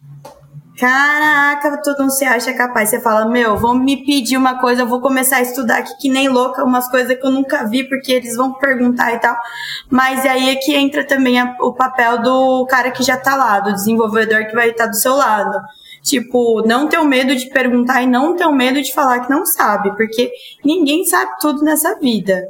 Caraca, 0.79 1.81
tu 1.81 1.93
não 1.99 2.09
se 2.09 2.23
acha 2.23 2.53
capaz. 2.53 2.89
Você 2.89 3.01
fala, 3.01 3.25
meu, 3.27 3.57
vão 3.57 3.75
me 3.75 4.05
pedir 4.05 4.37
uma 4.37 4.57
coisa, 4.61 4.83
eu 4.83 4.87
vou 4.87 5.01
começar 5.01 5.37
a 5.37 5.41
estudar 5.41 5.79
aqui 5.79 5.97
que 5.97 6.09
nem 6.09 6.29
louca, 6.29 6.63
umas 6.63 6.89
coisas 6.89 7.17
que 7.17 7.25
eu 7.25 7.31
nunca 7.31 7.65
vi, 7.65 7.83
porque 7.89 8.13
eles 8.13 8.37
vão 8.37 8.53
perguntar 8.53 9.13
e 9.13 9.19
tal. 9.19 9.35
Mas 9.89 10.25
aí 10.25 10.49
é 10.49 10.55
que 10.55 10.73
entra 10.73 11.05
também 11.05 11.39
a, 11.39 11.57
o 11.59 11.73
papel 11.73 12.21
do 12.21 12.65
cara 12.67 12.89
que 12.91 13.03
já 13.03 13.17
tá 13.17 13.35
lá, 13.35 13.59
do 13.59 13.73
desenvolvedor 13.73 14.45
que 14.45 14.55
vai 14.55 14.69
estar 14.69 14.87
do 14.87 14.95
seu 14.95 15.15
lado. 15.15 15.57
Tipo, 16.05 16.61
não 16.67 16.87
ter 16.87 16.99
o 16.99 17.05
medo 17.05 17.35
de 17.35 17.49
perguntar 17.49 18.03
e 18.03 18.07
não 18.07 18.35
ter 18.35 18.45
o 18.45 18.53
medo 18.53 18.79
de 18.79 18.93
falar 18.93 19.21
que 19.21 19.29
não 19.29 19.43
sabe, 19.43 19.89
porque 19.97 20.31
ninguém 20.63 21.03
sabe 21.03 21.31
tudo 21.41 21.63
nessa 21.63 21.97
vida. 21.99 22.43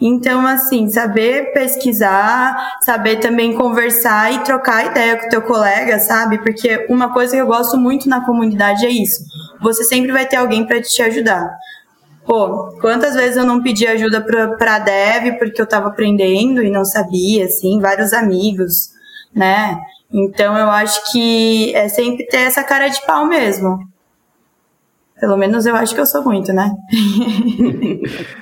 Então, 0.00 0.46
assim, 0.46 0.88
saber 0.88 1.52
pesquisar, 1.52 2.78
saber 2.80 3.16
também 3.16 3.52
conversar 3.52 4.32
e 4.32 4.44
trocar 4.44 4.86
ideia 4.86 5.16
com 5.16 5.26
o 5.26 5.28
teu 5.28 5.42
colega, 5.42 5.98
sabe? 5.98 6.38
Porque 6.38 6.86
uma 6.88 7.12
coisa 7.12 7.34
que 7.34 7.42
eu 7.42 7.46
gosto 7.48 7.76
muito 7.76 8.08
na 8.08 8.24
comunidade 8.24 8.86
é 8.86 8.90
isso. 8.90 9.24
Você 9.60 9.82
sempre 9.82 10.12
vai 10.12 10.24
ter 10.24 10.36
alguém 10.36 10.64
para 10.64 10.80
te 10.80 11.02
ajudar. 11.02 11.52
Pô, 12.24 12.78
quantas 12.80 13.14
vezes 13.14 13.36
eu 13.36 13.44
não 13.44 13.60
pedi 13.60 13.88
ajuda 13.88 14.20
pra, 14.20 14.56
pra 14.56 14.78
dev 14.78 15.36
porque 15.36 15.60
eu 15.60 15.66
tava 15.66 15.88
aprendendo 15.88 16.62
e 16.62 16.70
não 16.70 16.84
sabia, 16.84 17.46
assim, 17.46 17.80
vários 17.80 18.12
amigos, 18.12 18.90
né? 19.34 19.76
Então 20.12 20.56
eu 20.56 20.70
acho 20.70 21.12
que 21.12 21.74
é 21.74 21.88
sempre 21.88 22.26
ter 22.26 22.38
essa 22.38 22.64
cara 22.64 22.88
de 22.88 23.04
pau 23.06 23.26
mesmo. 23.26 23.78
Pelo 25.20 25.36
menos 25.36 25.66
eu 25.66 25.76
acho 25.76 25.94
que 25.94 26.00
eu 26.00 26.06
sou 26.06 26.24
muito, 26.24 26.52
né? 26.52 26.70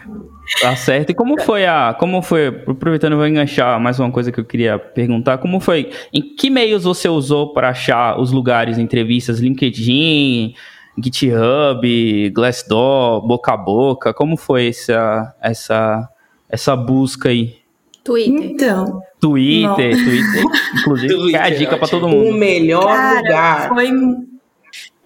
Tá 0.61 0.75
certo. 0.75 1.11
E 1.11 1.14
como 1.14 1.41
foi 1.43 1.66
a. 1.66 1.95
Como 1.95 2.23
foi. 2.23 2.47
Aproveitando, 2.47 3.12
eu 3.12 3.19
vou 3.19 3.27
enganchar 3.27 3.79
mais 3.79 4.01
uma 4.01 4.11
coisa 4.11 4.33
que 4.33 4.41
eu 4.41 4.45
queria 4.45 4.79
perguntar. 4.79 5.39
Como 5.39 5.61
foi. 5.61 5.91
Em 6.12 6.35
que 6.35 6.49
meios 6.49 6.85
você 6.85 7.09
usou 7.09 7.53
para 7.53 7.69
achar 7.69 8.19
os 8.19 8.33
lugares, 8.33 8.79
entrevistas? 8.79 9.41
LinkedIn, 9.41 10.55
GitHub, 11.03 12.31
Glassdoor, 12.31 13.27
boca 13.27 13.53
a 13.53 13.57
boca? 13.57 14.14
Como 14.14 14.37
foi 14.37 14.69
essa, 14.69 15.35
essa, 15.43 16.09
essa 16.49 16.75
busca 16.75 17.29
aí? 17.29 17.58
Twitter. 18.09 18.51
Então. 18.51 19.03
Twitter, 19.21 19.91
Twitter. 19.93 20.45
Inclusive, 20.81 21.15
Twitter, 21.15 21.41
é 21.41 21.45
a 21.45 21.51
dica 21.51 21.77
para 21.77 21.89
todo 21.89 22.09
mundo. 22.09 22.31
O 22.31 22.33
melhor 22.33 22.87
Cara, 22.87 23.21
lugar. 23.21 23.69
Foi. 23.69 23.91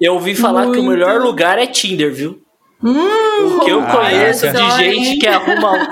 Eu 0.01 0.15
ouvi 0.15 0.37
falar 0.37 0.67
muito... 0.67 0.75
que 0.75 0.87
o 0.87 0.89
melhor 0.89 1.21
lugar 1.21 1.59
é 1.59 1.67
Tinder, 1.67 2.13
viu? 2.13 2.41
Hum, 2.83 3.59
o 3.59 3.61
que 3.61 3.70
eu 3.70 3.83
conheço 3.85 4.51
de 4.51 4.70
gente 4.72 5.18
que 5.18 5.28
arruma, 5.28 5.89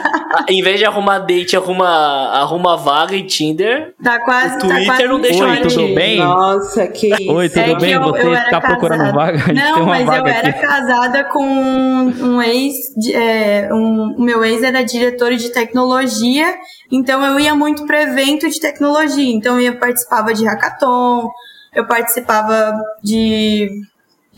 em 0.49 0.61
vez 0.61 0.79
de 0.79 0.85
arrumar 0.85 1.21
date, 1.21 1.57
arruma, 1.57 1.87
arruma 1.87 2.77
vaga 2.77 3.15
em 3.15 3.25
Tinder. 3.25 3.95
Tá 4.03 4.19
quase. 4.19 4.57
O 4.57 4.59
tá 4.59 4.67
Twitter 4.67 4.87
tá 4.87 4.93
quase 4.97 5.09
não 5.09 5.21
deixa 5.21 5.45
Oi, 5.45 5.57
tudo 5.59 5.95
bem? 5.95 6.19
Nossa, 6.19 6.89
que 6.89 7.15
isso. 7.15 7.33
Oi, 7.33 7.49
tudo 7.49 7.61
é 7.61 7.79
bem? 7.79 7.93
Eu, 7.93 8.03
Você 8.03 8.27
eu 8.27 8.51
tá 8.51 8.61
procurando 8.61 9.13
vaga? 9.13 9.53
Não, 9.53 9.87
mas 9.87 10.05
vaga 10.05 10.29
eu 10.29 10.35
era 10.35 10.49
aqui. 10.49 10.61
casada 10.61 11.25
com 11.25 11.45
um 11.45 12.43
ex. 12.43 12.75
É, 13.15 13.69
um, 13.73 14.17
o 14.19 14.23
meu 14.23 14.45
ex 14.45 14.63
era 14.63 14.83
diretor 14.83 15.35
de 15.37 15.51
tecnologia, 15.51 16.57
então 16.91 17.25
eu 17.25 17.39
ia 17.39 17.55
muito 17.55 17.87
para 17.87 18.03
evento 18.03 18.49
de 18.51 18.59
tecnologia. 18.59 19.33
Então 19.33 19.61
eu 19.61 19.79
participava 19.79 20.35
de 20.35 20.45
hackathon, 20.45 21.31
eu 21.73 21.87
participava 21.87 22.75
de 23.01 23.69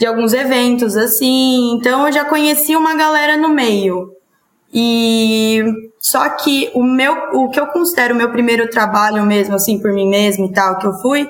de 0.03 0.07
alguns 0.07 0.33
eventos 0.33 0.97
assim. 0.97 1.77
Então 1.77 2.05
eu 2.05 2.13
já 2.13 2.25
conheci 2.25 2.75
uma 2.75 2.97
galera 2.97 3.37
no 3.37 3.49
meio. 3.49 4.11
E 4.75 5.63
só 6.01 6.29
que 6.31 6.73
o 6.75 6.83
meu, 6.83 7.15
o 7.35 7.51
que 7.51 7.61
eu 7.61 7.69
considero 7.69 8.13
o 8.13 8.17
meu 8.17 8.33
primeiro 8.33 8.69
trabalho 8.69 9.23
mesmo, 9.23 9.55
assim, 9.55 9.81
por 9.81 9.93
mim 9.93 10.09
mesmo 10.09 10.47
e 10.47 10.53
tal, 10.53 10.77
que 10.79 10.89
eu 10.89 10.95
fui, 10.95 11.29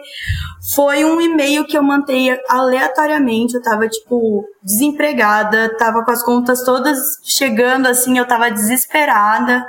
foi 0.74 1.04
um 1.04 1.20
e-mail 1.20 1.66
que 1.66 1.76
eu 1.76 1.82
mantei 1.82 2.34
aleatoriamente. 2.48 3.56
Eu 3.56 3.62
tava, 3.62 3.86
tipo, 3.86 4.42
desempregada, 4.62 5.76
tava 5.76 6.02
com 6.02 6.10
as 6.10 6.24
contas 6.24 6.64
todas 6.64 6.98
chegando, 7.24 7.88
assim, 7.88 8.16
eu 8.16 8.26
tava 8.26 8.50
desesperada. 8.50 9.66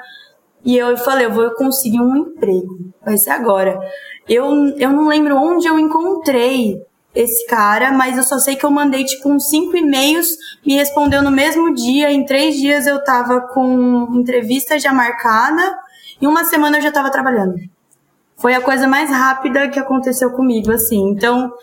E 0.63 0.77
eu 0.77 0.95
falei, 0.95 1.25
eu 1.25 1.33
vou 1.33 1.51
conseguir 1.55 1.99
um 1.99 2.15
emprego. 2.15 2.93
Vai 3.03 3.17
ser 3.17 3.31
agora. 3.31 3.77
Eu, 4.29 4.45
eu 4.77 4.91
não 4.91 5.09
lembro 5.09 5.35
onde 5.35 5.67
eu 5.67 5.77
encontrei 5.77 6.79
esse 7.15 7.45
cara, 7.47 7.91
mas 7.91 8.17
eu 8.17 8.23
só 8.23 8.39
sei 8.39 8.55
que 8.55 8.65
eu 8.65 8.71
mandei 8.71 9.05
tipo 9.05 9.29
uns 9.29 9.49
cinco 9.49 9.77
e-mails, 9.77 10.27
me 10.65 10.73
respondeu 10.75 11.21
no 11.21 11.29
mesmo 11.29 11.73
dia, 11.73 12.11
em 12.11 12.25
três 12.25 12.55
dias 12.55 12.87
eu 12.87 13.03
tava 13.03 13.41
com 13.41 14.07
entrevista 14.15 14.79
já 14.79 14.91
marcada, 14.91 15.77
e 16.19 16.27
uma 16.27 16.43
semana 16.43 16.77
eu 16.77 16.81
já 16.81 16.91
tava 16.91 17.11
trabalhando. 17.11 17.55
Foi 18.37 18.55
a 18.55 18.61
coisa 18.61 18.87
mais 18.87 19.09
rápida 19.09 19.69
que 19.69 19.79
aconteceu 19.79 20.31
comigo, 20.31 20.71
assim. 20.71 21.09
Então, 21.11 21.53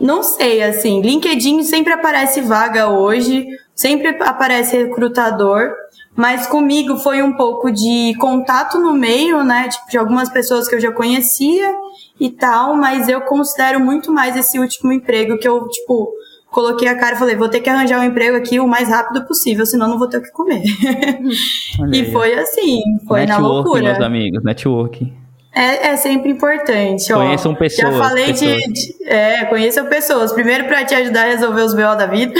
não 0.00 0.22
sei, 0.22 0.62
assim, 0.62 1.00
LinkedIn 1.02 1.62
sempre 1.64 1.92
aparece 1.92 2.40
vaga 2.40 2.88
hoje, 2.88 3.46
sempre 3.74 4.16
aparece 4.20 4.76
recrutador, 4.76 5.72
mas 6.16 6.46
comigo 6.46 6.96
foi 6.96 7.22
um 7.22 7.36
pouco 7.36 7.70
de 7.70 8.14
contato 8.18 8.78
no 8.78 8.94
meio, 8.94 9.44
né, 9.44 9.68
tipo, 9.68 9.90
de 9.90 9.98
algumas 9.98 10.28
pessoas 10.28 10.66
que 10.66 10.74
eu 10.74 10.80
já 10.80 10.90
conhecia, 10.90 11.72
e 12.20 12.30
tal, 12.30 12.76
mas 12.76 13.08
eu 13.08 13.20
considero 13.22 13.80
muito 13.80 14.12
mais 14.12 14.36
esse 14.36 14.58
último 14.58 14.92
emprego 14.92 15.38
que 15.38 15.46
eu, 15.46 15.68
tipo, 15.68 16.12
coloquei 16.50 16.88
a 16.88 16.98
cara 16.98 17.14
e 17.14 17.18
falei, 17.18 17.36
vou 17.36 17.48
ter 17.48 17.60
que 17.60 17.70
arranjar 17.70 18.00
um 18.00 18.04
emprego 18.04 18.36
aqui 18.36 18.58
o 18.58 18.66
mais 18.66 18.88
rápido 18.88 19.24
possível, 19.26 19.64
senão 19.64 19.88
não 19.88 19.98
vou 19.98 20.08
ter 20.08 20.18
o 20.18 20.22
que 20.22 20.32
comer. 20.32 20.62
e 21.92 22.10
foi 22.10 22.34
assim, 22.34 22.80
foi 23.06 23.26
na 23.26 23.38
loucura. 23.38 23.82
meus 23.82 24.00
amigos, 24.00 24.42
network. 24.42 25.12
É, 25.54 25.88
é 25.88 25.96
sempre 25.96 26.30
importante, 26.30 27.12
ó. 27.12 27.16
Conheçam 27.16 27.54
pessoas. 27.54 27.94
Já 27.94 27.98
falei 27.98 28.26
pessoas. 28.26 28.56
De, 28.58 28.72
de. 28.72 29.04
É, 29.04 29.44
conheçam 29.46 29.86
pessoas. 29.86 30.32
Primeiro 30.32 30.66
para 30.66 30.84
te 30.84 30.94
ajudar 30.94 31.22
a 31.22 31.30
resolver 31.30 31.62
os 31.62 31.74
BO 31.74 31.96
da 31.96 32.06
vida, 32.06 32.34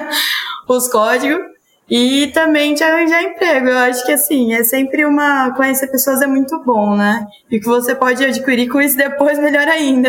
os 0.68 0.88
códigos. 0.88 1.53
E 1.88 2.28
também 2.28 2.74
te 2.74 2.82
arranjar 2.82 3.22
emprego. 3.22 3.68
Eu 3.68 3.78
acho 3.78 4.04
que 4.06 4.12
assim, 4.12 4.54
é 4.54 4.64
sempre 4.64 5.04
uma. 5.04 5.52
Conhecer 5.54 5.88
pessoas 5.88 6.22
é 6.22 6.26
muito 6.26 6.62
bom, 6.64 6.96
né? 6.96 7.26
E 7.50 7.60
que 7.60 7.66
você 7.66 7.94
pode 7.94 8.24
adquirir 8.24 8.68
com 8.68 8.80
isso 8.80 8.96
depois, 8.96 9.38
melhor 9.40 9.68
ainda. 9.68 10.08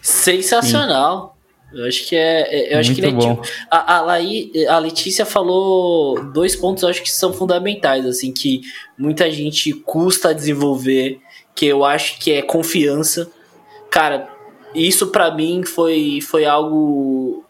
Sensacional. 0.00 1.32
Eu 1.72 1.86
acho 1.86 2.06
que 2.06 2.14
é. 2.14 2.42
é 2.42 2.74
eu 2.74 2.80
acho 2.80 2.90
Muito 2.90 3.02
que 3.02 3.12
bom. 3.12 3.42
a, 3.70 3.96
a, 3.96 4.00
Laí, 4.02 4.52
a 4.68 4.78
Letícia 4.78 5.24
falou 5.24 6.22
dois 6.32 6.54
pontos, 6.54 6.82
eu 6.82 6.88
acho 6.90 7.02
que 7.02 7.10
são 7.10 7.32
fundamentais, 7.32 8.04
assim, 8.04 8.30
que 8.30 8.60
muita 8.98 9.30
gente 9.30 9.72
custa 9.72 10.30
a 10.30 10.32
desenvolver, 10.34 11.18
que 11.54 11.66
eu 11.66 11.84
acho 11.84 12.18
que 12.18 12.32
é 12.32 12.42
confiança. 12.42 13.30
Cara, 13.90 14.28
isso 14.74 15.08
pra 15.08 15.30
mim 15.34 15.62
foi, 15.64 16.20
foi 16.20 16.44
algo. 16.44 17.44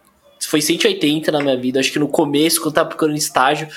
Foi 0.53 0.61
180 0.61 1.33
na 1.33 1.41
minha 1.41 1.57
vida. 1.57 1.81
Acho 1.81 1.91
que 1.91 1.99
no 1.99 2.09
começo, 2.09 2.61
quando 2.61 2.67
eu 2.67 2.75
tava 2.75 2.91
procurando 2.91 3.17
estágio, 3.17 3.69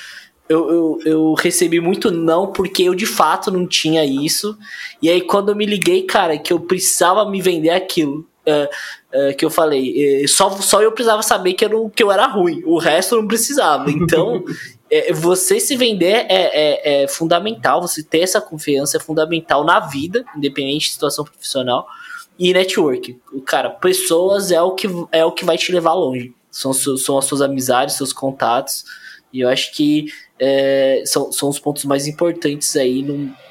eu, 0.50 0.70
eu, 0.70 1.00
eu 1.06 1.34
recebi 1.34 1.80
muito 1.80 2.12
não, 2.12 2.52
porque 2.52 2.84
eu 2.84 2.94
de 2.94 3.06
fato 3.06 3.50
não 3.50 3.66
tinha 3.66 4.04
isso. 4.04 4.58
E 5.02 5.10
aí, 5.10 5.22
quando 5.22 5.48
eu 5.48 5.56
me 5.56 5.66
liguei, 5.66 6.02
cara, 6.02 6.38
que 6.38 6.52
eu 6.52 6.60
precisava 6.60 7.24
me 7.30 7.42
vender 7.42 7.70
aquilo. 7.70 8.28
é, 8.46 8.70
é, 9.14 9.34
que 9.34 9.46
eu 9.46 9.50
falei, 9.50 10.24
é, 10.24 10.28
só, 10.28 10.50
só 10.50 10.82
eu 10.82 10.92
precisava 10.92 11.24
saber 11.24 11.54
que 11.54 11.64
eu, 11.64 11.70
não, 11.70 11.90
que 11.90 12.04
eu 12.04 12.12
era 12.12 12.28
ruim, 12.28 12.62
o 12.66 12.78
resto 12.78 13.16
eu 13.16 13.22
não 13.22 13.28
precisava. 13.30 13.90
Então, 13.90 14.44
é, 14.92 15.14
você 15.14 15.62
se 15.62 15.78
vender 15.78 16.26
é, 16.28 16.28
é, 16.30 17.04
é 17.04 17.08
fundamental, 17.08 17.82
você 17.82 18.04
ter 18.04 18.20
essa 18.20 18.42
confiança 18.42 18.98
é 18.98 19.00
fundamental 19.00 19.64
na 19.64 19.80
vida, 19.80 20.26
independente 20.36 20.88
de 20.88 20.92
situação 20.92 21.24
profissional, 21.24 21.88
e 22.38 22.54
network. 22.54 23.18
Cara, 23.46 23.70
pessoas 23.70 24.52
é 24.52 24.62
o 24.62 24.72
que, 24.72 24.88
é 25.14 25.24
o 25.24 25.32
que 25.32 25.46
vai 25.46 25.58
te 25.58 25.72
levar 25.72 25.94
longe. 25.94 26.34
São, 26.56 26.72
são 26.74 27.18
as 27.18 27.26
suas 27.26 27.42
amizades, 27.42 27.96
seus 27.96 28.14
contatos, 28.14 28.86
e 29.34 29.42
eu 29.42 29.50
acho 29.50 29.74
que 29.74 30.06
é, 30.40 31.04
são, 31.06 31.30
são 31.30 31.50
os 31.50 31.60
pontos 31.60 31.84
mais 31.84 32.08
importantes 32.08 32.78
aí 32.78 33.06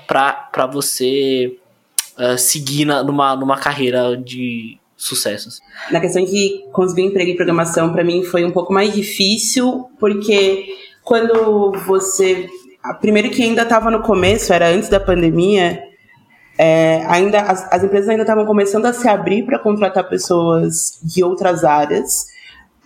pra 0.06 0.66
você 0.72 1.54
é, 2.18 2.38
seguir 2.38 2.86
na, 2.86 3.02
numa, 3.02 3.36
numa 3.36 3.58
carreira 3.58 4.16
de 4.16 4.78
sucessos. 4.96 5.60
Na 5.90 6.00
questão 6.00 6.24
de 6.24 6.64
conseguir 6.72 7.02
emprego 7.02 7.30
em 7.30 7.36
programação, 7.36 7.92
para 7.92 8.02
mim 8.02 8.24
foi 8.24 8.42
um 8.42 8.50
pouco 8.50 8.72
mais 8.72 8.94
difícil, 8.94 9.90
porque 10.00 10.74
quando 11.02 11.72
você. 11.84 12.48
Primeiro 13.02 13.28
que 13.28 13.42
ainda 13.42 13.62
estava 13.62 13.90
no 13.90 14.02
começo, 14.02 14.50
era 14.50 14.68
antes 14.68 14.88
da 14.88 15.00
pandemia, 15.00 15.82
é, 16.58 17.04
ainda 17.06 17.40
as, 17.40 17.70
as 17.70 17.84
empresas 17.84 18.08
ainda 18.08 18.22
estavam 18.22 18.46
começando 18.46 18.86
a 18.86 18.94
se 18.94 19.06
abrir 19.08 19.44
para 19.44 19.58
contratar 19.58 20.08
pessoas 20.08 20.98
de 21.02 21.22
outras 21.22 21.64
áreas. 21.64 22.32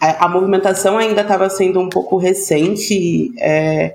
A, 0.00 0.26
a 0.26 0.28
movimentação 0.28 0.96
ainda 0.98 1.22
estava 1.22 1.48
sendo 1.50 1.80
um 1.80 1.88
pouco 1.88 2.16
recente 2.16 3.32
é, 3.38 3.94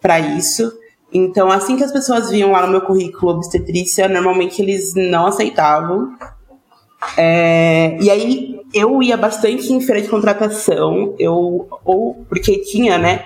para 0.00 0.18
isso. 0.20 0.72
Então, 1.12 1.50
assim 1.50 1.76
que 1.76 1.84
as 1.84 1.92
pessoas 1.92 2.30
viam 2.30 2.52
lá 2.52 2.66
no 2.66 2.72
meu 2.72 2.80
currículo 2.80 3.32
obstetrícia, 3.32 4.08
normalmente 4.08 4.60
eles 4.60 4.94
não 4.94 5.26
aceitavam. 5.26 6.12
É, 7.16 7.96
e 8.00 8.10
aí 8.10 8.60
eu 8.74 9.02
ia 9.02 9.16
bastante 9.16 9.72
em 9.72 9.80
feira 9.80 10.02
de 10.02 10.08
contratação, 10.08 11.14
eu 11.18 11.68
ou 11.84 12.26
porque 12.28 12.58
tinha, 12.58 12.98
né, 12.98 13.24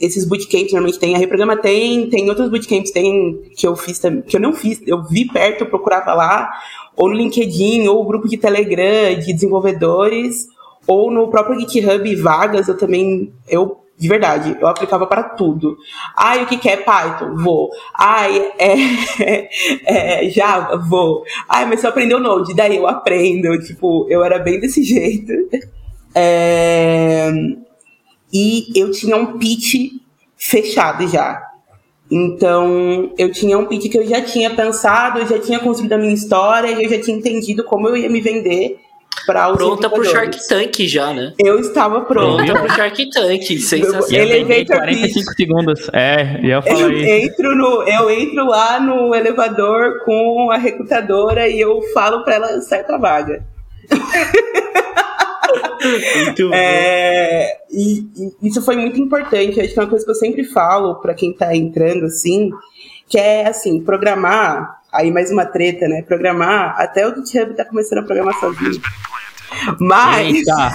esses 0.00 0.24
bootcamps 0.24 0.72
normalmente 0.72 0.98
tem, 0.98 1.14
a 1.14 1.18
Reprograma 1.18 1.56
tem, 1.56 2.08
tem 2.08 2.28
outros 2.28 2.50
bootcamps 2.50 2.90
tem 2.90 3.40
que 3.56 3.66
eu 3.66 3.76
fiz 3.76 4.00
que 4.26 4.36
eu 4.36 4.40
não 4.40 4.52
fiz, 4.52 4.80
eu 4.86 5.02
vi 5.04 5.26
perto, 5.26 5.62
eu 5.62 5.70
procurava 5.70 6.12
lá, 6.14 6.50
ou 6.96 7.08
no 7.08 7.14
LinkedIn, 7.14 7.86
ou 7.88 8.04
grupo 8.04 8.28
de 8.28 8.36
Telegram 8.36 9.18
de 9.18 9.32
desenvolvedores, 9.32 10.48
ou 10.90 11.08
no 11.08 11.28
próprio 11.28 11.60
GitHub 11.60 12.16
vagas, 12.16 12.66
eu 12.66 12.76
também 12.76 13.32
eu 13.48 13.78
de 13.96 14.08
verdade, 14.08 14.56
eu 14.58 14.66
aplicava 14.66 15.06
para 15.06 15.22
tudo. 15.22 15.76
Ai, 16.16 16.42
o 16.42 16.46
que, 16.46 16.56
que 16.56 16.70
é 16.70 16.78
Python? 16.78 17.36
Vou. 17.36 17.68
Ai, 17.94 18.50
é, 18.58 19.48
é 20.24 20.30
Java? 20.30 20.78
Vou. 20.78 21.22
Ai, 21.46 21.66
mas 21.66 21.80
você 21.80 21.86
aprendeu 21.86 22.18
Node? 22.18 22.54
Daí 22.54 22.76
eu 22.76 22.86
aprendo. 22.86 23.58
Tipo, 23.58 24.06
eu 24.08 24.24
era 24.24 24.38
bem 24.38 24.58
desse 24.58 24.80
jeito. 24.82 25.30
É, 26.14 27.30
e 28.32 28.72
eu 28.74 28.90
tinha 28.90 29.18
um 29.18 29.38
pitch 29.38 29.92
fechado 30.34 31.06
já. 31.06 31.38
Então, 32.10 33.12
eu 33.18 33.30
tinha 33.30 33.58
um 33.58 33.66
pitch 33.66 33.92
que 33.92 33.98
eu 33.98 34.06
já 34.06 34.22
tinha 34.22 34.48
pensado, 34.48 35.18
eu 35.18 35.26
já 35.26 35.38
tinha 35.38 35.58
construído 35.60 35.92
a 35.92 35.98
minha 35.98 36.14
história 36.14 36.70
eu 36.70 36.88
já 36.88 37.00
tinha 37.00 37.16
entendido 37.16 37.62
como 37.64 37.86
eu 37.86 37.96
ia 37.96 38.08
me 38.08 38.20
vender 38.20 38.80
para 39.26 39.50
os 39.50 39.56
Pronta 39.56 39.88
pro 39.90 40.04
Shark 40.04 40.30
desenvolvedores. 40.30 40.76
Tank 40.76 40.88
já, 40.88 41.12
né? 41.12 41.32
Eu 41.38 41.58
estava 41.60 42.00
pronta. 42.02 42.44
Pronta 42.44 42.60
pro 42.60 42.74
Shark 42.74 43.10
Tank, 43.10 43.58
sensacional. 43.60 44.08
E 44.10 44.28
peguei 44.28 44.64
pitch. 44.64 44.68
45 44.76 45.32
segundos. 45.34 45.90
É, 45.92 46.40
ia 46.42 46.62
falar 46.62 46.80
Eu 46.80 46.92
isso. 46.92 47.06
entro, 47.06 47.54
no, 47.56 47.82
eu 47.82 48.10
entro 48.10 48.46
lá 48.46 48.80
no 48.80 49.14
elevador 49.14 50.04
com 50.04 50.50
a 50.50 50.56
recrutadora 50.56 51.48
e 51.48 51.60
eu 51.60 51.80
falo 51.94 52.22
pra 52.24 52.34
ela 52.34 52.60
certa 52.60 52.96
vaga. 52.98 53.44
Muito 56.24 56.48
bom. 56.48 56.54
É, 56.54 57.58
e, 57.70 58.06
e 58.42 58.48
isso 58.48 58.62
foi 58.62 58.76
muito 58.76 59.00
importante. 59.00 59.60
Acho 59.60 59.72
que 59.72 59.78
é 59.78 59.82
uma 59.82 59.88
coisa 59.88 60.04
que 60.04 60.10
eu 60.10 60.14
sempre 60.16 60.44
falo 60.44 60.96
pra 60.96 61.14
quem 61.14 61.32
tá 61.32 61.54
entrando 61.54 62.06
assim, 62.06 62.50
que 63.08 63.18
é 63.18 63.48
assim, 63.48 63.80
programar. 63.80 64.78
Aí 64.92 65.10
mais 65.12 65.30
uma 65.30 65.46
treta, 65.46 65.86
né? 65.86 66.02
Programar, 66.02 66.74
até 66.76 67.06
o 67.06 67.14
GitHub 67.14 67.54
tá 67.54 67.64
começando 67.64 67.98
a 67.98 68.02
programar 68.02 68.34
sozinho. 68.40 68.80
Mas 69.78 70.36
Eita! 70.36 70.72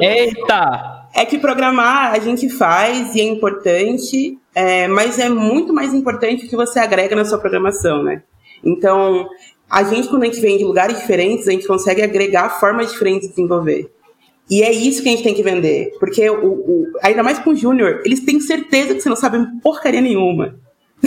Eita! 0.00 0.92
É 1.14 1.24
que 1.24 1.38
programar 1.38 2.12
a 2.12 2.18
gente 2.18 2.48
faz 2.50 3.14
e 3.14 3.20
é 3.20 3.24
importante, 3.24 4.38
é, 4.54 4.86
mas 4.86 5.18
é 5.18 5.28
muito 5.30 5.72
mais 5.72 5.94
importante 5.94 6.44
o 6.44 6.48
que 6.48 6.56
você 6.56 6.78
agrega 6.78 7.16
na 7.16 7.24
sua 7.24 7.38
programação, 7.38 8.02
né? 8.02 8.22
Então, 8.62 9.26
a 9.70 9.82
gente, 9.82 10.08
quando 10.08 10.24
a 10.24 10.26
gente 10.26 10.40
vem 10.40 10.58
de 10.58 10.64
lugares 10.64 10.98
diferentes, 10.98 11.48
a 11.48 11.52
gente 11.52 11.66
consegue 11.66 12.02
agregar 12.02 12.60
formas 12.60 12.92
diferentes 12.92 13.28
de 13.28 13.34
desenvolver. 13.34 13.90
E 14.50 14.62
é 14.62 14.70
isso 14.70 15.02
que 15.02 15.08
a 15.08 15.12
gente 15.12 15.24
tem 15.24 15.34
que 15.34 15.42
vender. 15.42 15.92
Porque, 15.98 16.28
o, 16.28 16.44
o- 16.46 16.86
ainda 17.02 17.22
mais 17.22 17.38
com 17.38 17.50
o 17.50 17.56
Júnior, 17.56 18.02
eles 18.04 18.20
têm 18.20 18.38
certeza 18.38 18.94
que 18.94 19.00
você 19.00 19.08
não 19.08 19.16
sabe 19.16 19.38
porcaria 19.62 20.00
nenhuma. 20.00 20.54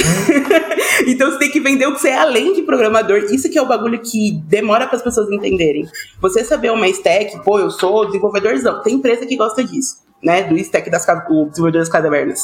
então 1.08 1.32
você 1.32 1.40
tem 1.40 1.52
que 1.52 1.60
vender 1.60 1.88
o 1.88 1.94
que 1.94 2.02
você 2.02 2.10
é 2.10 2.18
além 2.20 2.54
de 2.54 2.62
programador. 2.64 3.18
Isso 3.32 3.50
que 3.50 3.58
é 3.58 3.62
o 3.62 3.68
bagulho 3.68 4.00
que 4.00 4.32
demora 4.46 4.88
para 4.88 4.98
as 4.98 5.02
pessoas 5.02 5.30
entenderem. 5.32 5.88
Você 6.22 6.44
saber 6.44 6.72
uma 6.72 6.88
stack, 6.88 7.44
pô, 7.44 7.60
eu 7.60 7.72
sou 7.72 8.06
desenvolvedorzão. 8.06 8.82
Tem 8.82 8.96
empresa 8.96 9.26
que 9.26 9.36
gosta 9.36 9.64
disso, 9.64 9.98
né? 10.24 10.44
Do 10.44 10.58
stack 10.58 10.90
das 10.90 11.06
o 11.30 11.46
desenvolvedor 11.46 11.82
das 11.82 11.90
cavernas. 11.90 12.42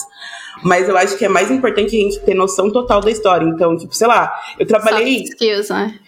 Mas 0.63 0.87
eu 0.87 0.97
acho 0.97 1.17
que 1.17 1.25
é 1.25 1.29
mais 1.29 1.51
importante 1.51 1.95
a 1.95 1.99
gente 1.99 2.19
ter 2.21 2.33
noção 2.33 2.71
total 2.71 3.01
da 3.01 3.11
história. 3.11 3.45
Então, 3.45 3.75
tipo, 3.77 3.93
sei 3.95 4.07
lá, 4.07 4.33
eu 4.57 4.65
trabalhei. 4.65 5.17
Soft 5.19 5.33
skills, 5.33 5.69
né? 5.69 5.99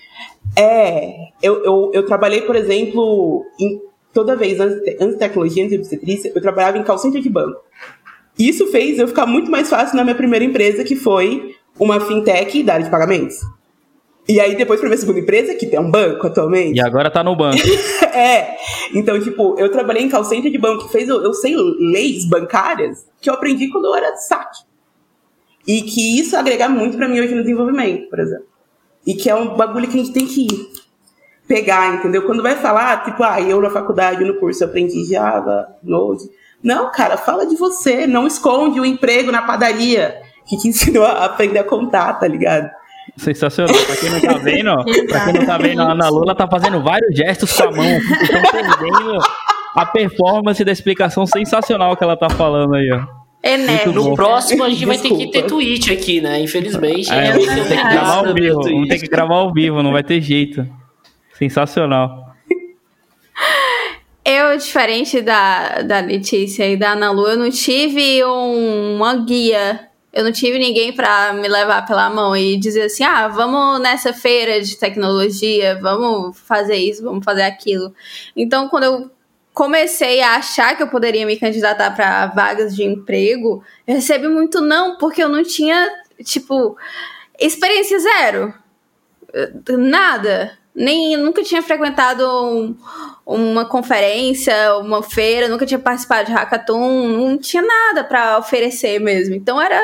É, 0.56 1.14
eu, 1.42 1.64
eu, 1.64 1.92
eu 1.94 2.06
trabalhei, 2.06 2.42
por 2.42 2.56
exemplo, 2.56 3.46
em, 3.60 3.80
toda 4.14 4.36
vez 4.36 4.60
antes, 4.60 4.82
de- 4.82 4.98
antes 5.00 5.14
de 5.14 5.20
tecnologia, 5.20 5.64
antes 5.64 5.74
de 5.76 5.80
obstetrícia, 5.80 6.32
eu 6.34 6.42
trabalhava 6.42 6.78
em 6.78 6.84
call 6.84 6.98
center 6.98 7.22
de 7.22 7.30
banco. 7.30 7.60
Isso 8.40 8.68
fez 8.68 8.98
eu 9.00 9.08
ficar 9.08 9.26
muito 9.26 9.52
mais 9.52 9.70
fácil 9.70 9.96
na 9.98 10.04
minha 10.04 10.16
primeira 10.16 10.46
empresa, 10.46 10.84
que 10.84 10.96
foi 10.96 11.56
uma 11.80 12.00
fintech 12.00 12.64
da 12.64 12.74
área 12.74 12.86
de 12.86 12.92
pagamentos. 12.92 13.38
E 14.28 14.42
aí, 14.42 14.56
depois, 14.56 14.80
pra 14.80 14.90
minha 14.90 15.00
segunda 15.00 15.20
empresa, 15.20 15.54
que 15.56 15.74
é 15.74 15.80
um 15.80 15.90
banco 15.90 16.28
atualmente. 16.28 16.76
E 16.76 16.82
agora 16.82 17.10
tá 17.10 17.24
no 17.24 17.36
banco. 17.36 17.58
É. 18.18 18.58
Então, 18.96 19.20
tipo, 19.20 19.56
eu 19.60 19.70
trabalhei 19.70 20.02
em 20.02 20.10
call 20.10 20.24
center 20.24 20.52
de 20.52 20.58
banco 20.58 20.86
que 20.86 20.92
fez 20.92 21.08
eu, 21.08 21.22
eu 21.22 21.34
sei 21.36 21.56
leis 21.56 22.28
bancárias 22.28 23.06
que 23.22 23.30
eu 23.30 23.36
aprendi 23.36 23.70
quando 23.70 23.86
eu 23.86 23.94
era 23.94 24.16
saque. 24.16 24.62
E 25.68 25.84
que 25.84 26.20
isso 26.20 26.36
agrega 26.36 26.68
muito 26.68 26.98
pra 26.98 27.08
mim 27.08 27.20
hoje 27.20 27.36
no 27.36 27.44
desenvolvimento, 27.44 28.10
por 28.10 28.20
exemplo. 28.20 28.48
E 29.06 29.14
que 29.14 29.30
é 29.30 29.36
um 29.36 29.56
bagulho 29.56 29.88
que 29.88 30.00
a 30.00 30.04
gente 30.04 30.14
tem 30.14 30.26
que 30.26 30.48
pegar, 31.48 31.94
entendeu? 31.94 32.26
Quando 32.26 32.42
vai 32.42 32.56
falar, 32.56 33.04
tipo, 33.06 33.22
ah, 33.24 33.40
eu 33.40 33.62
na 33.62 33.70
faculdade, 33.70 34.26
no 34.26 34.40
curso, 34.40 34.64
eu 34.64 34.68
aprendi 34.68 35.06
Java, 35.06 35.68
Node. 35.84 36.28
Não, 36.64 36.92
cara, 36.92 37.18
fala 37.18 37.46
de 37.46 37.56
você. 37.56 38.08
Não 38.08 38.26
esconde 38.26 38.80
o 38.80 38.86
emprego 38.86 39.32
na 39.32 39.44
padaria 39.44 40.24
que 40.48 40.58
te 40.58 40.68
ensinou 40.70 41.04
a 41.06 41.26
aprender 41.26 41.60
a 41.60 41.64
contar, 41.64 42.14
tá 42.14 42.28
ligado? 42.28 42.70
Sensacional. 43.18 43.74
Pra 43.86 43.96
quem 43.96 44.10
não 44.10 44.20
tá 44.22 44.38
vendo, 44.38 44.70
ó, 44.70 44.84
pra 45.08 45.26
quem 45.26 45.34
não 45.34 45.46
tá 45.46 45.58
vendo, 45.58 45.82
a 45.82 45.92
Ana 45.92 46.10
Lula 46.10 46.36
tá 46.36 46.48
fazendo 46.48 46.82
vários 46.84 47.16
gestos 47.16 47.52
com 47.56 47.64
a 47.64 47.72
mão. 47.72 47.86
Estão 47.86 48.42
perdendo 48.52 49.18
a 49.76 49.86
performance 49.86 50.64
da 50.64 50.72
explicação 50.72 51.26
sensacional 51.26 51.96
que 51.96 52.04
ela 52.04 52.18
tá 52.18 52.30
falando 52.30 52.76
aí, 52.76 52.92
ó. 52.92 53.18
Muito 53.48 53.94
bom. 53.94 54.10
No 54.10 54.16
próximo 54.16 54.64
a 54.64 54.70
gente 54.70 54.86
vai 54.86 54.98
ter 54.98 55.10
que 55.16 55.32
ter 55.32 55.44
tweet 55.44 55.92
aqui, 55.94 56.20
né? 56.20 56.42
Infelizmente. 56.42 57.12
É, 57.12 57.34
não 57.34 57.42
vamos 57.46 57.68
ter 57.68 57.78
que 57.78 57.84
gravar 57.84 58.14
ao 58.18 58.24
nada 58.26 58.34
vivo. 58.34 58.62
Vamos 58.64 58.88
ter 58.90 59.00
que 59.00 59.08
gravar 59.08 59.36
ao 59.36 59.54
vivo, 59.54 59.84
não 59.84 59.92
vai 59.94 60.04
ter 60.04 60.20
jeito. 60.22 60.68
Sensacional. 61.34 62.26
Eu, 64.26 64.58
diferente 64.58 65.22
da, 65.22 65.82
da 65.84 66.00
Letícia 66.02 66.68
e 66.68 66.76
da 66.76 66.92
Ana 66.92 67.12
Lu, 67.12 67.28
eu 67.28 67.38
não 67.38 67.50
tive 67.50 68.24
um- 68.26 68.96
uma 68.98 69.16
guia. 69.16 69.87
Eu 70.18 70.24
não 70.24 70.32
tive 70.32 70.58
ninguém 70.58 70.92
pra 70.92 71.32
me 71.32 71.48
levar 71.48 71.86
pela 71.86 72.10
mão 72.10 72.36
e 72.36 72.58
dizer 72.58 72.86
assim: 72.86 73.04
ah, 73.04 73.28
vamos 73.28 73.80
nessa 73.80 74.12
feira 74.12 74.60
de 74.60 74.76
tecnologia, 74.76 75.78
vamos 75.80 76.40
fazer 76.40 76.76
isso, 76.76 77.04
vamos 77.04 77.24
fazer 77.24 77.44
aquilo. 77.44 77.94
Então, 78.36 78.68
quando 78.68 78.86
eu 78.86 79.12
comecei 79.54 80.20
a 80.22 80.38
achar 80.38 80.76
que 80.76 80.82
eu 80.82 80.88
poderia 80.88 81.24
me 81.24 81.38
candidatar 81.38 81.92
para 81.92 82.26
vagas 82.28 82.76
de 82.76 82.84
emprego, 82.84 83.64
eu 83.86 83.94
recebi 83.94 84.28
muito 84.28 84.60
não, 84.60 84.98
porque 84.98 85.24
eu 85.24 85.30
não 85.30 85.44
tinha, 85.44 85.88
tipo, 86.24 86.76
experiência 87.40 88.00
zero. 88.00 88.56
Nada. 89.78 90.58
Nem 90.78 91.18
nunca 91.18 91.42
tinha 91.44 91.64
frequentado 91.64 92.24
um, 92.24 92.76
uma 93.26 93.66
conferência, 93.66 94.78
uma 94.78 95.02
feira, 95.02 95.48
nunca 95.48 95.66
tinha 95.66 95.80
participado 95.80 96.28
de 96.28 96.34
hackathon, 96.34 97.08
não 97.08 97.36
tinha 97.36 97.64
nada 97.64 98.04
para 98.04 98.38
oferecer 98.38 99.00
mesmo. 99.00 99.34
Então 99.34 99.60
era, 99.60 99.82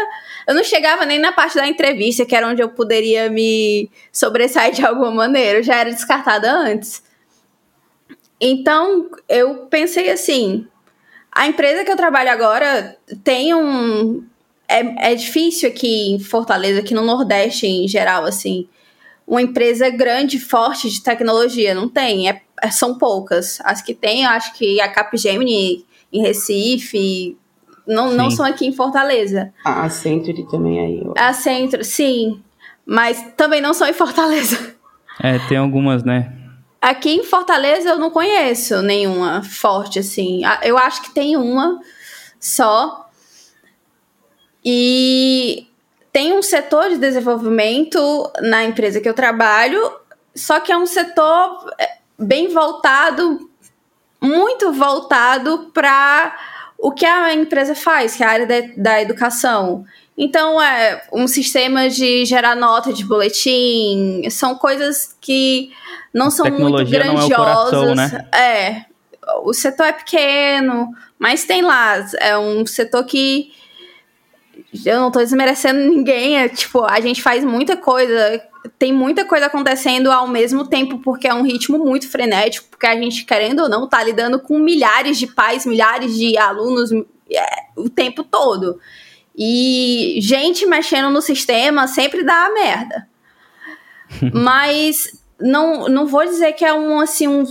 eu 0.47 0.53
não 0.53 0.63
chegava 0.63 1.03
nem 1.03 1.17
na 1.17 1.31
parte 1.31 1.55
da 1.55 1.67
entrevista, 1.67 2.27
que 2.27 2.35
era 2.35 2.47
onde 2.47 2.61
eu 2.61 2.69
poderia 2.69 3.27
me 3.27 3.89
sobressair 4.11 4.71
de 4.71 4.85
alguma 4.85 5.09
maneira, 5.09 5.59
eu 5.59 5.63
já 5.63 5.77
era 5.77 5.89
descartada 5.89 6.51
antes. 6.51 7.01
Então 8.39 9.09
eu 9.27 9.65
pensei 9.65 10.11
assim, 10.11 10.67
a 11.31 11.47
empresa 11.47 11.83
que 11.83 11.91
eu 11.91 11.97
trabalho 11.97 12.29
agora 12.29 12.95
tem 13.23 13.51
um 13.55 14.23
é, 14.69 15.11
é 15.11 15.15
difícil 15.15 15.69
aqui 15.69 16.11
em 16.11 16.19
Fortaleza, 16.19 16.81
aqui 16.81 16.93
no 16.93 17.03
Nordeste 17.03 17.65
em 17.65 17.87
geral, 17.87 18.25
assim, 18.25 18.67
uma 19.27 19.41
empresa 19.41 19.89
grande, 19.89 20.39
forte 20.39 20.89
de 20.89 21.01
tecnologia. 21.01 21.73
Não 21.73 21.89
tem, 21.89 22.29
é, 22.29 22.41
é 22.61 22.71
são 22.71 22.97
poucas. 22.97 23.59
As 23.63 23.81
que 23.81 23.93
tem, 23.93 24.23
eu 24.23 24.29
acho 24.29 24.53
que 24.53 24.79
a 24.79 24.89
Capgemini 24.89 25.85
em 26.11 26.21
Recife, 26.21 27.37
não, 27.87 28.11
não 28.11 28.29
são 28.29 28.45
aqui 28.45 28.65
em 28.65 28.71
Fortaleza. 28.71 29.53
A 29.65 29.89
Century 29.89 30.47
também 30.49 30.79
aí. 30.79 31.03
Ó. 31.05 31.13
A 31.17 31.33
Century, 31.33 31.83
sim. 31.83 32.41
Mas 32.85 33.33
também 33.35 33.61
não 33.61 33.73
são 33.73 33.87
em 33.87 33.93
Fortaleza. 33.93 34.75
É, 35.19 35.39
tem 35.47 35.57
algumas, 35.57 36.03
né? 36.03 36.33
Aqui 36.81 37.11
em 37.11 37.23
Fortaleza 37.23 37.89
eu 37.89 37.99
não 37.99 38.09
conheço 38.09 38.81
nenhuma 38.81 39.41
forte, 39.41 39.99
assim. 39.99 40.41
Eu 40.63 40.77
acho 40.77 41.01
que 41.01 41.13
tem 41.13 41.37
uma 41.37 41.79
só. 42.39 43.09
E 44.63 45.67
tem 46.13 46.31
um 46.31 46.43
setor 46.43 46.89
de 46.89 46.97
desenvolvimento 46.97 48.31
na 48.39 48.63
empresa 48.63 49.01
que 49.01 49.09
eu 49.09 49.15
trabalho, 49.15 49.91
só 50.35 50.59
que 50.59 50.71
é 50.71 50.77
um 50.77 50.85
setor 50.85 51.73
é, 51.79 51.97
bem 52.19 52.49
voltado, 52.49 53.49
muito 54.21 54.71
voltado 54.71 55.71
para 55.73 56.37
o 56.77 56.91
que 56.91 57.05
a 57.05 57.33
empresa 57.33 57.73
faz, 57.73 58.15
que 58.15 58.23
é 58.23 58.27
a 58.27 58.29
área 58.29 58.45
de, 58.45 58.75
da 58.77 59.01
educação. 59.01 59.85
Então, 60.15 60.61
é 60.61 61.01
um 61.11 61.27
sistema 61.27 61.89
de 61.89 62.23
gerar 62.25 62.55
nota 62.55 62.93
de 62.93 63.03
boletim, 63.03 64.29
são 64.29 64.53
coisas 64.53 65.17
que 65.19 65.71
não 66.13 66.29
são 66.29 66.45
muito 66.45 66.85
grandiosas. 66.91 67.15
Não 67.15 67.23
é, 67.23 67.25
o 67.25 67.35
coração, 67.35 67.95
né? 67.95 68.27
é, 68.31 68.85
o 69.43 69.53
setor 69.53 69.87
é 69.87 69.93
pequeno, 69.93 70.93
mas 71.17 71.45
tem 71.45 71.63
lá, 71.63 72.05
é 72.19 72.37
um 72.37 72.63
setor 72.67 73.03
que 73.03 73.51
eu 74.85 74.99
não 74.99 75.11
tô 75.11 75.19
desmerecendo 75.19 75.79
ninguém, 75.79 76.37
é 76.37 76.49
tipo, 76.49 76.83
a 76.83 76.99
gente 76.99 77.21
faz 77.21 77.43
muita 77.43 77.77
coisa, 77.77 78.41
tem 78.77 78.91
muita 78.91 79.25
coisa 79.25 79.47
acontecendo 79.47 80.11
ao 80.11 80.27
mesmo 80.27 80.67
tempo, 80.67 80.99
porque 80.99 81.27
é 81.27 81.33
um 81.33 81.43
ritmo 81.43 81.77
muito 81.79 82.09
frenético, 82.09 82.67
porque 82.69 82.87
a 82.87 82.95
gente, 82.95 83.25
querendo 83.25 83.63
ou 83.63 83.69
não, 83.69 83.87
tá 83.87 84.03
lidando 84.03 84.39
com 84.39 84.59
milhares 84.59 85.17
de 85.17 85.27
pais, 85.27 85.65
milhares 85.65 86.15
de 86.15 86.37
alunos 86.37 86.91
é, 87.31 87.45
o 87.75 87.89
tempo 87.89 88.23
todo. 88.23 88.79
E 89.35 90.19
gente 90.21 90.65
mexendo 90.65 91.09
no 91.09 91.21
sistema 91.21 91.87
sempre 91.87 92.23
dá 92.23 92.51
merda. 92.53 93.07
Mas 94.33 95.23
não, 95.39 95.87
não 95.89 96.05
vou 96.05 96.23
dizer 96.23 96.53
que 96.53 96.63
é 96.63 96.73
um, 96.73 96.99
assim, 96.99 97.27
um, 97.27 97.43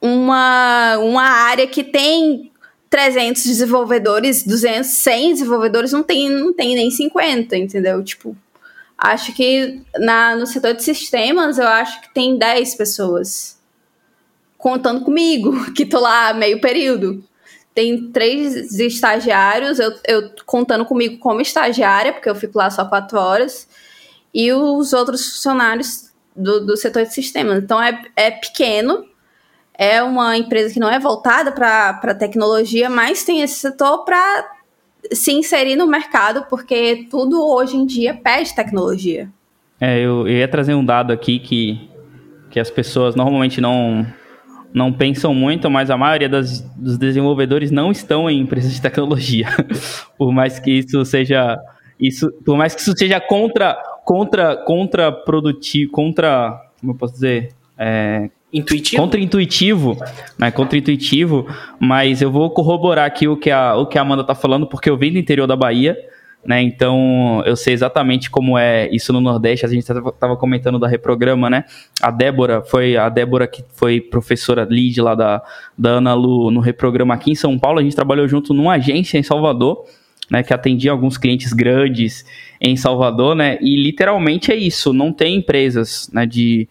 uma, 0.00 0.96
uma 0.98 1.22
área 1.22 1.66
que 1.66 1.84
tem 1.84 2.50
300 2.96 3.44
desenvolvedores, 3.44 4.42
200, 4.42 4.88
100 4.88 5.32
desenvolvedores, 5.34 5.92
não 5.92 6.02
tem, 6.02 6.30
não 6.30 6.50
tem 6.54 6.74
nem 6.74 6.90
50, 6.90 7.54
entendeu? 7.54 8.02
Tipo, 8.02 8.34
acho 8.96 9.34
que 9.34 9.82
na, 9.98 10.34
no 10.34 10.46
setor 10.46 10.72
de 10.72 10.82
sistemas, 10.82 11.58
eu 11.58 11.68
acho 11.68 12.00
que 12.00 12.14
tem 12.14 12.38
10 12.38 12.74
pessoas. 12.74 13.60
Contando 14.56 15.04
comigo, 15.04 15.52
que 15.76 15.84
tô 15.84 16.00
lá 16.00 16.32
meio 16.32 16.58
período. 16.58 17.22
Tem 17.74 18.10
três 18.10 18.72
estagiários, 18.80 19.78
eu, 19.78 19.92
eu 20.08 20.30
contando 20.46 20.86
comigo 20.86 21.18
como 21.18 21.42
estagiária, 21.42 22.14
porque 22.14 22.30
eu 22.30 22.34
fico 22.34 22.56
lá 22.56 22.70
só 22.70 22.86
quatro 22.86 23.18
horas, 23.18 23.68
e 24.32 24.50
os 24.54 24.94
outros 24.94 25.34
funcionários 25.34 26.10
do, 26.34 26.64
do 26.64 26.78
setor 26.78 27.02
de 27.04 27.12
sistemas. 27.12 27.62
Então 27.62 27.82
é, 27.82 28.02
é 28.16 28.30
pequeno, 28.30 29.04
é 29.78 30.02
uma 30.02 30.36
empresa 30.36 30.72
que 30.72 30.80
não 30.80 30.90
é 30.90 30.98
voltada 30.98 31.52
para 31.52 32.14
tecnologia, 32.14 32.88
mas 32.88 33.24
tem 33.24 33.42
esse 33.42 33.54
setor 33.54 34.04
para 34.04 34.50
se 35.12 35.32
inserir 35.32 35.76
no 35.76 35.86
mercado, 35.86 36.46
porque 36.48 37.06
tudo 37.10 37.40
hoje 37.40 37.76
em 37.76 37.86
dia 37.86 38.14
pede 38.14 38.54
tecnologia. 38.54 39.28
É, 39.80 39.98
eu, 39.98 40.26
eu 40.26 40.38
ia 40.38 40.48
trazer 40.48 40.74
um 40.74 40.84
dado 40.84 41.12
aqui 41.12 41.38
que, 41.38 41.88
que 42.50 42.58
as 42.58 42.70
pessoas 42.70 43.14
normalmente 43.14 43.60
não, 43.60 44.06
não 44.72 44.92
pensam 44.92 45.34
muito, 45.34 45.70
mas 45.70 45.90
a 45.90 45.96
maioria 45.96 46.28
das, 46.28 46.60
dos 46.60 46.96
desenvolvedores 46.96 47.70
não 47.70 47.92
estão 47.92 48.28
em 48.28 48.40
empresas 48.40 48.72
de 48.72 48.80
tecnologia. 48.80 49.48
por 50.16 50.32
mais 50.32 50.58
que 50.58 50.70
isso 50.70 51.04
seja. 51.04 51.58
Isso, 51.98 52.30
por 52.44 52.58
mais 52.58 52.74
que 52.74 52.82
isso 52.82 52.94
seja 52.96 53.18
contra, 53.18 53.74
contra, 54.04 54.56
contra 54.56 55.12
produtivo, 55.12 55.90
contra. 55.92 56.62
Como 56.80 56.92
eu 56.92 56.96
posso 56.96 57.14
dizer? 57.14 57.52
É, 57.78 58.30
Intuitivo? 58.52 59.02
Contra-intuitivo, 59.02 59.98
né? 60.38 60.50
Contra-intuitivo, 60.50 61.46
mas 61.80 62.22
eu 62.22 62.30
vou 62.30 62.48
corroborar 62.50 63.04
aqui 63.04 63.26
o 63.26 63.36
que 63.36 63.50
a, 63.50 63.74
o 63.74 63.86
que 63.86 63.98
a 63.98 64.02
Amanda 64.02 64.24
tá 64.24 64.34
falando, 64.34 64.66
porque 64.66 64.88
eu 64.88 64.96
venho 64.96 65.14
do 65.14 65.18
interior 65.18 65.46
da 65.46 65.56
Bahia, 65.56 65.96
né? 66.44 66.62
Então 66.62 67.42
eu 67.44 67.56
sei 67.56 67.74
exatamente 67.74 68.30
como 68.30 68.56
é 68.56 68.88
isso 68.94 69.12
no 69.12 69.20
Nordeste. 69.20 69.66
A 69.66 69.68
gente 69.68 69.80
estava 69.80 70.36
comentando 70.36 70.78
da 70.78 70.86
reprograma, 70.86 71.50
né? 71.50 71.64
A 72.00 72.10
Débora 72.10 72.62
foi 72.62 72.96
a 72.96 73.08
Débora 73.08 73.48
que 73.48 73.64
foi 73.74 74.00
professora 74.00 74.64
lead 74.64 75.00
lá 75.00 75.16
da, 75.16 75.42
da 75.76 75.90
Ana 75.90 76.14
Lu 76.14 76.50
no 76.52 76.60
reprograma 76.60 77.14
aqui 77.14 77.32
em 77.32 77.34
São 77.34 77.58
Paulo. 77.58 77.80
A 77.80 77.82
gente 77.82 77.96
trabalhou 77.96 78.28
junto 78.28 78.54
numa 78.54 78.74
agência 78.74 79.18
em 79.18 79.22
Salvador. 79.22 79.84
Né, 80.28 80.42
que 80.42 80.52
atendia 80.52 80.90
alguns 80.90 81.16
clientes 81.16 81.52
grandes 81.52 82.24
em 82.60 82.74
Salvador, 82.74 83.36
né, 83.36 83.58
e 83.60 83.80
literalmente 83.80 84.50
é 84.50 84.56
isso, 84.56 84.92
não 84.92 85.12
tem 85.12 85.36
empresas, 85.36 86.10
né, 86.12 86.26
de, 86.26 86.68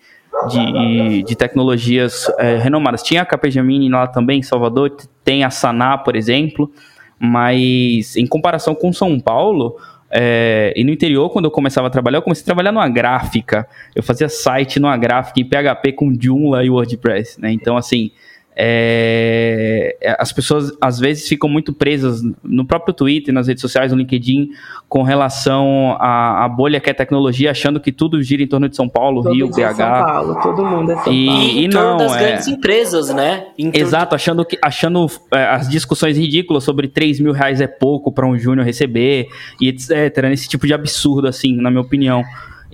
de, 0.49 1.23
de 1.23 1.35
tecnologias 1.35 2.31
é, 2.37 2.57
renomadas. 2.57 3.03
Tinha 3.03 3.21
a 3.21 3.25
Capgemini 3.25 3.89
lá 3.89 4.07
também 4.07 4.39
em 4.39 4.43
Salvador, 4.43 4.95
tem 5.23 5.43
a 5.43 5.49
Saná, 5.49 5.97
por 5.97 6.15
exemplo, 6.15 6.71
mas 7.19 8.15
em 8.15 8.27
comparação 8.27 8.75
com 8.75 8.91
São 8.91 9.19
Paulo, 9.19 9.77
é, 10.17 10.71
e 10.75 10.83
no 10.83 10.91
interior, 10.91 11.29
quando 11.29 11.45
eu 11.45 11.51
começava 11.51 11.87
a 11.87 11.89
trabalhar, 11.89 12.19
eu 12.19 12.21
comecei 12.21 12.43
a 12.43 12.45
trabalhar 12.45 12.71
numa 12.71 12.87
gráfica. 12.87 13.67
Eu 13.93 14.03
fazia 14.03 14.29
site 14.29 14.79
numa 14.79 14.95
gráfica 14.95 15.39
em 15.39 15.43
PHP 15.43 15.93
com 15.93 16.13
Joomla 16.17 16.63
e 16.63 16.69
WordPress, 16.69 17.41
né? 17.41 17.51
Então, 17.51 17.75
assim, 17.75 18.11
é, 18.57 19.97
é, 20.01 20.15
as 20.17 20.31
pessoas 20.31 20.71
às 20.79 20.97
vezes 20.97 21.27
ficam 21.27 21.49
muito 21.49 21.73
presas 21.73 22.21
no 22.41 22.65
próprio 22.65 22.93
Twitter, 22.93 23.33
nas 23.33 23.47
redes 23.47 23.59
sociais, 23.59 23.91
no 23.91 23.97
LinkedIn, 23.97 24.49
com 24.87 25.03
relação 25.03 25.97
à, 25.99 26.45
à 26.45 26.47
bolha 26.47 26.79
que 26.79 26.89
é 26.89 26.93
tecnologia, 26.93 27.51
achando 27.51 27.81
que 27.81 27.91
tudo 27.91 28.21
gira 28.23 28.41
em 28.41 28.47
torno 28.47 28.69
de 28.69 28.75
São 28.75 28.87
Paulo, 28.87 29.23
todo 29.23 29.33
Rio, 29.33 29.49
BH. 29.49 29.53
São 29.53 29.75
Paulo, 29.75 30.41
todo 30.41 30.65
mundo 30.65 30.91
é 30.93 30.95
São 30.95 31.11
e, 31.11 31.25
Paulo. 31.25 31.41
E, 31.41 31.67
não, 31.67 31.97
das 31.97 32.15
é, 32.15 32.19
grandes 32.19 32.47
empresas, 32.47 33.13
né? 33.13 33.47
Exato, 33.57 34.15
achando, 34.15 34.45
que, 34.45 34.57
achando 34.61 35.05
é, 35.33 35.45
as 35.47 35.67
discussões 35.67 36.17
ridículas 36.17 36.63
sobre 36.63 36.87
3 36.87 37.19
mil 37.19 37.33
reais 37.33 37.59
é 37.59 37.67
pouco 37.67 38.09
para 38.09 38.25
um 38.25 38.37
júnior 38.37 38.65
receber, 38.65 39.27
e 39.59 39.67
etc. 39.67 40.23
Nesse 40.23 40.47
tipo 40.47 40.65
de 40.65 40.73
absurdo, 40.73 41.27
assim, 41.27 41.57
na 41.57 41.69
minha 41.69 41.81
opinião. 41.81 42.23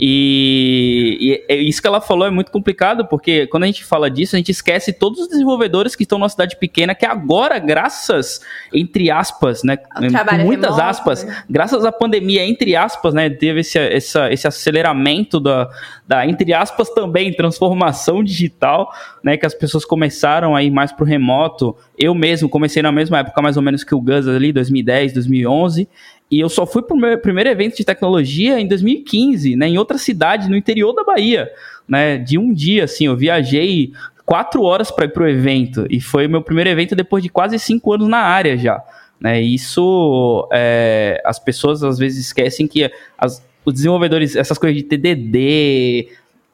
E, 0.03 1.43
e, 1.47 1.69
isso 1.69 1.79
que 1.79 1.87
ela 1.87 2.01
falou 2.01 2.25
é 2.25 2.31
muito 2.31 2.51
complicado, 2.51 3.05
porque 3.05 3.45
quando 3.45 3.63
a 3.63 3.65
gente 3.67 3.85
fala 3.85 4.09
disso, 4.09 4.35
a 4.35 4.39
gente 4.39 4.49
esquece 4.49 4.91
todos 4.91 5.19
os 5.19 5.27
desenvolvedores 5.27 5.95
que 5.95 6.01
estão 6.01 6.17
numa 6.17 6.27
cidade 6.27 6.57
pequena, 6.57 6.95
que 6.95 7.05
agora, 7.05 7.59
graças, 7.59 8.41
entre 8.73 9.11
aspas, 9.11 9.61
né? 9.61 9.77
Com 9.77 10.01
muitas 10.01 10.27
remoto, 10.27 10.81
aspas, 10.81 11.23
né? 11.23 11.43
graças 11.47 11.85
à 11.85 11.91
pandemia, 11.91 12.43
entre 12.43 12.75
aspas, 12.75 13.13
né? 13.13 13.29
Teve 13.29 13.59
esse, 13.59 13.77
essa, 13.77 14.33
esse 14.33 14.47
aceleramento 14.47 15.39
da, 15.39 15.69
da, 16.07 16.25
entre 16.25 16.51
aspas, 16.51 16.89
também, 16.89 17.31
transformação 17.31 18.23
digital, 18.23 18.91
né? 19.23 19.37
Que 19.37 19.45
as 19.45 19.53
pessoas 19.53 19.85
começaram 19.85 20.55
a 20.55 20.63
ir 20.63 20.71
mais 20.71 20.91
pro 20.91 21.05
remoto. 21.05 21.77
Eu 21.95 22.15
mesmo 22.15 22.49
comecei 22.49 22.81
na 22.81 22.91
mesma 22.91 23.19
época, 23.19 23.39
mais 23.39 23.55
ou 23.55 23.61
menos 23.61 23.83
que 23.83 23.93
o 23.93 24.01
Gus 24.01 24.27
ali, 24.27 24.51
2010, 24.51 25.13
2011. 25.13 25.87
E 26.31 26.39
eu 26.39 26.47
só 26.47 26.65
fui 26.65 26.81
pro 26.81 26.95
meu 26.95 27.17
primeiro 27.19 27.49
evento 27.49 27.75
de 27.75 27.83
tecnologia 27.83 28.57
em 28.57 28.65
2015, 28.65 29.57
né, 29.57 29.67
em 29.67 29.77
outra 29.77 29.97
cidade 29.97 30.49
no 30.49 30.55
interior 30.55 30.93
da 30.93 31.03
Bahia, 31.03 31.51
né, 31.85 32.17
de 32.17 32.37
um 32.37 32.53
dia, 32.53 32.85
assim, 32.85 33.05
eu 33.05 33.17
viajei 33.17 33.91
quatro 34.25 34.63
horas 34.63 34.89
para 34.89 35.05
ir 35.05 35.09
pro 35.09 35.29
evento. 35.29 35.85
E 35.89 35.99
foi 35.99 36.27
o 36.27 36.29
meu 36.29 36.41
primeiro 36.41 36.69
evento 36.69 36.95
depois 36.95 37.21
de 37.21 37.27
quase 37.27 37.59
cinco 37.59 37.91
anos 37.91 38.07
na 38.07 38.19
área 38.19 38.57
já, 38.57 38.81
né, 39.19 39.41
isso 39.41 40.47
é, 40.53 41.21
as 41.25 41.37
pessoas 41.37 41.83
às 41.83 41.99
vezes 41.99 42.27
esquecem 42.27 42.65
que 42.65 42.89
as, 43.17 43.45
os 43.65 43.73
desenvolvedores, 43.73 44.37
essas 44.37 44.57
coisas 44.57 44.77
de 44.77 44.83
TDD, 44.83 46.07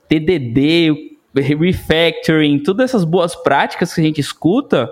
TDD, 0.09 1.17
refactoring, 1.35 2.57
todas 2.59 2.89
essas 2.89 3.03
boas 3.03 3.35
práticas 3.35 3.93
que 3.93 4.01
a 4.01 4.03
gente 4.03 4.19
escuta, 4.19 4.91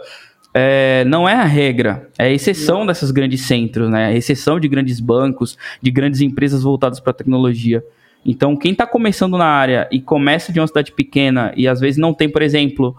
é, 0.58 1.03
não 1.03 1.28
é 1.28 1.34
a 1.34 1.43
regra, 1.43 2.10
é 2.18 2.28
a 2.28 2.32
exceção 2.32 2.86
dessas 2.86 3.12
grandes 3.12 3.41
centros, 3.41 3.89
né? 3.89 4.06
A 4.06 4.14
exceção 4.14 4.58
de 4.58 4.70
grandes 4.70 5.01
bancos, 5.01 5.58
de 5.82 5.91
grandes 5.91 6.22
empresas 6.22 6.64
voltadas 6.64 7.01
para 7.01 7.12
a 7.12 7.14
tecnologia. 7.14 7.84
Então, 8.26 8.56
quem 8.56 8.72
está 8.72 8.88
começando 8.88 9.38
na 9.38 9.45
área 9.45 9.86
e 9.91 9.99
começa 9.99 10.53
de 10.53 10.62
uma 10.62 10.68
cidade 10.68 10.93
pequena 10.93 11.51
e 11.58 11.68
às 11.68 11.82
vezes 11.82 11.97
não 11.97 12.14
tem, 12.14 12.30
por 12.30 12.41
exemplo, 12.41 12.95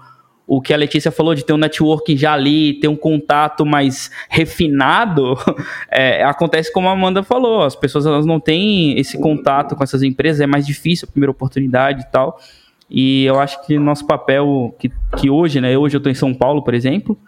o 0.46 0.61
que 0.61 0.74
a 0.74 0.76
Letícia 0.76 1.11
falou 1.11 1.34
de 1.34 1.46
ter 1.46 1.54
um 1.54 1.57
networking 1.57 2.14
já 2.14 2.34
ali, 2.34 2.74
ter 2.74 2.88
um 2.88 2.94
contato 2.94 3.64
mais 3.64 4.11
refinado, 4.28 5.34
é, 5.90 6.22
acontece 6.24 6.70
como 6.70 6.88
a 6.88 6.92
Amanda 6.92 7.22
falou, 7.22 7.62
as 7.62 7.74
pessoas 7.74 8.04
elas 8.04 8.26
não 8.26 8.38
têm 8.38 8.98
esse 9.00 9.18
contato 9.18 9.74
com 9.74 9.82
essas 9.82 10.02
empresas, 10.02 10.42
é 10.42 10.46
mais 10.46 10.66
difícil 10.66 11.09
a 11.09 11.11
primeira 11.11 11.30
oportunidade 11.30 12.02
e 12.02 12.07
tal. 12.12 12.38
E 12.90 13.24
eu 13.24 13.40
acho 13.40 13.66
que 13.66 13.78
nosso 13.78 14.07
papel, 14.07 14.76
que, 14.78 14.92
que 15.16 15.30
hoje, 15.30 15.59
né? 15.59 15.76
Hoje 15.76 15.96
eu 15.96 15.98
estou 15.98 16.12
em 16.12 16.14
São 16.14 16.34
Paulo, 16.34 16.62
por 16.62 16.74
exemplo, 16.74 17.18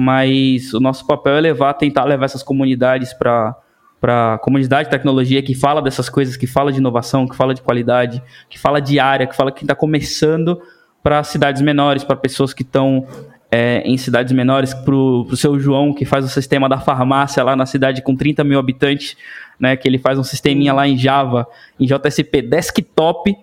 mas 0.00 0.72
o 0.72 0.78
nosso 0.78 1.04
papel 1.04 1.34
é 1.34 1.40
levar, 1.40 1.74
tentar 1.74 2.04
levar 2.04 2.26
essas 2.26 2.44
comunidades 2.44 3.12
para 3.12 3.56
para 4.00 4.34
a 4.34 4.38
comunidade 4.38 4.84
de 4.84 4.90
tecnologia 4.92 5.42
que 5.42 5.56
fala 5.56 5.82
dessas 5.82 6.08
coisas, 6.08 6.36
que 6.36 6.46
fala 6.46 6.70
de 6.70 6.78
inovação, 6.78 7.26
que 7.26 7.34
fala 7.34 7.52
de 7.52 7.60
qualidade, 7.60 8.22
que 8.48 8.56
fala 8.56 8.80
de 8.80 9.00
área, 9.00 9.26
que 9.26 9.34
fala 9.34 9.50
que 9.50 9.64
está 9.64 9.74
começando 9.74 10.62
para 11.02 11.24
cidades 11.24 11.60
menores, 11.60 12.04
para 12.04 12.14
pessoas 12.14 12.54
que 12.54 12.62
estão 12.62 13.04
é, 13.50 13.80
em 13.80 13.96
cidades 13.96 14.32
menores, 14.32 14.72
para 14.72 14.94
o 14.94 15.36
seu 15.36 15.58
João, 15.58 15.92
que 15.92 16.04
faz 16.04 16.24
o 16.24 16.28
sistema 16.28 16.68
da 16.68 16.78
farmácia 16.78 17.42
lá 17.42 17.56
na 17.56 17.66
cidade 17.66 18.00
com 18.00 18.14
30 18.14 18.44
mil 18.44 18.60
habitantes, 18.60 19.16
né, 19.58 19.76
que 19.76 19.88
ele 19.88 19.98
faz 19.98 20.16
um 20.16 20.22
sisteminha 20.22 20.72
lá 20.72 20.86
em 20.86 20.96
Java, 20.96 21.44
em 21.80 21.84
JSP 21.84 22.40
desktop, 22.42 23.36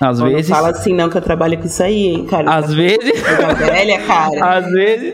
às 0.00 0.18
Não 0.18 0.26
vezes. 0.28 0.48
fala 0.50 0.70
assim 0.70 0.92
não 0.92 1.08
que 1.08 1.16
eu 1.16 1.22
trabalho 1.22 1.56
com 1.58 1.66
isso 1.66 1.82
aí, 1.82 2.06
hein, 2.08 2.26
cara. 2.26 2.50
Às 2.50 2.72
vezes. 2.74 2.98
Coisa 3.22 3.54
velha, 3.54 4.00
cara. 4.02 4.34
Às 4.56 4.70
vezes, 4.70 5.12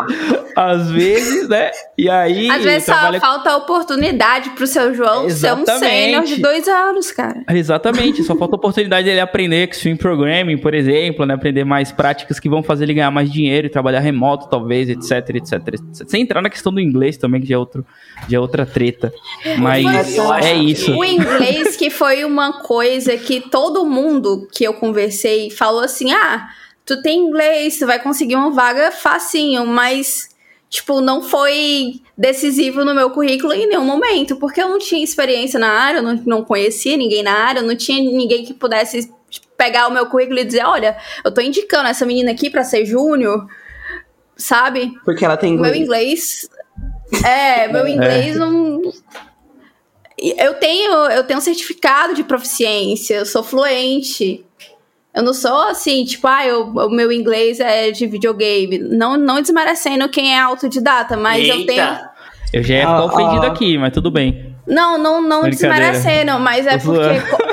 às 0.56 0.90
vezes, 0.90 1.48
né? 1.48 1.70
E 1.96 2.08
aí. 2.10 2.50
Às 2.50 2.62
vezes 2.64 2.84
só 2.84 2.92
trabalha- 2.92 3.20
falta 3.20 3.56
oportunidade 3.56 4.50
pro 4.50 4.66
seu 4.66 4.92
João 4.94 5.28
ser 5.30 5.52
um 5.54 5.62
Exatamente. 5.62 5.78
sênior 5.78 6.24
de 6.24 6.36
dois 6.40 6.66
anos, 6.68 7.12
cara. 7.12 7.42
Exatamente, 7.50 8.22
só 8.24 8.34
falta 8.36 8.56
a 8.56 8.58
oportunidade 8.58 9.04
dele 9.06 9.20
aprender 9.20 9.68
Extreme 9.68 9.96
Programming, 9.98 10.58
por 10.58 10.74
exemplo, 10.74 11.24
né? 11.24 11.34
Aprender 11.34 11.64
mais 11.64 11.92
práticas 11.92 12.38
que 12.40 12.48
vão 12.48 12.62
fazer 12.62 12.84
ele 12.84 12.94
ganhar 12.94 13.10
mais 13.10 13.30
dinheiro 13.30 13.66
e 13.66 13.70
trabalhar 13.70 14.00
remoto, 14.00 14.48
talvez, 14.48 14.88
etc, 14.88 15.36
etc, 15.36 15.52
etc. 15.68 16.08
Sem 16.08 16.22
entrar 16.22 16.42
na 16.42 16.50
questão 16.50 16.72
do 16.72 16.80
inglês 16.80 17.16
também, 17.16 17.40
que 17.40 17.46
já 17.46 17.54
é, 17.54 17.58
outro, 17.58 17.84
já 18.28 18.36
é 18.36 18.40
outra 18.40 18.66
treta. 18.66 19.12
Mas 19.58 19.86
acho 19.86 20.32
é 20.44 20.54
isso. 20.54 20.96
O 20.96 21.04
inglês 21.04 21.76
que 21.76 21.90
foi 21.90 22.24
uma 22.24 22.60
coisa 22.62 23.16
que 23.16 23.40
todo 23.40 23.84
mundo 23.86 24.48
que 24.52 24.64
eu 24.64 24.69
conversei 24.74 25.50
falou 25.50 25.82
assim: 25.82 26.12
ah, 26.12 26.48
tu 26.84 27.00
tem 27.02 27.18
inglês, 27.18 27.78
tu 27.78 27.86
vai 27.86 28.02
conseguir 28.02 28.36
uma 28.36 28.50
vaga 28.50 28.90
facinho, 28.90 29.66
mas, 29.66 30.28
tipo, 30.68 31.00
não 31.00 31.22
foi 31.22 32.00
decisivo 32.16 32.84
no 32.84 32.94
meu 32.94 33.10
currículo 33.10 33.52
em 33.52 33.66
nenhum 33.66 33.84
momento, 33.84 34.36
porque 34.36 34.60
eu 34.60 34.68
não 34.68 34.78
tinha 34.78 35.02
experiência 35.04 35.58
na 35.58 35.68
área, 35.68 35.98
eu 35.98 36.02
não, 36.02 36.14
não 36.26 36.44
conhecia 36.44 36.96
ninguém 36.96 37.22
na 37.22 37.32
área, 37.32 37.60
eu 37.60 37.66
não 37.66 37.76
tinha 37.76 37.98
ninguém 37.98 38.44
que 38.44 38.54
pudesse 38.54 39.12
tipo, 39.28 39.46
pegar 39.56 39.88
o 39.88 39.92
meu 39.92 40.06
currículo 40.06 40.38
e 40.38 40.44
dizer: 40.44 40.64
olha, 40.64 40.96
eu 41.24 41.32
tô 41.32 41.40
indicando 41.40 41.88
essa 41.88 42.04
menina 42.04 42.32
aqui 42.32 42.50
pra 42.50 42.64
ser 42.64 42.84
júnior, 42.84 43.46
sabe? 44.36 44.92
Porque 45.04 45.24
ela 45.24 45.36
tem 45.36 45.56
Meu 45.56 45.74
inglês. 45.74 46.48
inglês. 46.48 47.24
É, 47.24 47.68
meu 47.68 47.86
inglês 47.86 48.36
não. 48.36 48.80
Eu 50.18 50.54
tenho, 50.54 50.92
eu 51.10 51.24
tenho 51.24 51.38
um 51.38 51.42
certificado 51.42 52.14
de 52.14 52.22
proficiência, 52.22 53.16
eu 53.16 53.26
sou 53.26 53.42
fluente. 53.42 54.44
Eu 55.14 55.22
não 55.24 55.34
sou 55.34 55.62
assim, 55.62 56.04
tipo, 56.04 56.26
ah, 56.28 56.46
eu- 56.46 56.66
o 56.66 56.88
meu 56.90 57.10
inglês 57.10 57.58
é 57.60 57.90
de 57.90 58.06
videogame. 58.06 58.78
Não, 58.78 59.16
não 59.16 59.40
desmerecendo 59.40 60.08
quem 60.08 60.34
é 60.34 60.38
autodidata, 60.38 61.16
mas 61.16 61.46
eu 61.48 61.66
tenho. 61.66 61.80
Eita! 61.82 62.10
Eu 62.52 62.62
já 62.62 62.74
ia 62.74 62.80
ficar 62.80 63.02
Ó, 63.02 63.06
ofendido 63.06 63.46
ó. 63.46 63.50
aqui, 63.50 63.78
mas 63.78 63.92
tudo 63.92 64.10
bem. 64.10 64.54
Não, 64.66 64.98
não, 64.98 65.20
não 65.20 65.48
desmerecendo, 65.48 66.38
mas 66.38 66.64
é 66.66 66.78
porque 66.78 67.00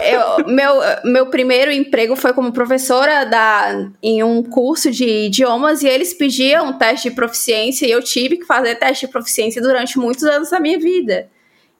eu- 0.03 0.47
meu, 0.47 0.74
meu 1.03 1.26
primeiro 1.28 1.72
emprego 1.72 2.16
foi 2.16 2.32
como 2.34 2.51
professora 2.51 3.24
da, 3.26 3.88
em 4.03 4.24
um 4.24 4.43
curso 4.43 4.91
de 4.91 5.26
idiomas 5.26 5.82
e 5.82 5.88
eles 5.88 6.14
pediam 6.14 6.68
um 6.70 6.74
teste 6.74 7.10
de 7.10 7.16
proficiência 7.16 7.88
e 7.88 7.91
eu 7.91 8.03
tive 8.03 8.38
que 8.38 8.45
fazer 8.45 8.76
teste 8.76 9.08
de 9.08 9.12
proficiência 9.12 9.62
durante 9.62 9.97
muitos 9.97 10.24
anos 10.24 10.49
da 10.51 10.60
minha 10.60 10.78
vida. 10.78 11.28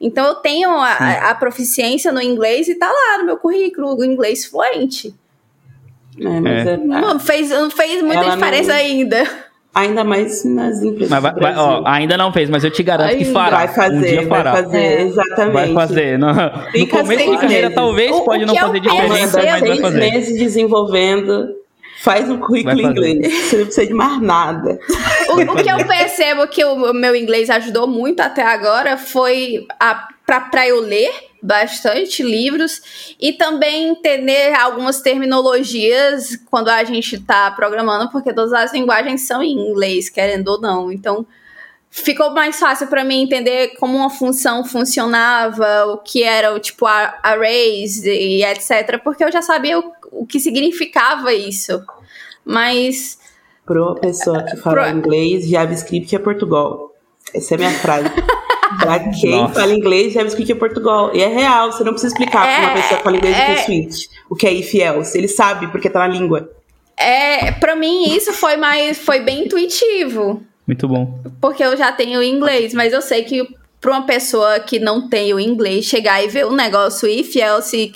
Então 0.02 0.26
eu 0.26 0.36
tenho 0.36 0.72
a, 0.72 1.30
a 1.30 1.36
proficiência 1.36 2.12
no 2.12 2.22
inglês 2.22 2.68
e 2.68 2.76
tá 2.76 2.88
lá 2.88 3.18
no 3.20 3.26
meu 3.26 3.38
currículo, 3.38 3.96
o 3.96 4.04
inglês 4.04 4.46
fluente. 4.46 5.14
É, 6.20 6.39
mas 6.39 6.68
É. 6.68 6.74
é- 6.74 6.78
Não 6.78 7.20
fez, 7.20 7.49
não 7.49 7.70
fez 7.70 8.01
muita 8.01 8.24
Ela 8.24 8.36
diferença 8.36 8.74
não- 8.74 8.80
ainda. 8.80 9.28
ainda 9.76 10.03
mais 10.03 10.43
nas 10.43 10.82
empresas 10.82 11.09
Mas 11.09 11.22
vai, 11.22 11.34
do 11.34 11.39
vai- 11.41 11.55
ó, 11.55 11.84
ainda 11.86 12.18
não 12.18 12.34
fez, 12.34 12.49
mas 12.49 12.63
eu 12.63 12.72
te 12.72 12.82
garanto 12.82 13.09
que 13.18 13.24
Ainda. 13.24 13.34
fará. 13.34 13.57
vai 13.57 13.68
fazer, 13.68 13.95
um 13.95 14.01
dia 14.01 14.15
vai 14.28 14.38
fará. 14.43 14.51
fazer, 14.55 14.78
É. 14.78 15.01
exatamente. 15.03 15.53
Vai 15.53 15.74
fazer. 15.74 16.18
No, 16.18 16.34
no 16.34 16.61
Fica 16.72 16.97
começo 16.97 17.32
de 17.32 17.38
carreira, 17.38 17.61
meses. 17.68 17.76
talvez 17.76 18.11
O- 18.15 18.22
pode 18.24 18.43
o 18.43 18.47
não 18.47 18.53
que 18.55 18.59
fazer 18.61 18.80
diferença, 18.80 19.38
mas 19.38 19.49
vai 19.49 19.59
seis 19.59 19.80
fazer. 19.80 19.99
meses 19.99 20.38
desenvolvendo, 20.39 21.47
faz 22.01 22.30
um 22.30 22.38
currículo 22.39 22.82
Vai 22.82 22.91
inglês. 22.91 23.34
Você 23.34 23.57
não 23.57 23.65
precisa 23.65 23.88
de 23.88 23.93
mais 23.93 24.22
nada. 24.22 24.80
O, 25.30 25.34
o 25.41 25.55
que 25.63 25.70
eu 25.72 25.86
percebo 25.88 26.47
que 26.47 26.63
o 26.65 26.93
meu 26.93 27.15
inglês 27.15 27.49
ajudou 27.49 27.88
muito 27.88 28.20
até 28.22 28.41
agora 28.43 28.97
foi 28.97 29.65
a, 29.80 30.07
pra, 30.26 30.41
pra 30.41 30.68
eu 30.68 30.82
ler 30.82 31.11
bastante 31.48 32.22
livros 32.22 33.16
e 33.20 33.32
também 33.34 33.88
entender 33.88 34.54
algumas 34.54 35.00
terminologias 35.02 36.38
quando 36.52 36.68
a 36.68 36.84
gente 36.84 37.20
tá 37.22 37.50
programando, 37.52 38.12
porque 38.12 38.34
todas 38.34 38.52
as 38.52 38.74
linguagens 38.74 39.22
são 39.26 39.41
em 39.41 39.54
inglês, 39.54 40.10
querendo 40.10 40.50
ou 40.50 40.60
não. 40.62 40.91
Então, 40.91 41.26
ficou 41.89 42.32
mais 42.32 42.60
fácil 42.60 42.88
para 42.88 43.04
mim 43.04 43.22
entender 43.24 43.70
como 43.80 43.98
uma 43.98 44.10
função 44.10 44.66
funcionava, 44.66 45.86
o 45.86 45.98
que 46.00 46.22
era 46.22 46.54
o 46.54 46.60
tipo 46.60 46.86
arrays 46.86 48.04
e 48.04 48.43
etc, 48.43 49.02
porque 49.02 49.24
eu 49.24 49.32
já 49.32 49.41
sabia 49.41 49.80
o, 49.80 49.91
o 50.12 50.28
que 50.28 50.39
significava 50.39 51.34
isso. 51.34 51.82
Mas 52.43 53.18
Para 53.66 53.82
uma 53.82 53.95
pessoa 53.95 54.43
que 54.43 54.58
fala 54.58 54.84
Pro- 54.84 54.98
inglês, 54.98 55.48
JavaScript 55.48 56.14
é 56.14 56.20
Portugal. 56.20 56.93
Essa 57.34 57.54
é 57.54 57.56
a 57.56 57.58
minha 57.58 57.72
frase. 57.72 58.10
pra 58.80 58.99
quem 58.99 59.32
Nossa. 59.32 59.53
fala 59.59 59.74
inglês, 59.74 60.13
JavaScript 60.13 60.51
é 60.51 60.55
Portugal. 60.55 61.15
E 61.15 61.22
é 61.22 61.28
real, 61.28 61.72
você 61.72 61.84
não 61.84 61.91
precisa 61.93 62.13
explicar 62.13 62.41
pra 62.43 62.59
uma 62.59 62.72
É, 62.72 62.76
pessoa 62.82 62.97
que 62.97 63.03
fala 63.03 63.18
inglês 63.18 63.36
o 63.36 63.39
que 63.39 63.45
é. 63.45 63.53
é 63.53 63.57
switch, 63.63 64.05
o 64.30 64.36
que 64.36 64.47
é 64.47 64.53
if 64.53 64.74
else. 64.76 65.18
Ele 65.18 65.28
sabe 65.28 65.68
porque 65.68 65.89
tá 65.89 65.99
na 65.99 66.07
língua. 66.07 66.49
É, 66.95 67.51
para 67.51 67.76
mim 67.76 68.09
isso 68.15 68.34
foi 68.34 68.57
mais 68.57 68.97
foi 68.97 69.20
bem 69.20 69.45
intuitivo, 69.45 70.41
Muito 70.65 70.88
bom. 70.88 71.20
porque 71.39 71.63
eu 71.63 71.78
já 71.78 71.91
tenho 71.91 72.24
inglês, 72.24 72.74
mas 72.74 72.91
eu 72.91 73.01
sei 73.03 73.24
que 73.24 73.47
para 73.80 73.91
uma 73.91 74.01
pessoa 74.07 74.59
que 74.59 74.80
não 74.80 75.07
tem 75.07 75.32
o 75.34 75.39
inglês 75.39 75.86
chegar 75.86 76.24
e 76.24 76.28
ver 76.28 76.47
um 76.47 76.53
negócio 76.55 77.07
if 77.07 77.36
else 77.36 77.93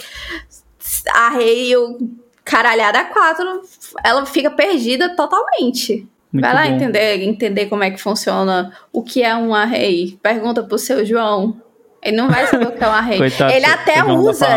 arrei 1.13 1.75
o 1.75 1.97
caralhada 2.43 3.03
quatro, 3.05 3.61
ela 4.03 4.25
fica 4.25 4.49
perdida 4.51 5.15
totalmente. 5.15 6.05
Muito 6.31 6.45
Vai 6.45 6.53
lá 6.53 6.65
bom. 6.65 6.75
entender, 6.75 7.21
entender 7.23 7.65
como 7.65 7.83
é 7.83 7.91
que 7.91 7.97
funciona 8.01 8.71
o 8.93 9.03
que 9.03 9.21
é 9.21 9.35
um 9.35 9.53
array. 9.53 10.17
Pergunta 10.23 10.63
pro 10.63 10.77
seu 10.77 11.05
João. 11.05 11.57
Ele 12.01 12.15
não 12.17 12.29
vai 12.29 12.47
saber 12.47 12.67
o 12.67 12.71
que 12.71 12.83
é 12.83 12.87
um 12.87 12.91
array. 12.91 13.17
Coitado, 13.19 13.51
ele 13.51 13.65
seu- 13.65 13.73
até 13.75 13.93
seu 13.95 14.05
João 14.05 14.19
usa. 14.21 14.47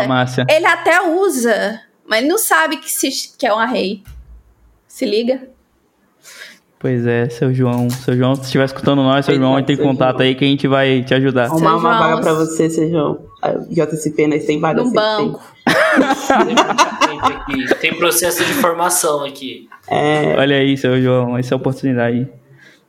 Ele 0.49 0.65
até 0.65 1.01
usa, 1.01 1.81
mas 2.07 2.19
ele 2.19 2.27
não 2.29 2.37
sabe 2.37 2.77
que, 2.77 2.89
se, 2.91 3.09
que 3.37 3.45
é 3.45 3.53
um 3.53 3.59
array. 3.59 4.01
Se 4.87 5.05
liga? 5.05 5.49
Pois 6.79 7.05
é, 7.05 7.27
seu 7.29 7.53
João. 7.53 7.89
Seu 7.89 8.15
João, 8.15 8.35
se 8.35 8.43
estiver 8.43 8.65
escutando 8.65 9.01
nós, 9.03 9.25
seu 9.25 9.35
João, 9.35 9.57
entra 9.59 9.73
em 9.73 9.75
seu 9.75 9.85
contato 9.85 10.17
João. 10.17 10.27
aí 10.27 10.35
que 10.35 10.45
a 10.45 10.47
gente 10.47 10.67
vai 10.67 11.03
te 11.03 11.13
ajudar. 11.13 11.45
Arrumar 11.45 11.59
Seu 11.71 11.79
uma 11.79 11.79
João, 11.97 11.99
vaga 12.09 12.21
pra 12.21 12.33
você, 12.33 12.69
Sejão. 12.69 13.19
JCP, 13.69 14.27
nós 14.27 14.45
tem 14.45 14.59
vaga 14.59 14.83
No 14.83 14.91
banco. 14.91 15.41
Tem, 15.65 17.55
tem- 17.57 17.77
tem 17.79 17.93
processo 17.97 18.43
de 18.45 18.53
formação 18.53 19.23
aqui. 19.25 19.67
É, 19.89 20.35
Olha 20.37 20.57
aí, 20.57 20.77
seu 20.77 21.01
João, 21.01 21.37
essa 21.37 21.53
é 21.53 21.55
a 21.55 21.57
oportunidade. 21.57 22.27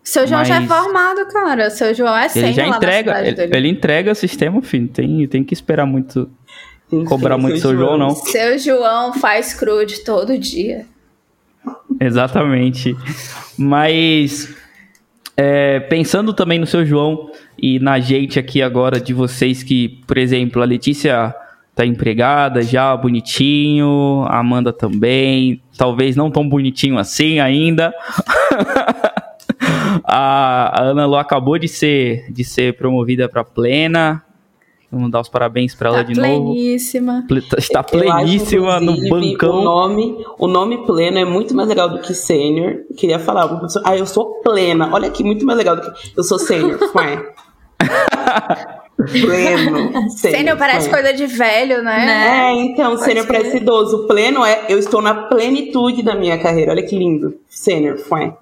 Seu 0.03 0.27
João 0.27 0.45
já 0.45 0.57
é 0.57 0.61
Mas- 0.61 0.69
formado, 0.69 1.27
cara. 1.33 1.69
Seu 1.71 1.93
João 1.95 2.17
é 2.17 2.25
Ele 2.25 2.31
sênior 2.31 2.55
já 2.55 2.69
entrega, 2.69 3.21
ele, 3.27 3.33
dele. 3.37 3.57
ele 3.57 3.69
entrega 3.69 4.15
sistema, 4.15 4.63
filho. 4.63 4.89
Tem, 4.89 5.27
tem 5.27 5.43
que 5.43 5.53
esperar 5.53 5.85
muito, 5.87 6.31
cobrar 7.09 7.37
muito 7.37 7.59
seu 7.59 7.75
João, 7.75 7.99
não. 7.99 8.11
Seu 8.11 8.57
João 8.59 9.13
faz 9.15 9.53
crude 9.55 10.05
todo 10.05 10.39
dia. 10.39 10.87
Exatamente. 12.01 12.97
Mas 13.59 14.55
é, 15.37 15.81
pensando 15.81 16.33
também 16.33 16.59
no 16.61 16.67
seu 16.67 16.87
João 16.87 17.31
e 17.59 17.81
na 17.81 17.99
gente 17.99 18.39
aqui 18.39 18.63
agora 18.63 19.01
de 19.01 19.13
vocês 19.13 19.63
que, 19.65 20.01
por 20.07 20.19
exemplo, 20.19 20.63
a 20.63 20.65
Letícia 20.65 21.35
tá 21.77 21.87
empregada 21.87 22.63
já, 22.63 22.97
bonitinho, 22.97 24.25
a 24.27 24.39
Amanda 24.41 24.73
também, 24.73 25.63
talvez 25.77 26.17
não 26.17 26.31
tão 26.31 26.49
bonitinho 26.49 26.99
assim 26.99 27.39
ainda. 27.39 27.93
a, 30.05 30.81
a 30.81 30.83
Ana 30.85 31.07
Lu 31.07 31.17
acabou 31.17 31.59
de 31.59 31.69
ser 31.69 32.31
de 32.33 32.45
ser 32.45 32.77
promovida 32.77 33.29
para 33.29 33.45
plena. 33.45 34.23
Vamos 34.91 35.11
dar 35.11 35.21
os 35.21 35.29
parabéns 35.29 35.75
para 35.75 35.89
ela 35.89 35.99
Tá 35.99 36.03
de 36.05 36.15
novo. 36.19 36.53
pleníssima. 36.53 37.25
Ple- 37.29 37.43
Está 37.59 37.81
acho, 37.81 37.89
pleníssima 37.91 38.81
no 38.81 38.97
bancão. 39.11 39.59
O 39.59 39.63
nome, 39.65 40.25
o 40.39 40.47
nome 40.47 40.87
pleno 40.87 41.19
é 41.19 41.25
muito 41.25 41.55
mais 41.55 41.69
legal 41.69 41.89
do 41.91 41.99
que 41.99 42.15
sênior. 42.15 42.77
Queria 42.97 43.19
falar, 43.19 43.47
uma 43.47 43.61
pessoa, 43.61 43.85
ah, 43.87 43.97
eu 43.97 44.07
sou 44.07 44.41
plena. 44.43 44.89
Olha 44.93 45.09
aqui, 45.09 45.25
muito 45.25 45.45
mais 45.45 45.59
legal 45.59 45.77
do 45.77 45.83
que 45.83 45.91
eu 46.17 46.23
sou 46.25 46.39
sênior. 46.39 46.79
Pleno. 48.97 50.09
Sênior 50.11 50.57
parece 50.57 50.89
coisa 50.89 51.13
de 51.13 51.27
velho, 51.27 51.83
né? 51.83 52.49
É, 52.49 52.53
então, 52.53 52.97
sênior 52.97 53.27
parece 53.27 53.59
idoso. 53.59 54.07
Pleno 54.07 54.45
é, 54.45 54.65
eu 54.69 54.79
estou 54.79 55.03
na 55.03 55.15
plenitude 55.15 56.03
da 56.03 56.15
minha 56.15 56.39
carreira. 56.39 56.73
Olha 56.73 56.83
que 56.83 56.99
lindo. 56.99 57.35
Sênior, 57.49 57.99
foi. 57.99 58.33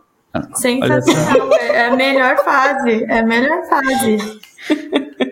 Sensacional. 0.54 1.50
É 1.74 1.86
a 1.86 1.96
melhor 1.96 2.36
fase. 2.44 3.04
É 3.08 3.18
a 3.18 3.26
melhor 3.26 3.68
fase. 3.68 4.40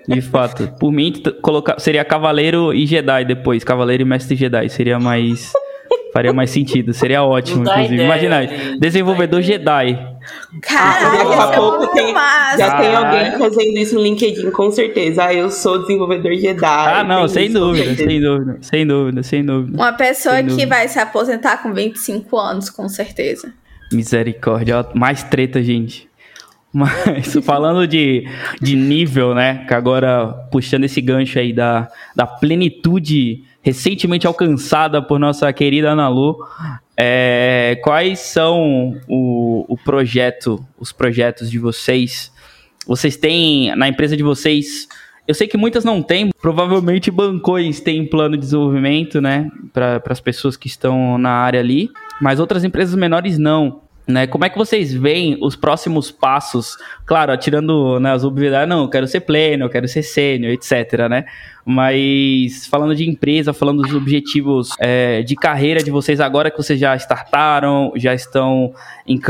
De 0.09 0.20
fato. 0.20 0.68
Por 0.79 0.91
mim, 0.91 1.12
colocar, 1.41 1.79
seria 1.79 2.05
Cavaleiro 2.05 2.75
e 2.75 2.85
Jedi 2.85 3.25
depois. 3.25 3.62
Cavaleiro 3.62 4.03
e 4.03 4.07
Mestre 4.07 4.35
Jedi. 4.35 4.68
Seria 4.68 4.99
mais. 4.99 5.53
Faria 6.12 6.33
mais 6.33 6.51
sentido. 6.51 6.93
Seria 6.93 7.23
ótimo, 7.23 7.62
inclusive. 7.62 7.95
Ideia, 7.95 8.07
Imagina, 8.07 8.79
desenvolvedor 8.79 9.41
Jedi. 9.41 10.12
Caraca, 10.61 11.16
daqui 11.18 11.35
a 11.35 11.47
pouco 11.49 11.87
tem, 11.95 12.14
já 12.59 12.79
tem 12.79 12.95
alguém 12.95 13.39
fazendo 13.39 13.79
isso 13.79 13.95
no 13.95 14.03
LinkedIn, 14.03 14.51
com 14.51 14.70
certeza. 14.70 15.25
Ah, 15.25 15.35
eu 15.35 15.51
sou 15.51 15.81
desenvolvedor 15.81 16.35
Jedi. 16.35 16.64
Ah, 16.64 17.05
não, 17.05 17.27
sem 17.29 17.51
dúvida, 17.51 17.95
sem 17.95 18.20
dúvida, 18.20 18.59
sem 18.61 18.87
dúvida, 18.87 19.23
sem 19.23 19.45
dúvida. 19.45 19.77
Uma 19.77 19.93
pessoa 19.93 20.43
que 20.43 20.66
vai 20.66 20.89
se 20.89 20.99
aposentar 20.99 21.62
com 21.62 21.73
25 21.73 22.39
anos, 22.39 22.70
com 22.70 22.89
certeza. 22.89 23.53
Misericórdia, 23.93 24.87
mais 24.95 25.23
treta, 25.23 25.62
gente. 25.62 26.09
Mas 26.73 27.35
falando 27.45 27.87
de, 27.87 28.27
de 28.61 28.75
nível, 28.75 29.35
né? 29.35 29.66
Que 29.68 29.75
agora 29.75 30.29
puxando 30.51 30.85
esse 30.85 31.01
gancho 31.01 31.39
aí 31.39 31.53
da, 31.53 31.89
da 32.16 32.27
plenitude 32.27 33.45
recentemente 33.62 34.27
alcançada 34.27 35.01
por 35.01 35.18
nossa 35.18 35.53
querida 35.53 35.91
Ana 35.91 36.09
Lu, 36.09 36.37
é, 37.05 37.80
quais 37.82 38.20
são 38.20 38.96
o, 39.09 39.64
o 39.68 39.76
projeto, 39.76 40.64
os 40.78 40.92
projetos 40.92 41.50
de 41.50 41.59
vocês? 41.59 42.32
Vocês 42.86 43.16
têm 43.16 43.74
na 43.74 43.88
empresa 43.88 44.16
de 44.16 44.22
vocês? 44.22 44.86
Eu 45.26 45.34
sei 45.34 45.48
que 45.48 45.57
muitas 45.57 45.84
não 45.84 46.00
têm, 46.00 46.30
provavelmente 46.40 47.11
bancões 47.11 47.80
têm 47.80 48.07
plano 48.07 48.36
de 48.36 48.42
desenvolvimento, 48.42 49.20
né, 49.20 49.50
para 49.72 50.00
as 50.11 50.20
pessoas 50.20 50.57
que 50.57 50.68
estão 50.68 51.18
na 51.18 51.30
área 51.30 51.59
ali, 51.59 51.90
mas 52.20 52.38
outras 52.38 52.62
empresas 52.62 52.94
menores 52.94 53.36
não. 53.36 53.82
Né? 54.07 54.26
Como 54.26 54.44
é 54.44 54.48
que 54.48 54.59
vocês 54.59 54.92
veem 54.92 55.38
os 55.40 55.55
próximos 55.55 56.11
passos? 56.11 56.76
Claro, 57.07 57.36
tirando 57.36 58.00
né, 58.00 58.12
as 58.12 58.24
obviedades, 58.24 58.68
não, 58.68 58.82
eu 58.82 58.88
quero 58.88 59.07
ser 59.07 59.20
pleno, 59.20 59.64
eu 59.64 59.70
quero 59.70 59.86
ser 59.86 60.03
sênior, 60.03 60.53
etc, 60.53 61.09
né? 61.09 61.24
Mas 61.64 62.66
falando 62.66 62.96
de 62.96 63.09
empresa, 63.09 63.53
falando 63.53 63.82
dos 63.82 63.94
objetivos 63.94 64.70
é, 64.80 65.22
de 65.22 65.36
carreira 65.36 65.82
de 65.82 65.90
vocês 65.92 66.20
agora 66.20 66.50
que 66.50 66.57
vocês 66.57 66.80
já 66.80 66.96
startaram, 66.96 67.92
já 67.94 68.12
estão 68.12 68.74
em, 69.07 69.20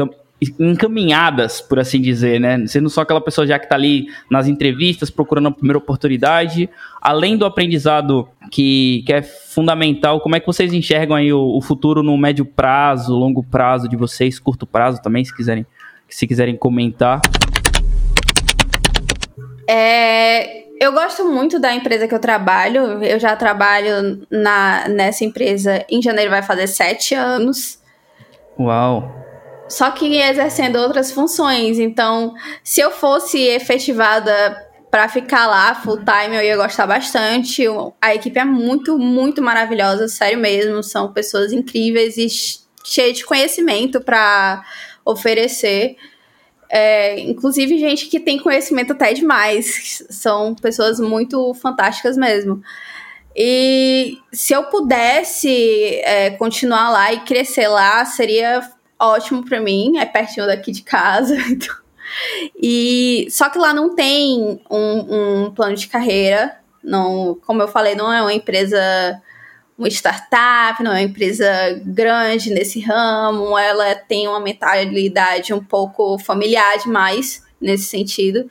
encaminhadas, 0.58 1.60
por 1.60 1.78
assim 1.78 2.00
dizer, 2.00 2.40
né? 2.40 2.66
Sendo 2.66 2.88
só 2.90 3.02
aquela 3.02 3.20
pessoa 3.20 3.46
já 3.46 3.58
que 3.58 3.66
está 3.66 3.76
ali 3.76 4.06
nas 4.30 4.46
entrevistas, 4.46 5.10
procurando 5.10 5.48
a 5.48 5.52
primeira 5.52 5.78
oportunidade, 5.78 6.68
além 7.00 7.36
do 7.36 7.44
aprendizado 7.44 8.28
que, 8.50 9.02
que 9.06 9.12
é 9.12 9.22
fundamental, 9.22 10.20
como 10.20 10.36
é 10.36 10.40
que 10.40 10.46
vocês 10.46 10.72
enxergam 10.72 11.16
aí 11.16 11.32
o, 11.32 11.56
o 11.56 11.60
futuro 11.60 12.02
no 12.02 12.16
médio 12.16 12.44
prazo, 12.44 13.14
longo 13.14 13.42
prazo 13.42 13.88
de 13.88 13.96
vocês, 13.96 14.38
curto 14.38 14.66
prazo 14.66 15.00
também, 15.00 15.24
se 15.24 15.34
quiserem, 15.34 15.66
se 16.08 16.26
quiserem 16.26 16.56
comentar? 16.56 17.20
É, 19.68 20.62
eu 20.82 20.92
gosto 20.92 21.24
muito 21.24 21.60
da 21.60 21.72
empresa 21.72 22.08
que 22.08 22.14
eu 22.14 22.18
trabalho. 22.18 23.02
Eu 23.04 23.20
já 23.20 23.36
trabalho 23.36 24.26
na, 24.28 24.88
nessa 24.88 25.24
empresa 25.24 25.84
em 25.88 26.02
janeiro, 26.02 26.30
vai 26.30 26.42
fazer 26.42 26.66
sete 26.66 27.14
anos. 27.14 27.78
Uau! 28.58 29.22
Só 29.72 29.90
que 29.90 30.18
exercendo 30.18 30.76
outras 30.76 31.10
funções. 31.10 31.78
Então, 31.78 32.34
se 32.62 32.82
eu 32.82 32.90
fosse 32.90 33.38
efetivada 33.38 34.54
para 34.90 35.08
ficar 35.08 35.46
lá 35.46 35.74
full 35.74 35.96
time, 35.96 36.36
eu 36.36 36.42
ia 36.42 36.58
gostar 36.58 36.86
bastante. 36.86 37.64
A 37.98 38.14
equipe 38.14 38.38
é 38.38 38.44
muito, 38.44 38.98
muito 38.98 39.40
maravilhosa, 39.40 40.08
sério 40.08 40.38
mesmo. 40.38 40.82
São 40.82 41.10
pessoas 41.10 41.54
incríveis 41.54 42.18
e 42.18 42.26
cheias 42.84 43.16
de 43.16 43.24
conhecimento 43.24 44.02
para 44.02 44.62
oferecer. 45.06 45.96
É, 46.68 47.18
inclusive, 47.20 47.78
gente 47.78 48.08
que 48.08 48.20
tem 48.20 48.38
conhecimento 48.38 48.92
até 48.92 49.14
demais. 49.14 50.04
São 50.10 50.54
pessoas 50.54 51.00
muito 51.00 51.54
fantásticas 51.54 52.14
mesmo. 52.14 52.62
E 53.34 54.18
se 54.30 54.52
eu 54.52 54.64
pudesse 54.64 55.98
é, 56.04 56.28
continuar 56.32 56.90
lá 56.90 57.10
e 57.10 57.20
crescer 57.20 57.68
lá, 57.68 58.04
seria 58.04 58.60
ótimo 59.02 59.44
para 59.44 59.60
mim, 59.60 59.98
é 59.98 60.06
pertinho 60.06 60.46
daqui 60.46 60.72
de 60.72 60.82
casa. 60.82 61.36
Então. 61.50 61.82
E 62.60 63.26
só 63.30 63.48
que 63.48 63.58
lá 63.58 63.72
não 63.72 63.94
tem 63.94 64.60
um, 64.70 65.44
um, 65.44 65.50
plano 65.50 65.74
de 65.74 65.88
carreira. 65.88 66.58
Não, 66.82 67.38
como 67.46 67.62
eu 67.62 67.68
falei, 67.68 67.94
não 67.94 68.12
é 68.12 68.20
uma 68.20 68.34
empresa, 68.34 68.78
uma 69.78 69.88
startup, 69.88 70.82
não 70.82 70.92
é 70.92 70.96
uma 70.96 71.02
empresa 71.02 71.46
grande 71.84 72.50
nesse 72.50 72.80
ramo. 72.80 73.56
Ela 73.56 73.94
tem 73.94 74.28
uma 74.28 74.40
mentalidade 74.40 75.54
um 75.54 75.62
pouco 75.62 76.18
familiar 76.18 76.78
demais 76.78 77.42
nesse 77.60 77.84
sentido. 77.84 78.50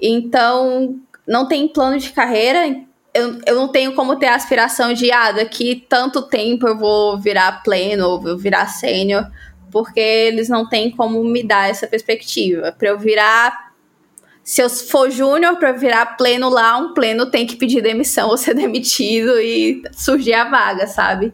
Então, 0.00 0.98
não 1.26 1.46
tem 1.46 1.68
plano 1.68 1.98
de 1.98 2.10
carreira. 2.10 2.82
Eu, 3.14 3.38
eu 3.46 3.54
não 3.54 3.68
tenho 3.68 3.94
como 3.94 4.16
ter 4.16 4.26
a 4.26 4.34
aspiração 4.34 4.92
de, 4.92 5.12
ah, 5.12 5.30
daqui 5.30 5.86
tanto 5.88 6.22
tempo 6.22 6.66
eu 6.66 6.76
vou 6.76 7.18
virar 7.18 7.62
pleno, 7.62 8.08
ou 8.08 8.20
vou 8.20 8.36
virar 8.36 8.66
sênior 8.66 9.30
porque 9.72 9.98
eles 9.98 10.48
não 10.48 10.68
têm 10.68 10.90
como 10.90 11.24
me 11.24 11.42
dar 11.42 11.70
essa 11.70 11.86
perspectiva. 11.86 12.70
Para 12.70 12.90
eu 12.90 12.98
virar. 12.98 13.72
Se 14.44 14.60
eu 14.60 14.68
for 14.68 15.08
júnior, 15.10 15.56
para 15.56 15.72
virar 15.72 16.16
pleno 16.16 16.48
lá, 16.48 16.76
um 16.76 16.92
pleno 16.92 17.30
tem 17.30 17.46
que 17.46 17.56
pedir 17.56 17.80
demissão 17.80 18.28
ou 18.28 18.36
ser 18.36 18.54
demitido 18.54 19.40
e 19.40 19.82
surgir 19.92 20.34
a 20.34 20.44
vaga, 20.44 20.86
sabe? 20.86 21.32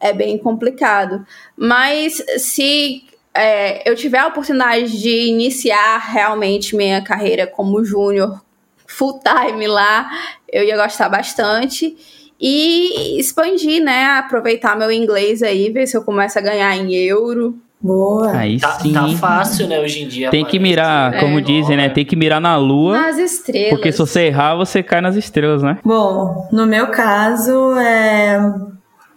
É 0.00 0.12
bem 0.12 0.38
complicado. 0.38 1.26
Mas 1.56 2.22
se 2.38 3.04
é, 3.34 3.88
eu 3.88 3.94
tiver 3.94 4.18
a 4.18 4.28
oportunidade 4.28 5.00
de 5.00 5.26
iniciar 5.28 5.98
realmente 5.98 6.74
minha 6.74 7.02
carreira 7.02 7.46
como 7.46 7.84
júnior 7.84 8.40
full 8.86 9.20
time 9.20 9.66
lá, 9.66 10.08
eu 10.50 10.64
ia 10.64 10.76
gostar 10.76 11.08
bastante 11.08 11.96
e 12.40 13.18
expandir, 13.18 13.82
né? 13.82 14.06
Aproveitar 14.18 14.76
meu 14.76 14.92
inglês 14.92 15.42
aí, 15.42 15.70
ver 15.70 15.86
se 15.86 15.96
eu 15.96 16.02
começo 16.02 16.38
a 16.38 16.42
ganhar 16.42 16.76
em 16.76 16.94
euro. 16.94 17.58
Boa. 17.80 18.32
Aí 18.32 18.58
tá, 18.58 18.72
sim. 18.72 18.92
tá 18.92 19.08
fácil, 19.08 19.68
né, 19.68 19.78
hoje 19.78 20.02
em 20.02 20.08
dia. 20.08 20.30
Tem 20.30 20.44
que 20.44 20.58
mirar, 20.58 21.14
é, 21.14 21.20
como 21.20 21.40
dizem, 21.40 21.76
né? 21.76 21.88
Tem 21.88 22.04
que 22.04 22.16
mirar 22.16 22.40
na 22.40 22.56
lua. 22.56 23.00
Nas 23.00 23.18
estrelas. 23.18 23.70
Porque 23.70 23.92
se 23.92 23.98
você 23.98 24.22
errar, 24.22 24.56
você 24.56 24.82
cai 24.82 25.00
nas 25.00 25.14
estrelas, 25.14 25.62
né? 25.62 25.78
Bom, 25.84 26.48
no 26.50 26.66
meu 26.66 26.88
caso, 26.88 27.74
é. 27.76 28.38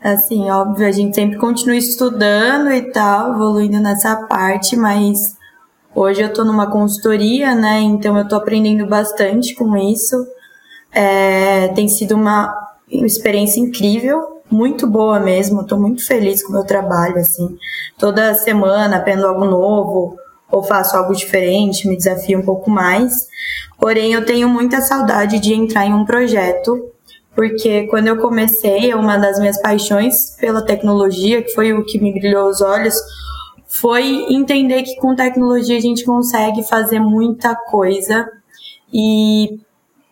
Assim, 0.03 0.49
óbvio, 0.49 0.87
a 0.87 0.91
gente 0.91 1.13
sempre 1.15 1.37
continua 1.37 1.75
estudando 1.75 2.71
e 2.71 2.81
tal, 2.91 3.35
evoluindo 3.35 3.79
nessa 3.79 4.15
parte, 4.15 4.75
mas 4.75 5.37
hoje 5.93 6.21
eu 6.21 6.33
tô 6.33 6.43
numa 6.43 6.65
consultoria, 6.65 7.53
né? 7.53 7.81
Então 7.81 8.17
eu 8.17 8.27
tô 8.27 8.35
aprendendo 8.35 8.87
bastante 8.87 9.53
com 9.53 9.77
isso. 9.77 10.15
É, 10.91 11.67
tem 11.69 11.87
sido 11.87 12.15
uma 12.15 12.60
uma 12.91 13.05
experiência 13.05 13.59
incrível, 13.59 14.41
muito 14.49 14.85
boa 14.85 15.19
mesmo. 15.19 15.61
Estou 15.61 15.79
muito 15.79 16.05
feliz 16.05 16.43
com 16.43 16.49
o 16.49 16.55
meu 16.55 16.65
trabalho, 16.65 17.17
assim. 17.17 17.57
Toda 17.97 18.33
semana 18.33 18.97
aprendo 18.97 19.25
algo 19.25 19.45
novo 19.45 20.17
ou 20.51 20.61
faço 20.61 20.97
algo 20.97 21.15
diferente, 21.15 21.87
me 21.87 21.95
desafio 21.95 22.39
um 22.39 22.45
pouco 22.45 22.69
mais. 22.69 23.27
Porém, 23.79 24.13
eu 24.13 24.25
tenho 24.25 24.49
muita 24.49 24.81
saudade 24.81 25.39
de 25.39 25.53
entrar 25.53 25.85
em 25.85 25.93
um 25.93 26.05
projeto, 26.05 26.91
porque 27.33 27.87
quando 27.87 28.07
eu 28.07 28.17
comecei, 28.17 28.93
uma 28.93 29.17
das 29.17 29.39
minhas 29.39 29.59
paixões 29.61 30.35
pela 30.39 30.61
tecnologia, 30.61 31.41
que 31.41 31.53
foi 31.53 31.73
o 31.73 31.85
que 31.85 31.99
me 31.99 32.11
brilhou 32.11 32.49
os 32.49 32.61
olhos, 32.61 32.95
foi 33.65 34.25
entender 34.29 34.83
que 34.83 34.97
com 34.97 35.15
tecnologia 35.15 35.77
a 35.77 35.81
gente 35.81 36.03
consegue 36.03 36.61
fazer 36.63 36.99
muita 36.99 37.55
coisa 37.55 38.29
e 38.93 39.61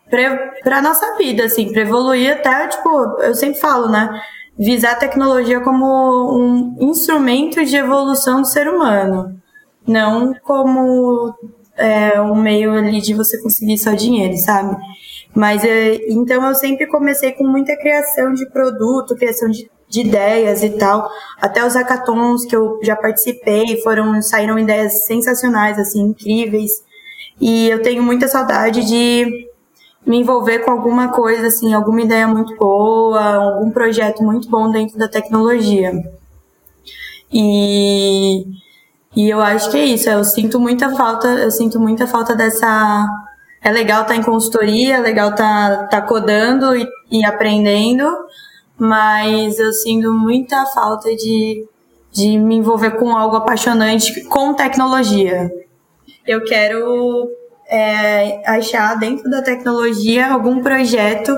para 0.10 0.82
nossa 0.82 1.16
vida, 1.18 1.46
assim, 1.46 1.72
para 1.72 1.82
evoluir 1.82 2.34
até, 2.34 2.68
tipo, 2.68 2.90
eu 3.22 3.36
sempre 3.36 3.60
falo, 3.60 3.88
né? 3.90 4.22
Visar 4.58 4.94
a 4.94 4.96
tecnologia 4.96 5.62
como 5.62 6.36
um 6.36 6.76
instrumento 6.80 7.64
de 7.64 7.78
evolução 7.78 8.42
do 8.42 8.48
ser 8.48 8.68
humano, 8.68 9.40
não 9.88 10.34
como 10.44 11.34
é, 11.78 12.20
um 12.20 12.36
meio 12.36 12.74
ali 12.74 13.00
de 13.00 13.14
você 13.14 13.42
conseguir 13.42 13.78
só 13.78 13.94
dinheiro, 13.94 14.36
sabe? 14.38 14.76
Mas 15.34 15.64
é, 15.64 15.96
então 16.10 16.46
eu 16.46 16.56
sempre 16.56 16.88
comecei 16.88 17.32
com 17.32 17.46
muita 17.46 17.78
criação 17.78 18.34
de 18.34 18.50
produto, 18.50 19.16
criação 19.16 19.50
de, 19.50 19.70
de 19.88 20.02
ideias 20.02 20.64
e 20.64 20.72
tal. 20.72 21.10
Até 21.40 21.66
os 21.66 21.76
hackathons 21.76 22.46
que 22.46 22.56
eu 22.56 22.80
já 22.84 22.96
participei 22.96 23.82
foram 23.82 24.22
saíram 24.22 24.60
ideias 24.60 25.06
sensacionais, 25.06 25.78
assim, 25.78 26.02
incríveis. 26.02 26.72
E 27.40 27.70
eu 27.70 27.82
tenho 27.82 28.04
muita 28.04 28.28
saudade 28.28 28.86
de 28.86 29.49
me 30.10 30.18
envolver 30.18 30.66
com 30.66 30.72
alguma 30.72 31.10
coisa, 31.10 31.46
assim, 31.46 31.72
alguma 31.72 32.02
ideia 32.02 32.28
muito 32.28 32.56
boa, 32.56 33.22
algum 33.36 33.70
projeto 33.70 34.24
muito 34.24 34.50
bom 34.50 34.72
dentro 34.72 34.98
da 34.98 35.08
tecnologia. 35.08 35.94
E, 37.32 38.44
e 39.16 39.30
eu 39.30 39.40
acho 39.40 39.70
que 39.70 39.78
é 39.78 39.86
isso, 39.86 40.10
eu 40.10 40.24
sinto 40.24 40.60
muita 40.60 40.90
falta, 40.96 41.28
eu 41.28 41.52
sinto 41.52 41.80
muita 41.80 42.08
falta 42.08 42.36
dessa, 42.36 43.08
é 43.62 43.72
legal 43.72 44.02
estar 44.02 44.16
tá 44.16 44.20
em 44.20 44.24
consultoria, 44.24 44.96
é 44.96 45.00
legal 45.00 45.30
estar 45.30 45.78
tá, 45.78 45.88
tá 45.88 46.02
codando 46.02 46.76
e, 46.76 46.88
e 47.12 47.24
aprendendo, 47.24 48.10
mas 48.80 49.60
eu 49.60 49.72
sinto 49.72 50.12
muita 50.12 50.66
falta 50.66 51.16
de, 51.16 51.68
de 52.12 52.36
me 52.40 52.56
envolver 52.56 52.98
com 52.98 53.16
algo 53.16 53.36
apaixonante 53.36 54.24
com 54.24 54.56
tecnologia. 54.56 55.52
Eu 56.26 56.44
quero 56.46 57.30
é, 57.70 58.42
achar 58.50 58.98
dentro 58.98 59.30
da 59.30 59.42
tecnologia 59.42 60.32
algum 60.32 60.62
projeto 60.62 61.38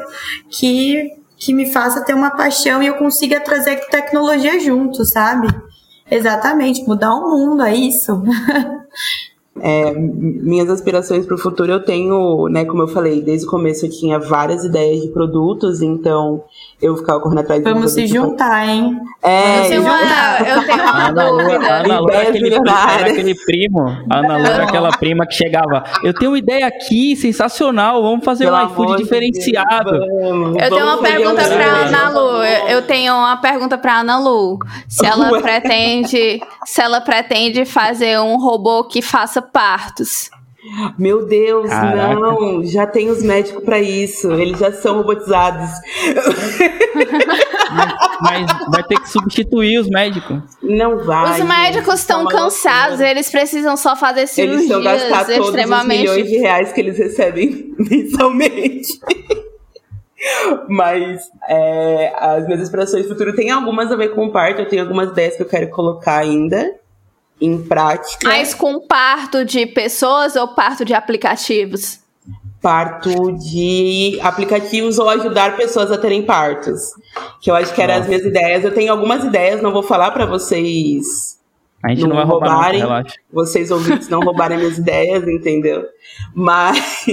que, 0.49 1.11
que 1.37 1.53
me 1.53 1.71
faça 1.71 2.03
ter 2.05 2.13
uma 2.13 2.31
paixão 2.31 2.81
e 2.81 2.87
eu 2.87 2.95
consiga 2.95 3.39
trazer 3.39 3.77
tecnologia 3.89 4.59
junto, 4.59 5.03
sabe? 5.03 5.47
Exatamente, 6.09 6.87
mudar 6.87 7.13
o 7.13 7.29
mundo, 7.29 7.63
é 7.63 7.75
isso. 7.75 8.21
É, 9.59 9.93
minhas 9.93 10.69
aspirações 10.69 11.25
para 11.25 11.35
o 11.35 11.37
futuro 11.37 11.69
eu 11.69 11.83
tenho, 11.83 12.47
né, 12.47 12.63
como 12.63 12.83
eu 12.83 12.87
falei, 12.87 13.21
desde 13.21 13.45
o 13.45 13.49
começo 13.49 13.85
eu 13.85 13.89
tinha 13.89 14.17
várias 14.17 14.63
ideias 14.63 15.01
de 15.01 15.09
produtos, 15.09 15.81
então 15.81 16.45
eu 16.81 16.97
ficava 16.97 17.19
correndo 17.19 17.39
atrás 17.39 17.63
de 17.63 17.71
Vamos 17.71 17.91
se 17.91 18.07
juntar, 18.07 18.67
hein? 18.67 18.99
É, 19.21 19.65
eu 19.65 19.69
tenho 19.69 19.81
uma, 19.83 19.99
eu 20.39 20.65
tenho 20.65 20.81
uma 20.81 21.07
Ana 21.07 21.23
dúvida. 21.29 21.67
a 21.67 21.75
Ana 21.77 21.99
Lu 21.99 22.09
era 22.09 22.29
aquele, 22.29 22.55
era 22.55 23.11
aquele 23.11 23.35
primo, 23.35 23.87
a 24.09 24.17
Ana 24.17 24.37
Lu 24.37 24.45
era 24.45 24.63
aquela 24.63 24.89
prima 24.91 25.27
que 25.27 25.33
chegava, 25.35 25.83
eu 26.03 26.13
tenho 26.13 26.31
uma 26.31 26.37
ideia 26.39 26.65
aqui 26.65 27.15
sensacional, 27.15 28.01
vamos 28.01 28.25
fazer 28.25 28.45
Pelo 28.45 28.57
um 28.57 28.65
iFood 28.65 28.97
diferenciado. 28.97 29.91
Deus, 29.91 30.55
eu 30.59 30.69
tenho 30.69 30.85
uma 30.85 30.97
pergunta 30.97 31.43
para 31.43 31.65
Ana 31.65 32.09
Lu, 32.09 32.43
eu, 32.43 32.81
tenho 32.81 33.13
uma 33.13 33.37
pergunta 33.37 33.77
para 33.77 33.99
Ana 33.99 34.17
Lu, 34.17 34.57
se 34.87 35.05
ela 35.05 35.31
Ué. 35.31 35.41
pretende, 35.41 36.41
se 36.65 36.81
ela 36.81 36.99
pretende 36.99 37.63
fazer 37.65 38.19
um 38.19 38.37
robô 38.37 38.85
que 38.85 39.01
faça 39.01 39.41
partos. 39.41 40.29
Meu 40.97 41.25
Deus, 41.25 41.69
Caraca. 41.69 42.13
não! 42.13 42.63
Já 42.63 42.85
tem 42.85 43.09
os 43.09 43.23
médicos 43.23 43.63
para 43.63 43.79
isso. 43.79 44.31
Eles 44.31 44.59
já 44.59 44.71
são 44.71 44.97
robotizados. 44.97 45.69
mas, 47.73 47.93
mas, 48.21 48.67
vai 48.69 48.83
ter 48.83 48.99
que 48.99 49.09
substituir 49.09 49.79
os 49.79 49.89
médicos. 49.89 50.39
Não 50.61 50.99
vai. 50.99 51.39
Os 51.39 51.47
médicos 51.47 51.95
estão 51.95 52.25
cansados, 52.27 52.99
eles 52.99 53.29
precisam 53.29 53.75
só 53.75 53.95
fazer 53.95 54.27
cirurgias 54.27 54.69
eles 54.69 54.83
gastar 54.83 55.31
extremamente. 55.31 56.05
Todos 56.05 56.11
os 56.11 56.17
milhões 56.17 56.29
de 56.29 56.37
reais 56.37 56.71
que 56.71 56.81
eles 56.81 56.97
recebem 56.97 57.73
mensalmente. 57.79 58.99
Mas 60.69 61.23
é, 61.49 62.13
as 62.19 62.45
minhas 62.45 62.61
inspirações 62.61 63.03
do 63.03 63.09
futuro 63.09 63.35
tem 63.35 63.49
algumas 63.49 63.91
a 63.91 63.95
ver 63.95 64.09
com 64.09 64.29
parte, 64.29 64.59
eu 64.59 64.69
tenho 64.69 64.83
algumas 64.83 65.09
ideias 65.09 65.35
que 65.35 65.41
eu 65.41 65.47
quero 65.47 65.69
colocar 65.71 66.19
ainda 66.19 66.79
em 67.41 67.61
prática. 67.61 68.27
Mas 68.27 68.53
com 68.53 68.79
parto 68.79 69.43
de 69.43 69.65
pessoas 69.65 70.35
ou 70.35 70.49
parto 70.49 70.85
de 70.85 70.93
aplicativos? 70.93 71.99
Parto 72.61 73.31
de 73.31 74.19
aplicativos 74.21 74.99
ou 74.99 75.09
ajudar 75.09 75.57
pessoas 75.57 75.91
a 75.91 75.97
terem 75.97 76.23
partos. 76.23 76.91
Que 77.41 77.49
eu 77.49 77.55
acho 77.55 77.73
que 77.73 77.81
eram 77.81 77.95
as 77.95 78.07
minhas 78.07 78.23
ideias. 78.23 78.63
Eu 78.63 78.73
tenho 78.73 78.91
algumas 78.91 79.23
ideias, 79.23 79.61
não 79.61 79.73
vou 79.73 79.81
falar 79.81 80.11
para 80.11 80.27
vocês. 80.27 81.39
A 81.83 81.89
gente 81.89 82.01
não, 82.01 82.09
não 82.09 82.15
vai 82.17 82.25
roubarem, 82.25 82.81
roubar, 82.81 83.03
não, 83.03 83.43
vocês 83.43 83.71
ouvintes 83.71 84.07
não 84.07 84.19
roubarem 84.19 84.59
minhas 84.59 84.77
ideias, 84.79 85.27
entendeu? 85.27 85.83
Mas 86.35 87.07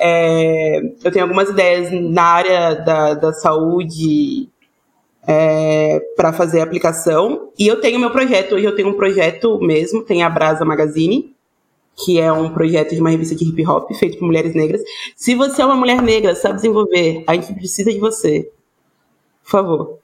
é, 0.00 0.80
eu 1.04 1.12
tenho 1.12 1.26
algumas 1.26 1.50
ideias 1.50 1.90
na 1.92 2.22
área 2.22 2.74
da, 2.76 3.12
da 3.12 3.32
saúde 3.34 4.48
é, 5.26 6.00
para 6.16 6.32
fazer 6.32 6.60
a 6.60 6.64
aplicação. 6.64 7.50
E 7.58 7.66
eu 7.66 7.80
tenho 7.80 7.98
meu 7.98 8.10
projeto, 8.10 8.54
hoje 8.54 8.64
eu 8.64 8.76
tenho 8.76 8.88
um 8.88 8.94
projeto 8.94 9.58
mesmo, 9.60 10.02
tem 10.02 10.22
a 10.22 10.30
Brasa 10.30 10.64
Magazine, 10.64 11.34
que 11.96 12.20
é 12.20 12.30
um 12.30 12.50
projeto 12.50 12.94
de 12.94 13.00
uma 13.00 13.10
revista 13.10 13.34
de 13.34 13.44
hip 13.44 13.66
hop 13.66 13.90
feito 13.94 14.18
por 14.18 14.26
mulheres 14.26 14.54
negras. 14.54 14.82
Se 15.16 15.34
você 15.34 15.62
é 15.62 15.66
uma 15.66 15.76
mulher 15.76 16.00
negra, 16.02 16.34
sabe 16.34 16.56
desenvolver, 16.56 17.24
a 17.26 17.34
gente 17.34 17.52
precisa 17.54 17.92
de 17.92 17.98
você. 17.98 18.50
Por 19.42 19.50
favor. 19.50 19.98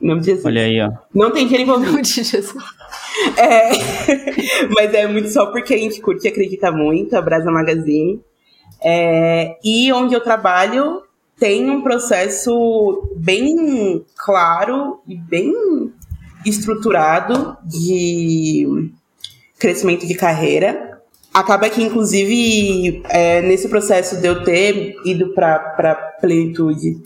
Em 0.00 0.06
nome 0.06 0.20
de 0.20 0.26
Jesus. 0.26 0.46
Olha 0.46 0.62
aí, 0.62 0.80
ó. 0.80 0.90
Não 1.14 1.30
tem 1.30 1.46
dinheiro 1.46 1.64
envolvido. 1.64 1.90
Em 1.90 1.92
nome 1.92 2.02
de 2.02 2.12
Jesus. 2.12 2.54
É, 3.36 3.70
mas 4.74 4.94
é 4.94 5.06
muito 5.06 5.28
só 5.28 5.46
porque 5.46 5.74
a 5.74 5.78
gente 5.78 6.00
curte 6.00 6.26
e 6.26 6.28
acredita 6.28 6.72
muito, 6.72 7.14
a 7.14 7.20
Brasa 7.20 7.50
Magazine. 7.50 8.20
É, 8.82 9.58
e 9.62 9.92
onde 9.92 10.14
eu 10.14 10.20
trabalho 10.20 11.02
tem 11.40 11.70
um 11.70 11.80
processo 11.80 13.10
bem 13.16 14.04
claro 14.14 15.00
e 15.08 15.16
bem 15.16 15.52
estruturado 16.44 17.56
de 17.64 18.92
crescimento 19.58 20.06
de 20.06 20.14
carreira. 20.14 21.00
Acaba 21.32 21.70
que, 21.70 21.82
inclusive, 21.82 23.02
é, 23.08 23.40
nesse 23.40 23.68
processo 23.68 24.20
de 24.20 24.26
eu 24.26 24.44
ter 24.44 24.94
ido 25.06 25.32
para 25.32 25.94
plenitude, 26.20 26.98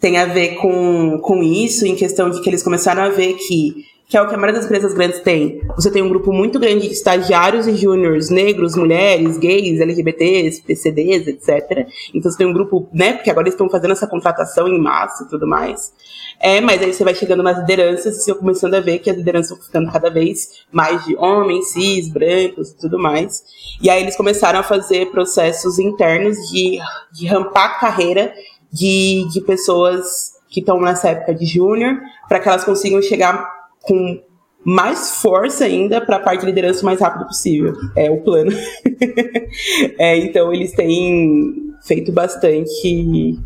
tem 0.00 0.16
a 0.16 0.24
ver 0.24 0.56
com, 0.56 1.18
com 1.20 1.42
isso, 1.42 1.86
em 1.86 1.94
questão 1.94 2.30
de 2.30 2.40
que 2.40 2.48
eles 2.48 2.62
começaram 2.62 3.02
a 3.02 3.10
ver 3.10 3.34
que 3.34 3.84
que 4.12 4.16
é 4.18 4.20
o 4.20 4.28
que 4.28 4.34
a 4.34 4.36
maioria 4.36 4.56
das 4.56 4.66
empresas 4.66 4.92
grandes 4.92 5.20
tem. 5.20 5.62
Você 5.74 5.90
tem 5.90 6.02
um 6.02 6.08
grupo 6.10 6.34
muito 6.34 6.58
grande 6.58 6.86
de 6.86 6.92
estagiários 6.92 7.66
e 7.66 7.74
júniores, 7.74 8.28
negros, 8.28 8.76
mulheres, 8.76 9.38
gays, 9.38 9.80
LGBTs, 9.80 10.60
PCDs, 10.60 11.26
etc. 11.28 11.88
Então 12.12 12.30
você 12.30 12.36
tem 12.36 12.46
um 12.46 12.52
grupo, 12.52 12.86
né, 12.92 13.14
porque 13.14 13.30
agora 13.30 13.44
eles 13.44 13.54
estão 13.54 13.70
fazendo 13.70 13.92
essa 13.92 14.06
contratação 14.06 14.68
em 14.68 14.78
massa 14.78 15.24
e 15.24 15.28
tudo 15.28 15.46
mais. 15.46 15.94
É, 16.38 16.60
mas 16.60 16.82
aí 16.82 16.92
você 16.92 17.02
vai 17.02 17.14
chegando 17.14 17.42
nas 17.42 17.56
lideranças 17.60 18.18
e 18.18 18.20
você 18.20 18.34
começando 18.34 18.74
a 18.74 18.80
ver 18.80 18.98
que 18.98 19.08
as 19.08 19.16
lideranças 19.16 19.52
estão 19.52 19.64
ficando 19.64 19.90
cada 19.90 20.10
vez 20.10 20.62
mais 20.70 21.02
de 21.06 21.16
homens, 21.16 21.68
cis, 21.68 22.12
brancos 22.12 22.72
e 22.72 22.76
tudo 22.76 22.98
mais. 22.98 23.42
E 23.80 23.88
aí 23.88 24.02
eles 24.02 24.14
começaram 24.14 24.58
a 24.58 24.62
fazer 24.62 25.10
processos 25.10 25.78
internos 25.78 26.36
de, 26.50 26.78
de 27.14 27.26
rampar 27.26 27.76
a 27.76 27.78
carreira 27.78 28.34
de, 28.70 29.26
de 29.32 29.40
pessoas 29.40 30.32
que 30.50 30.60
estão 30.60 30.78
nessa 30.78 31.08
época 31.08 31.34
de 31.34 31.46
júnior, 31.46 31.98
para 32.28 32.38
que 32.38 32.46
elas 32.46 32.62
consigam 32.62 33.00
chegar 33.00 33.61
com 33.82 34.22
mais 34.64 35.20
força 35.20 35.64
ainda 35.64 36.00
para 36.00 36.16
a 36.16 36.20
parte 36.20 36.40
de 36.40 36.46
liderança 36.46 36.82
o 36.82 36.84
mais 36.84 37.00
rápido 37.00 37.26
possível. 37.26 37.74
É 37.96 38.10
o 38.10 38.20
plano. 38.22 38.52
é, 39.98 40.16
então, 40.18 40.52
eles 40.52 40.72
têm 40.72 41.72
feito 41.84 42.12
bastante 42.12 43.38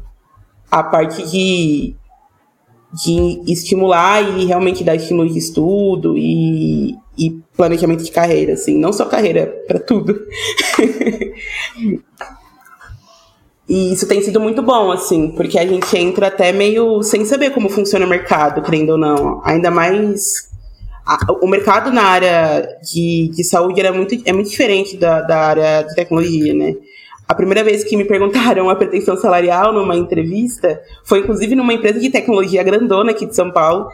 a 0.71 0.83
parte 0.83 1.27
de, 1.31 1.95
de 2.93 3.53
estimular 3.53 4.39
e 4.39 4.45
realmente 4.45 4.85
dar 4.85 4.95
estímulo 4.95 5.31
de 5.31 5.39
estudo 5.39 6.19
e, 6.19 6.95
e 7.17 7.31
planejamento 7.57 8.05
de 8.05 8.11
carreira, 8.11 8.53
assim, 8.53 8.79
não 8.79 8.93
só 8.93 9.07
carreira, 9.07 9.47
para 9.67 9.79
tudo. 9.79 10.21
E 13.69 13.93
isso 13.93 14.07
tem 14.07 14.23
sido 14.23 14.41
muito 14.41 14.63
bom, 14.63 14.93
assim, 14.93 15.29
porque 15.31 15.59
a 15.59 15.67
gente 15.67 15.97
entra 15.99 16.29
até 16.29 16.53
meio 16.53 17.03
sem 17.03 17.25
saber 17.25 17.51
como 17.51 17.69
funciona 17.69 18.07
o 18.07 18.09
mercado, 18.09 18.63
querendo 18.63 18.91
ou 18.91 18.99
não. 18.99 19.41
Ainda 19.45 19.71
mais. 19.71 20.49
A, 21.05 21.19
o 21.41 21.49
mercado 21.49 21.91
na 21.91 22.03
área 22.03 22.79
de, 22.83 23.29
de 23.35 23.45
saúde 23.45 23.81
era 23.81 23.93
muito, 23.93 24.15
é 24.25 24.33
muito 24.33 24.51
diferente 24.51 24.97
da, 24.97 25.21
da 25.21 25.39
área 25.39 25.83
de 25.83 25.95
tecnologia, 25.95 26.55
né? 26.55 26.77
A 27.29 27.35
primeira 27.35 27.65
vez 27.65 27.83
que 27.83 27.97
me 27.97 28.05
perguntaram 28.05 28.71
a 28.71 28.77
pretensão 28.77 29.17
salarial 29.17 29.73
numa 29.73 29.97
entrevista 29.97 30.81
foi, 31.05 31.21
inclusive, 31.21 31.57
numa 31.57 31.73
empresa 31.73 31.99
de 31.99 32.09
tecnologia 32.09 32.63
grandona 32.63 33.11
aqui 33.11 33.27
de 33.27 33.35
São 33.35 33.51
Paulo. 33.51 33.89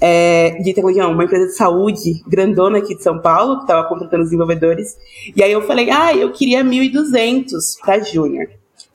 É, 0.00 0.50
de 0.62 0.72
tecnologia, 0.72 1.02
não, 1.02 1.12
uma 1.12 1.24
empresa 1.24 1.46
de 1.46 1.56
saúde 1.56 2.22
grandona 2.28 2.78
aqui 2.78 2.94
de 2.94 3.02
São 3.02 3.18
Paulo, 3.18 3.56
que 3.56 3.62
estava 3.62 3.88
contratando 3.88 4.22
desenvolvedores. 4.22 4.94
E 5.34 5.42
aí 5.42 5.50
eu 5.50 5.62
falei, 5.62 5.90
ah, 5.90 6.14
eu 6.14 6.30
queria 6.30 6.62
1.200 6.62 7.80
para 7.82 7.98
júnior 8.00 8.46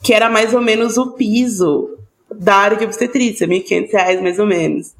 que 0.02 0.14
era 0.14 0.30
mais 0.30 0.54
ou 0.54 0.62
menos 0.62 0.98
o 0.98 1.12
piso 1.12 1.98
da 2.34 2.56
área 2.56 2.78
de 2.78 2.86
obstetrícia, 2.86 3.46
R$ 3.46 3.60
1.500 3.62 4.22
mais 4.22 4.40
ou 4.40 4.46
menos. 4.46 4.96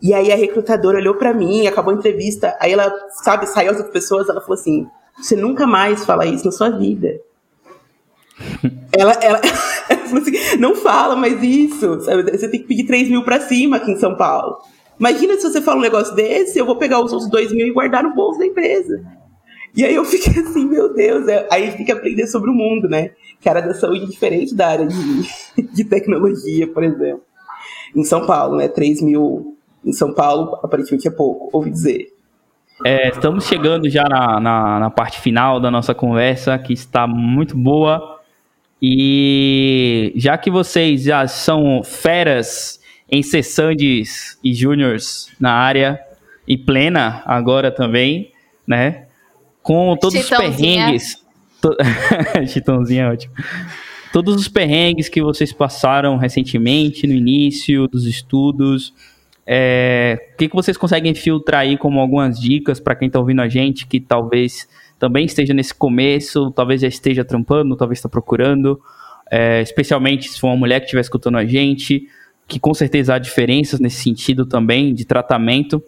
E 0.00 0.14
aí 0.14 0.32
a 0.32 0.36
recrutadora 0.36 0.98
olhou 0.98 1.14
para 1.14 1.34
mim, 1.34 1.66
acabou 1.66 1.92
a 1.92 1.96
entrevista, 1.96 2.56
aí 2.60 2.72
ela, 2.72 2.92
sabe, 3.22 3.46
saiu 3.46 3.70
as 3.70 3.76
outras 3.76 3.92
pessoas, 3.92 4.28
ela 4.28 4.40
falou 4.40 4.54
assim: 4.54 4.86
você 5.16 5.36
nunca 5.36 5.66
mais 5.66 6.04
fala 6.04 6.26
isso 6.26 6.44
na 6.44 6.52
sua 6.52 6.70
vida. 6.70 7.20
ela, 8.96 9.12
ela, 9.20 9.40
ela, 9.88 10.00
falou 10.00 10.22
assim: 10.22 10.56
não 10.58 10.74
fala 10.74 11.16
mais 11.16 11.42
isso, 11.42 12.00
sabe? 12.00 12.22
você 12.22 12.48
tem 12.48 12.60
que 12.60 12.66
pedir 12.66 12.86
3 12.86 13.10
mil 13.10 13.24
pra 13.24 13.40
cima 13.40 13.76
aqui 13.76 13.90
em 13.90 13.98
São 13.98 14.16
Paulo. 14.16 14.56
Imagina 14.98 15.34
se 15.34 15.42
você 15.42 15.60
fala 15.60 15.78
um 15.78 15.82
negócio 15.82 16.14
desse, 16.14 16.58
eu 16.58 16.64
vou 16.64 16.76
pegar 16.76 17.00
os 17.00 17.12
outros 17.12 17.30
2 17.30 17.52
mil 17.52 17.66
e 17.66 17.72
guardar 17.72 18.02
no 18.02 18.14
bolso 18.14 18.38
da 18.38 18.46
empresa. 18.46 19.04
E 19.76 19.84
aí 19.84 19.94
eu 19.94 20.04
fiquei 20.04 20.40
assim, 20.40 20.66
meu 20.66 20.94
Deus, 20.94 21.26
é, 21.26 21.48
aí 21.50 21.64
a 21.64 21.66
gente 21.66 21.78
tem 21.78 21.86
que 21.86 21.92
aprender 21.92 22.26
sobre 22.28 22.48
o 22.48 22.54
mundo, 22.54 22.88
né? 22.88 23.10
Que 23.44 23.48
era 23.50 23.60
da 23.60 23.74
saúde 23.74 24.06
diferente 24.06 24.54
da 24.54 24.68
área 24.68 24.86
de, 24.86 25.22
de 25.70 25.84
tecnologia, 25.84 26.66
por 26.66 26.82
exemplo. 26.82 27.20
Em 27.94 28.02
São 28.02 28.26
Paulo, 28.26 28.56
né? 28.56 28.68
3 28.68 29.02
mil 29.02 29.58
em 29.84 29.92
São 29.92 30.14
Paulo, 30.14 30.58
aparentemente 30.62 31.06
é 31.06 31.10
pouco, 31.10 31.50
ouvi 31.52 31.70
dizer. 31.70 32.08
É, 32.82 33.10
estamos 33.10 33.44
chegando 33.44 33.86
já 33.90 34.04
na, 34.04 34.40
na, 34.40 34.80
na, 34.80 34.90
parte 34.90 35.20
final 35.20 35.60
da 35.60 35.70
nossa 35.70 35.94
conversa, 35.94 36.58
que 36.58 36.72
está 36.72 37.06
muito 37.06 37.54
boa. 37.54 38.18
E 38.80 40.14
já 40.16 40.38
que 40.38 40.50
vocês 40.50 41.02
já 41.02 41.28
são 41.28 41.82
feras 41.84 42.80
em 43.10 43.22
cessandes 43.22 44.38
e 44.42 44.54
júniors 44.54 45.28
na 45.38 45.52
área, 45.52 46.00
e 46.48 46.56
plena 46.56 47.22
agora 47.26 47.70
também, 47.70 48.32
né? 48.66 49.04
Com 49.62 49.94
todos 49.98 50.18
os 50.18 50.30
perrengues 50.30 51.23
To... 51.64 51.74
Chitãozinho 52.46 53.04
é 53.04 53.10
ótimo. 53.10 53.34
Todos 54.12 54.36
os 54.36 54.48
perrengues 54.48 55.08
que 55.08 55.22
vocês 55.22 55.50
passaram 55.50 56.18
recentemente, 56.18 57.06
no 57.06 57.14
início 57.14 57.88
dos 57.88 58.06
estudos, 58.06 58.92
é... 59.46 60.18
o 60.34 60.36
que, 60.36 60.48
que 60.48 60.54
vocês 60.54 60.76
conseguem 60.76 61.14
filtrar 61.14 61.62
aí 61.62 61.78
como 61.78 61.98
algumas 61.98 62.38
dicas 62.38 62.78
para 62.78 62.94
quem 62.94 63.06
está 63.06 63.18
ouvindo 63.18 63.40
a 63.40 63.48
gente, 63.48 63.86
que 63.86 63.98
talvez 63.98 64.68
também 64.98 65.24
esteja 65.24 65.54
nesse 65.54 65.74
começo, 65.74 66.50
talvez 66.50 66.82
já 66.82 66.88
esteja 66.88 67.24
trampando, 67.24 67.76
talvez 67.76 67.98
está 67.98 68.08
procurando, 68.08 68.78
é... 69.30 69.62
especialmente 69.62 70.28
se 70.28 70.38
for 70.38 70.48
uma 70.48 70.56
mulher 70.56 70.80
que 70.80 70.84
estiver 70.84 71.00
escutando 71.00 71.38
a 71.38 71.46
gente, 71.46 72.06
que 72.46 72.60
com 72.60 72.74
certeza 72.74 73.14
há 73.14 73.18
diferenças 73.18 73.80
nesse 73.80 74.02
sentido 74.02 74.44
também 74.44 74.92
de 74.92 75.06
tratamento. 75.06 75.82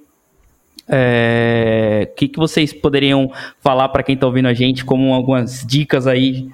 É, 0.88 2.12
que, 2.16 2.28
que 2.28 2.38
vocês 2.38 2.72
poderiam 2.72 3.30
falar 3.60 3.88
para 3.88 4.04
quem 4.04 4.14
está 4.14 4.26
ouvindo 4.26 4.46
a 4.46 4.54
gente 4.54 4.84
como 4.84 5.12
algumas 5.12 5.66
dicas 5.66 6.06
aí 6.06 6.48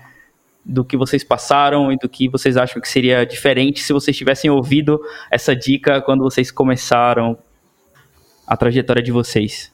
do 0.65 0.85
que 0.85 0.97
vocês 0.97 1.23
passaram 1.23 1.93
e 1.93 1.97
do 1.97 2.09
que 2.09 2.29
vocês 2.29 2.57
acham 2.57 2.81
que 2.81 2.89
seria 2.89 3.27
diferente 3.27 3.83
se 3.83 3.93
vocês 3.93 4.17
tivessem 4.17 4.51
ouvido 4.51 5.01
essa 5.31 5.55
dica 5.55 6.01
quando 6.01 6.23
vocês 6.23 6.51
começaram 6.51 7.37
a 8.47 8.57
trajetória 8.57 9.03
de 9.03 9.13
vocês? 9.13 9.73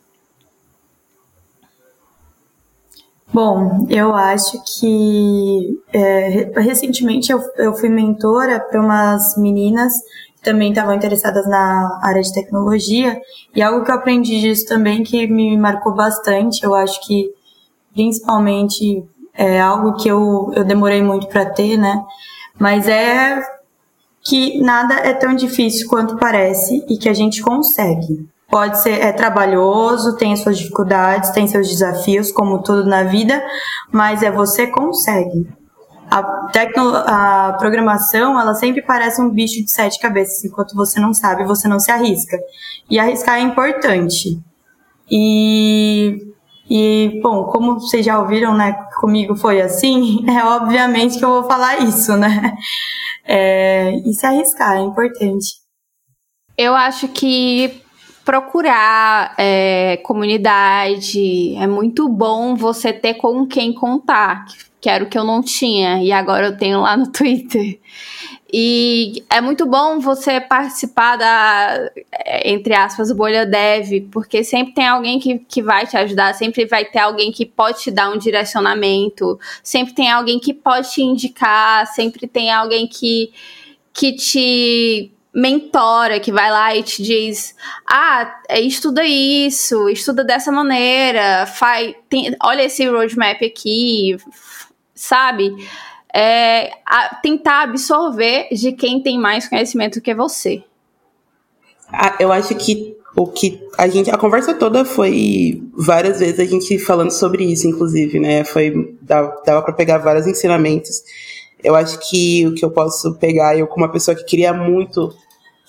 Bom, 3.31 3.87
eu 3.91 4.15
acho 4.15 4.59
que 4.65 5.81
é, 5.93 6.51
recentemente 6.61 7.31
eu, 7.31 7.41
eu 7.59 7.75
fui 7.75 7.91
mentora 7.91 8.59
para 8.59 8.81
umas 8.81 9.37
meninas 9.37 9.93
também 10.49 10.71
estavam 10.71 10.95
interessadas 10.95 11.47
na 11.47 12.01
área 12.03 12.23
de 12.23 12.33
tecnologia. 12.33 13.21
E 13.55 13.61
algo 13.61 13.85
que 13.85 13.91
eu 13.91 13.95
aprendi 13.95 14.41
disso 14.41 14.67
também 14.67 15.03
que 15.03 15.27
me 15.27 15.59
marcou 15.59 15.95
bastante, 15.95 16.65
eu 16.65 16.75
acho 16.75 17.07
que 17.07 17.31
principalmente 17.93 19.05
é 19.35 19.61
algo 19.61 19.95
que 19.95 20.09
eu, 20.09 20.51
eu 20.55 20.65
demorei 20.65 21.03
muito 21.03 21.27
para 21.27 21.45
ter, 21.45 21.77
né? 21.77 22.03
Mas 22.59 22.89
é 22.89 23.43
que 24.23 24.59
nada 24.63 24.95
é 24.95 25.13
tão 25.13 25.35
difícil 25.35 25.87
quanto 25.87 26.17
parece 26.17 26.83
e 26.89 26.97
que 26.97 27.09
a 27.11 27.15
gente 27.15 27.43
consegue. 27.43 28.27
Pode 28.51 28.81
ser 28.81 29.03
é 29.03 29.13
trabalhoso, 29.13 30.17
tem 30.17 30.35
suas 30.35 30.57
dificuldades, 30.57 31.31
tem 31.31 31.47
seus 31.47 31.69
desafios, 31.69 32.33
como 32.33 32.63
tudo 32.63 32.87
na 32.87 33.03
vida, 33.03 33.43
mas 33.93 34.23
é 34.23 34.31
você 34.31 34.67
consegue 34.67 35.47
a, 36.11 36.49
tecno, 36.53 36.95
a 36.97 37.55
programação, 37.59 38.41
ela 38.41 38.55
sempre 38.55 38.83
parece 38.83 39.21
um 39.21 39.31
bicho 39.31 39.63
de 39.63 39.71
sete 39.71 39.99
cabeças. 40.01 40.45
Enquanto 40.45 40.75
você 40.75 41.01
não 41.01 41.13
sabe, 41.13 41.45
você 41.45 41.69
não 41.69 41.79
se 41.79 41.91
arrisca. 41.91 42.39
E 42.91 42.99
arriscar 42.99 43.37
é 43.37 43.41
importante. 43.41 44.41
E, 45.11 46.19
e 46.69 47.21
bom, 47.23 47.45
como 47.45 47.81
vocês 47.81 48.05
já 48.05 48.19
ouviram, 48.19 48.55
né, 48.57 48.73
comigo 49.01 49.37
foi 49.37 49.61
assim, 49.61 50.25
é 50.29 50.45
obviamente 50.45 51.19
que 51.19 51.25
eu 51.25 51.31
vou 51.31 51.45
falar 51.45 51.79
isso, 51.83 52.17
né? 52.17 52.55
É, 53.25 53.93
e 54.07 54.13
se 54.15 54.25
arriscar 54.27 54.77
é 54.77 54.81
importante. 54.81 55.57
Eu 56.57 56.75
acho 56.75 57.09
que 57.09 57.83
procurar 58.29 59.35
é, 59.39 59.97
comunidade 60.03 61.57
é 61.57 61.67
muito 61.67 62.07
bom 62.11 62.55
você 62.55 62.93
ter 62.93 63.15
com 63.15 63.47
quem 63.47 63.73
contar 63.73 64.45
que 64.81 64.91
era 64.91 65.03
o 65.03 65.09
que 65.09 65.19
eu 65.19 65.25
não 65.25 65.43
tinha, 65.43 66.05
e 66.05 66.13
agora 66.13 66.47
eu 66.47 66.57
tenho 66.57 66.81
lá 66.83 66.97
no 66.97 67.09
Twitter. 67.11 67.81
E 68.53 69.25
é 69.29 69.41
muito 69.41 69.67
bom 69.67 69.99
você 69.99 70.41
participar 70.41 71.17
da, 71.17 71.91
entre 72.45 72.75
aspas, 72.75 73.11
bolha 73.11 73.45
dev, 73.45 74.09
porque 74.13 74.45
sempre 74.45 74.75
tem 74.75 74.87
alguém 74.87 75.19
que, 75.19 75.41
que 75.41 75.61
vai 75.61 75.87
te 75.87 75.97
ajudar, 75.97 76.33
sempre 76.35 76.65
vai 76.65 76.85
ter 76.85 77.01
alguém 77.01 77.33
que 77.33 77.45
pode 77.45 77.81
te 77.81 77.91
dar 77.91 78.11
um 78.11 78.19
direcionamento, 78.19 79.39
sempre 79.63 79.95
tem 79.95 80.11
alguém 80.11 80.39
que 80.39 80.55
pode 80.55 80.93
te 80.93 81.03
indicar, 81.03 81.87
sempre 81.89 82.29
tem 82.29 82.53
alguém 82.53 82.87
que, 82.87 83.33
que 83.93 84.13
te 84.13 85.13
mentora, 85.39 86.19
que 86.19 86.33
vai 86.33 86.51
lá 86.51 86.75
e 86.75 86.83
te 86.83 87.03
diz: 87.03 87.55
ah, 87.87 88.41
estuda 88.51 89.05
isso, 89.05 89.89
estuda 89.89 90.25
dessa 90.25 90.51
maneira, 90.51 91.47
faz, 91.47 91.95
tem, 92.09 92.37
olha 92.43 92.65
esse 92.65 92.85
roadmap 92.87 93.41
aqui, 93.43 94.17
sabe? 94.95 95.55
É, 96.13 96.73
a, 96.85 97.15
tentar 97.17 97.63
absorver 97.63 98.49
de 98.51 98.73
quem 98.73 99.01
tem 99.01 99.19
mais 99.19 99.49
conhecimento 99.49 100.01
que 100.01 100.15
você. 100.15 100.63
Ah, 101.93 102.17
eu 102.19 102.33
acho 102.33 102.55
que 102.57 102.97
o 103.17 103.27
que 103.27 103.61
a 103.77 103.89
gente 103.89 104.11
a 104.11 104.19
conversa 104.19 104.55
toda 104.55 104.85
foi 104.85 105.63
várias 105.73 106.21
vezes 106.21 106.39
a 106.39 106.45
gente 106.45 106.79
falando 106.79 107.11
sobre 107.11 107.43
isso 107.45 107.67
inclusive 107.67 108.21
né 108.21 108.45
foi 108.45 108.95
dava, 109.01 109.43
dava 109.45 109.63
para 109.63 109.73
pegar 109.73 109.99
vários 109.99 110.27
ensinamentos 110.27 111.03
eu 111.65 111.75
acho 111.75 111.99
que 112.09 112.47
o 112.47 112.55
que 112.55 112.63
eu 112.63 112.71
posso 112.71 113.15
pegar 113.15 113.59
eu 113.59 113.67
como 113.67 113.85
uma 113.85 113.91
pessoa 113.91 114.15
que 114.15 114.25
queria 114.25 114.53
muito 114.53 115.13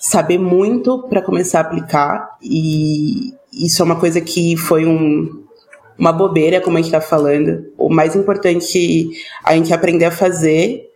saber 0.00 0.38
muito 0.38 1.02
para 1.02 1.20
começar 1.20 1.58
a 1.58 1.62
aplicar 1.62 2.36
e 2.42 3.34
isso 3.52 3.82
é 3.82 3.84
uma 3.84 4.00
coisa 4.00 4.20
que 4.20 4.56
foi 4.56 4.86
um 4.86 5.44
uma 5.98 6.12
bobeira, 6.12 6.62
como 6.62 6.78
a 6.78 6.80
gente 6.80 6.88
está 6.88 7.00
falando. 7.00 7.66
O 7.76 7.90
mais 7.90 8.16
importante 8.16 9.10
a 9.44 9.54
gente 9.54 9.70
aprender 9.70 10.06
a 10.06 10.10
fazer 10.10 10.90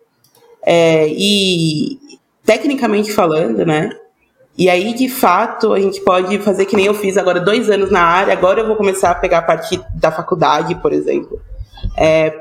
é, 0.65 1.07
e 1.09 1.99
tecnicamente 2.43 3.13
falando, 3.13 3.67
né? 3.67 3.91
E 4.57 4.71
aí, 4.71 4.95
de 4.95 5.11
fato, 5.11 5.75
a 5.75 5.81
gente 5.81 6.01
pode 6.01 6.39
fazer 6.39 6.65
que 6.65 6.75
nem 6.75 6.87
eu 6.87 6.95
fiz 6.95 7.19
agora 7.19 7.39
dois 7.39 7.69
anos 7.69 7.91
na 7.91 8.01
área, 8.01 8.33
agora 8.33 8.61
eu 8.61 8.67
vou 8.67 8.77
começar 8.77 9.11
a 9.11 9.15
pegar 9.15 9.39
a 9.39 9.43
parte 9.43 9.79
da 9.95 10.11
faculdade, 10.11 10.75
por 10.77 10.93
exemplo. 10.93 11.39
É, 11.99 12.33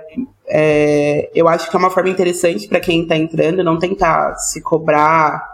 é, 0.47 1.31
eu 1.35 1.49
acho 1.49 1.69
que 1.69 1.75
é 1.75 1.79
uma 1.79 1.89
forma 1.89 2.09
interessante 2.09 2.67
para 2.67 2.79
quem 2.79 3.01
está 3.01 3.17
entrando, 3.17 3.63
não 3.63 3.77
tentar 3.77 4.35
se 4.35 4.61
cobrar 4.61 5.52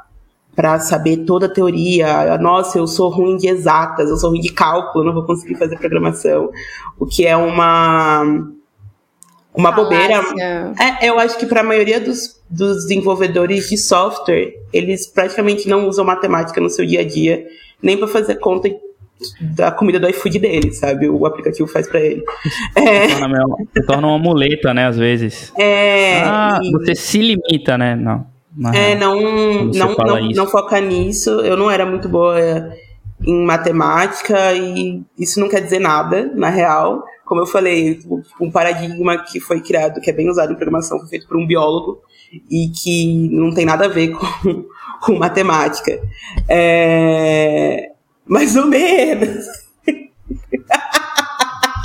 para 0.56 0.80
saber 0.80 1.18
toda 1.26 1.46
a 1.46 1.50
teoria. 1.50 2.38
Nossa, 2.38 2.78
eu 2.78 2.88
sou 2.88 3.10
ruim 3.10 3.38
de 3.38 3.48
exatas, 3.48 4.10
eu 4.10 4.18
sou 4.18 4.32
ruim 4.32 4.42
de 4.42 4.52
cálculo, 4.52 5.06
não 5.06 5.14
vou 5.14 5.26
conseguir 5.26 5.56
fazer 5.56 5.78
programação. 5.78 6.50
O 7.00 7.06
que 7.06 7.26
é 7.26 7.36
uma 7.36 8.24
uma 9.54 9.72
bobeira. 9.72 10.22
É, 10.80 11.10
eu 11.10 11.20
acho 11.20 11.38
que 11.38 11.46
para 11.46 11.62
a 11.62 11.64
maioria 11.64 12.00
dos, 12.00 12.42
dos 12.50 12.84
desenvolvedores 12.84 13.70
de 13.70 13.78
software, 13.78 14.54
eles 14.72 15.08
praticamente 15.08 15.68
não 15.68 15.88
usam 15.88 16.06
matemática 16.06 16.62
no 16.62 16.70
seu 16.70 16.86
dia 16.86 17.02
a 17.02 17.08
dia, 17.08 17.46
nem 17.82 17.98
para 17.98 18.08
fazer 18.08 18.36
conta 18.36 18.70
da 19.42 19.70
comida 19.70 20.00
do 20.00 20.10
iFood 20.10 20.40
dele, 20.40 20.72
sabe? 20.72 21.10
O 21.10 21.26
aplicativo 21.26 21.68
faz 21.68 21.88
para 21.88 22.00
ele. 22.00 22.24
É. 22.76 23.10
Se, 23.10 23.20
torna, 23.20 23.46
se 23.76 23.86
torna 23.86 24.08
uma 24.08 24.20
muleta, 24.20 24.74
né, 24.74 24.88
às 24.88 24.98
vezes. 24.98 25.52
É. 25.58 26.22
Ah, 26.22 26.60
e... 26.62 26.72
você 26.72 26.96
se 26.96 27.18
limita, 27.18 27.78
né? 27.78 27.96
Não 27.96 28.26
é, 28.74 28.96
não, 28.96 29.20
não, 29.72 29.96
não, 29.96 30.30
não 30.30 30.48
foca 30.48 30.80
nisso. 30.82 31.30
Eu 31.42 31.56
não 31.56 31.70
era 31.70 31.86
muito 31.86 32.10
boa 32.10 32.38
em 33.22 33.46
matemática 33.46 34.54
e 34.54 35.04
isso 35.18 35.40
não 35.40 35.50
quer 35.50 35.62
dizer 35.62 35.80
nada, 35.80 36.32
na 36.36 36.50
real. 36.50 37.04
Como 37.26 37.42
eu 37.42 37.46
falei, 37.46 38.00
um 38.42 38.50
paradigma 38.50 39.18
que 39.24 39.40
foi 39.40 39.62
criado, 39.62 40.02
que 40.02 40.10
é 40.10 40.14
bem 40.14 40.30
usado 40.30 40.52
em 40.52 40.56
programação, 40.56 41.00
foi 41.00 41.10
feito 41.10 41.28
por 41.28 41.38
um 41.38 41.46
biólogo 41.46 42.02
e 42.50 42.70
que 42.70 43.30
não 43.32 43.54
tem 43.54 43.66
nada 43.66 43.86
a 43.86 43.90
ver 43.90 44.10
com, 44.18 44.66
com 45.02 45.16
matemática. 45.16 46.02
É... 46.48 47.92
Mais 48.26 48.56
ou 48.56 48.66
menos. 48.66 49.69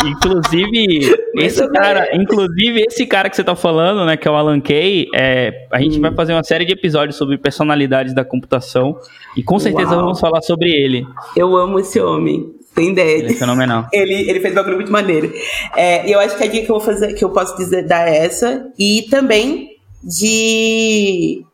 Inclusive, 0.09 1.14
esse 1.36 1.66
cara, 1.68 2.14
inclusive, 2.14 2.84
esse 2.88 3.07
cara 3.07 3.30
que 3.30 3.36
você 3.36 3.44
tá 3.44 3.57
falando, 3.57 4.05
né, 4.05 4.16
que 4.16 4.26
é 4.28 4.30
o 4.30 4.34
Alan 4.34 4.61
Kay, 4.61 5.09
é, 5.14 5.66
a 5.70 5.80
gente 5.80 5.98
hum. 5.98 6.02
vai 6.02 6.14
fazer 6.14 6.32
uma 6.32 6.44
série 6.44 6.64
de 6.64 6.72
episódios 6.72 7.16
sobre 7.16 7.38
personalidades 7.38 8.14
da 8.14 8.24
computação 8.24 8.98
e 9.36 9.42
com 9.42 9.59
certeza 9.59 9.90
Uau. 9.90 10.00
vamos 10.02 10.20
falar 10.20 10.42
sobre 10.42 10.70
ele. 10.70 11.07
Eu 11.36 11.57
amo 11.57 11.78
esse 11.78 12.00
homem. 12.00 12.55
Tem 12.74 12.90
ideia. 12.90 13.18
Ele 13.18 13.32
é 13.32 13.36
fenomenal. 13.36 13.86
ele, 13.92 14.28
ele 14.28 14.40
fez 14.40 14.52
um 14.52 14.57
bagulho 14.57 14.76
muito 14.76 14.92
maneiro. 14.92 15.32
É, 15.76 16.09
eu 16.12 16.18
acho 16.18 16.36
que 16.36 16.43
a 16.43 16.47
dica 16.47 16.66
que 16.66 16.70
eu 16.70 16.76
vou 16.76 16.85
fazer, 16.85 17.14
que 17.14 17.24
eu 17.24 17.31
posso 17.31 17.56
dizer, 17.56 17.86
dar 17.86 18.09
é 18.09 18.24
essa. 18.24 18.68
E 18.78 19.06
também 19.10 19.76
de 20.02 21.44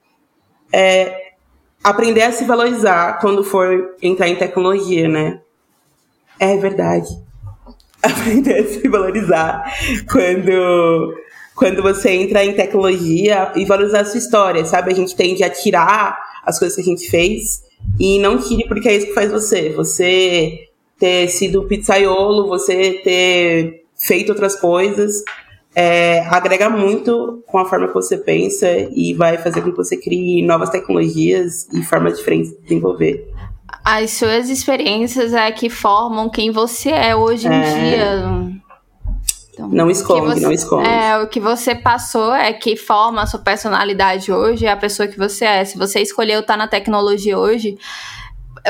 é, 0.73 1.15
aprender 1.85 2.23
a 2.23 2.33
se 2.33 2.45
valorizar 2.45 3.19
quando 3.21 3.45
for 3.45 3.97
entrar 4.03 4.29
em 4.29 4.37
tecnologia, 4.37 5.09
né? 5.09 5.41
É 6.39 6.57
verdade 6.57 7.30
aprender 8.03 8.61
a 8.61 8.67
se 8.67 8.89
valorizar 8.89 9.65
quando, 10.11 11.15
quando 11.55 11.83
você 11.83 12.11
entra 12.11 12.45
em 12.45 12.55
tecnologia 12.55 13.53
e 13.57 13.65
valorizar 13.65 14.01
a 14.01 14.05
sua 14.05 14.19
história, 14.19 14.65
sabe? 14.65 14.93
A 14.93 14.95
gente 14.95 15.15
tende 15.15 15.43
a 15.43 15.51
tirar 15.51 16.19
as 16.45 16.59
coisas 16.59 16.75
que 16.77 16.83
a 16.83 16.85
gente 16.85 17.11
fez 17.11 17.63
e 17.99 18.19
não 18.19 18.39
tire 18.39 18.67
porque 18.67 18.89
é 18.89 18.97
isso 18.97 19.07
que 19.07 19.15
faz 19.15 19.31
você. 19.31 19.71
Você 19.71 20.69
ter 20.99 21.29
sido 21.29 21.65
pizzaiolo, 21.65 22.49
você 22.49 23.01
ter 23.03 23.85
feito 23.97 24.31
outras 24.31 24.57
coisas, 24.57 25.23
é, 25.75 26.21
agrega 26.27 26.69
muito 26.69 27.43
com 27.47 27.59
a 27.59 27.65
forma 27.65 27.89
que 27.89 27.95
você 27.95 28.19
pensa 28.19 28.67
e 28.95 29.15
vai 29.15 29.39
fazer 29.39 29.63
com 29.63 29.71
que 29.71 29.77
você 29.77 29.97
crie 29.97 30.43
novas 30.43 30.71
tecnologias 30.71 31.69
e 31.73 31.83
formas 31.83 32.19
diferentes 32.19 32.51
de 32.51 32.63
desenvolver 32.63 33.29
as 33.91 34.13
suas 34.13 34.49
experiências 34.49 35.33
é 35.35 35.51
que 35.51 35.69
formam 35.69 36.29
quem 36.29 36.53
você 36.53 36.91
é 36.91 37.17
hoje 37.17 37.49
em 37.49 37.53
é. 37.53 37.75
dia. 37.75 38.25
Então... 39.53 39.69
Não 39.69 39.91
esconde, 39.91 40.27
você, 40.27 40.41
não 40.41 40.53
esconde. 40.53 40.89
É, 40.89 41.19
o 41.19 41.27
que 41.27 41.41
você 41.41 41.75
passou 41.75 42.33
é 42.33 42.53
que 42.53 42.77
forma 42.77 43.23
a 43.23 43.27
sua 43.27 43.41
personalidade 43.41 44.33
hoje, 44.33 44.65
é 44.65 44.71
a 44.71 44.77
pessoa 44.77 45.09
que 45.09 45.19
você 45.19 45.45
é. 45.45 45.65
Se 45.65 45.77
você 45.77 46.01
escolheu 46.01 46.41
estar 46.41 46.57
na 46.57 46.69
tecnologia 46.69 47.37
hoje, 47.37 47.77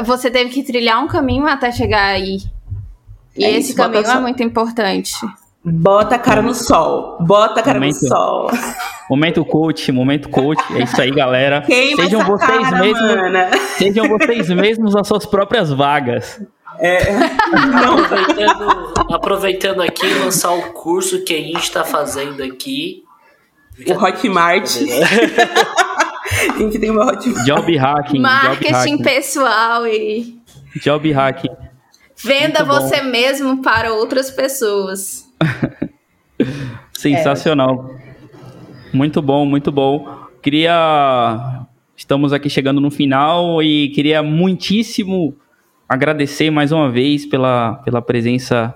você 0.05 0.30
teve 0.30 0.51
que 0.51 0.62
trilhar 0.62 1.02
um 1.05 1.06
caminho 1.06 1.47
até 1.47 1.70
chegar 1.70 2.06
aí. 2.06 2.38
E 3.36 3.44
É 3.44 3.51
esse 3.51 3.68
isso, 3.68 3.76
caminho 3.76 4.06
é 4.06 4.20
muito 4.20 4.42
importante. 4.42 5.14
Bota 5.62 6.15
a 6.15 6.19
cara 6.19 6.41
no 6.41 6.55
sol. 6.55 7.19
Bota 7.20 7.61
a 7.61 7.62
cara 7.62 7.78
Momento. 7.78 8.01
no 8.03 8.09
sol. 8.09 8.51
Momento 9.11 9.45
coach, 9.45 9.93
momento 9.93 10.28
coach. 10.31 10.62
É 10.74 10.85
isso 10.85 11.01
aí, 11.01 11.11
galera. 11.11 11.61
Queima 11.62 12.03
Sejam 12.03 12.20
essa 12.23 12.31
vocês 12.31 12.61
cara, 12.62 12.78
mesmos. 12.78 13.15
mana. 13.16 13.51
Sejam 13.77 14.09
vocês 14.09 14.49
mesmos 14.51 14.97
as 14.97 15.07
suas 15.07 15.27
próprias 15.27 15.70
vagas. 15.70 16.41
Aproveitando, 17.93 18.93
aproveitando 19.15 19.82
aqui, 19.82 20.07
lançar 20.15 20.53
o 20.53 20.73
curso 20.73 21.24
que 21.24 21.35
a 21.35 21.39
gente 21.39 21.70
tá 21.70 21.85
fazendo 21.85 22.43
aqui. 22.43 23.03
O 23.87 23.93
Hotmart. 24.03 24.70
A 26.55 26.57
gente 26.59 26.78
tem 26.78 26.91
uma 26.91 27.05
Hotmart. 27.07 27.45
Job 27.47 27.77
hacking. 27.77 28.12
job 28.12 28.20
Marketing 28.20 28.73
hacking. 28.73 29.03
pessoal 29.03 29.87
e 29.87 30.39
Job 30.77 31.11
hacking. 31.12 31.51
venda 32.16 32.65
Muito 32.65 32.81
bom. 32.81 32.89
você 32.89 33.03
mesmo 33.03 33.61
para 33.62 33.93
outras 33.93 34.31
pessoas. 34.31 35.28
Sensacional. 36.93 37.95
Muito 38.93 39.21
bom, 39.23 39.45
muito 39.45 39.71
bom. 39.71 40.27
Queria. 40.43 41.67
Estamos 41.97 42.33
aqui 42.33 42.49
chegando 42.49 42.81
no 42.81 42.91
final 42.91 43.62
e 43.62 43.91
queria 43.91 44.23
muitíssimo 44.23 45.37
agradecer 45.89 46.51
mais 46.51 46.73
uma 46.73 46.91
vez 46.91 47.27
pela, 47.27 47.75
pela 47.85 48.01
presença 48.01 48.75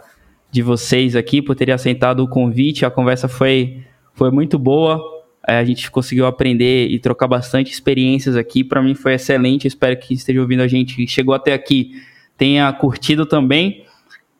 de 0.51 0.61
vocês 0.62 1.16
aqui, 1.16 1.41
por 1.41 1.55
terem 1.55 1.74
aceitado 1.74 2.20
o 2.20 2.28
convite. 2.28 2.85
A 2.85 2.91
conversa 2.91 3.28
foi, 3.28 3.82
foi 4.12 4.31
muito 4.31 4.59
boa. 4.59 5.01
É, 5.47 5.59
a 5.59 5.65
gente 5.65 5.91
conseguiu 5.91 6.27
aprender 6.27 6.89
e 6.89 6.99
trocar 6.99 7.27
bastante 7.27 7.73
experiências 7.73 8.36
aqui. 8.36 8.62
Para 8.62 8.82
mim 8.82 8.95
foi 8.95 9.15
excelente. 9.15 9.66
Espero 9.66 9.97
que 9.99 10.15
esteja 10.15 10.41
ouvindo 10.41 10.62
a 10.62 10.69
gente 10.69 11.07
chegou 11.07 11.35
até 11.35 11.55
aqui 11.55 11.93
tenha 12.36 12.73
curtido 12.73 13.27
também. 13.27 13.85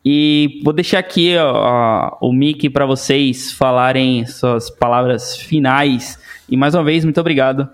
E 0.05 0.61
vou 0.63 0.71
deixar 0.71 0.99
aqui 0.99 1.35
ó, 1.35 2.15
o 2.21 2.31
mic 2.31 2.69
para 2.69 2.85
vocês 2.85 3.51
falarem 3.51 4.23
suas 4.27 4.69
palavras 4.69 5.35
finais. 5.35 6.19
E 6.47 6.55
mais 6.55 6.75
uma 6.75 6.83
vez, 6.83 7.03
muito 7.03 7.19
obrigado. 7.19 7.67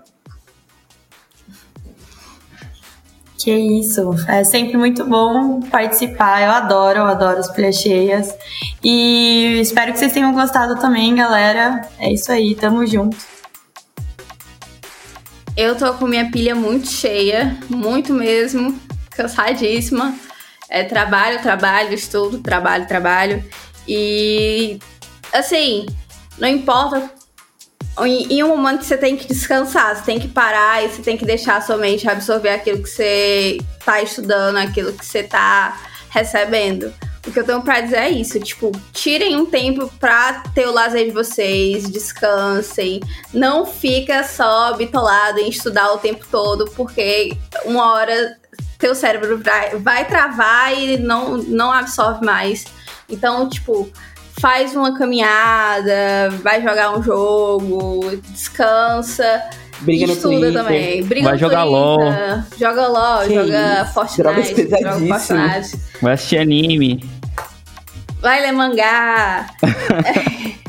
Que 3.38 3.50
isso, 3.52 4.14
é 4.28 4.44
sempre 4.44 4.78
muito 4.78 5.04
bom 5.04 5.60
participar. 5.62 6.42
Eu 6.42 6.52
adoro, 6.52 7.00
eu 7.00 7.04
adoro 7.04 7.38
as 7.38 7.52
pilhas 7.52 7.76
cheias. 7.76 8.34
E 8.82 9.58
espero 9.60 9.92
que 9.92 9.98
vocês 9.98 10.12
tenham 10.12 10.32
gostado 10.32 10.80
também, 10.80 11.14
galera. 11.14 11.82
É 11.98 12.10
isso 12.10 12.32
aí, 12.32 12.54
tamo 12.54 12.86
junto. 12.86 13.16
Eu 15.54 15.76
tô 15.76 15.92
com 15.94 16.06
minha 16.06 16.30
pilha 16.30 16.54
muito 16.54 16.88
cheia, 16.88 17.58
muito 17.68 18.14
mesmo, 18.14 18.74
cansadíssima. 19.10 20.14
É 20.74 20.84
trabalho, 20.84 21.42
trabalho, 21.42 21.92
estudo, 21.92 22.38
trabalho, 22.38 22.88
trabalho. 22.88 23.44
E 23.86 24.78
assim, 25.30 25.84
não 26.38 26.48
importa. 26.48 27.10
Em, 28.00 28.42
um 28.42 28.56
momento 28.56 28.82
você 28.82 28.96
tem 28.96 29.14
que 29.14 29.28
descansar, 29.28 29.94
você 29.94 30.02
tem 30.02 30.18
que 30.18 30.28
parar 30.28 30.82
e 30.82 30.88
você 30.88 31.02
tem 31.02 31.18
que 31.18 31.26
deixar 31.26 31.56
a 31.56 31.60
sua 31.60 31.76
mente 31.76 32.08
absorver 32.08 32.48
aquilo 32.48 32.82
que 32.82 32.88
você 32.88 33.58
tá 33.84 34.00
estudando, 34.00 34.56
aquilo 34.56 34.94
que 34.94 35.04
você 35.04 35.22
tá 35.22 35.78
recebendo. 36.08 36.90
O 37.26 37.30
que 37.30 37.38
eu 37.38 37.44
tenho 37.44 37.60
pra 37.60 37.82
dizer 37.82 37.98
é 37.98 38.10
isso, 38.10 38.40
tipo, 38.40 38.72
tirem 38.94 39.36
um 39.36 39.44
tempo 39.44 39.92
pra 40.00 40.42
ter 40.54 40.66
o 40.66 40.72
lazer 40.72 41.04
de 41.04 41.12
vocês, 41.12 41.88
descansem, 41.88 42.98
não 43.32 43.66
fica 43.66 44.24
só 44.24 44.72
bitolado 44.72 45.38
em 45.38 45.50
estudar 45.50 45.92
o 45.92 45.98
tempo 45.98 46.26
todo, 46.30 46.64
porque 46.74 47.36
uma 47.66 47.92
hora 47.92 48.40
teu 48.82 48.96
cérebro 48.96 49.38
vai, 49.38 49.76
vai 49.76 50.04
travar 50.04 50.76
e 50.76 50.98
não, 50.98 51.36
não 51.36 51.70
absorve 51.72 52.26
mais. 52.26 52.64
Então, 53.08 53.48
tipo, 53.48 53.88
faz 54.40 54.74
uma 54.74 54.98
caminhada, 54.98 56.30
vai 56.42 56.60
jogar 56.60 56.98
um 56.98 57.00
jogo, 57.00 58.20
descansa. 58.30 59.40
Briga 59.82 60.08
no 60.08 60.12
estuda 60.14 60.36
Twitter. 60.36 60.52
também. 60.52 61.02
Briga 61.04 61.28
Vai 61.28 61.38
jogar 61.38 61.62
Twitter, 61.62 61.80
LOL. 61.80 61.98
Joga 62.58 62.88
LOL, 62.88 63.26
Que 63.26 63.34
joga 63.34 63.82
isso, 63.82 63.92
Fortnite, 63.92 64.68
joga. 64.70 65.18
Fortnite. 65.18 65.80
Vai 66.00 66.12
assistir 66.14 66.38
anime. 66.38 67.10
Vai 68.20 68.40
ler 68.42 68.52
mangá. 68.52 69.46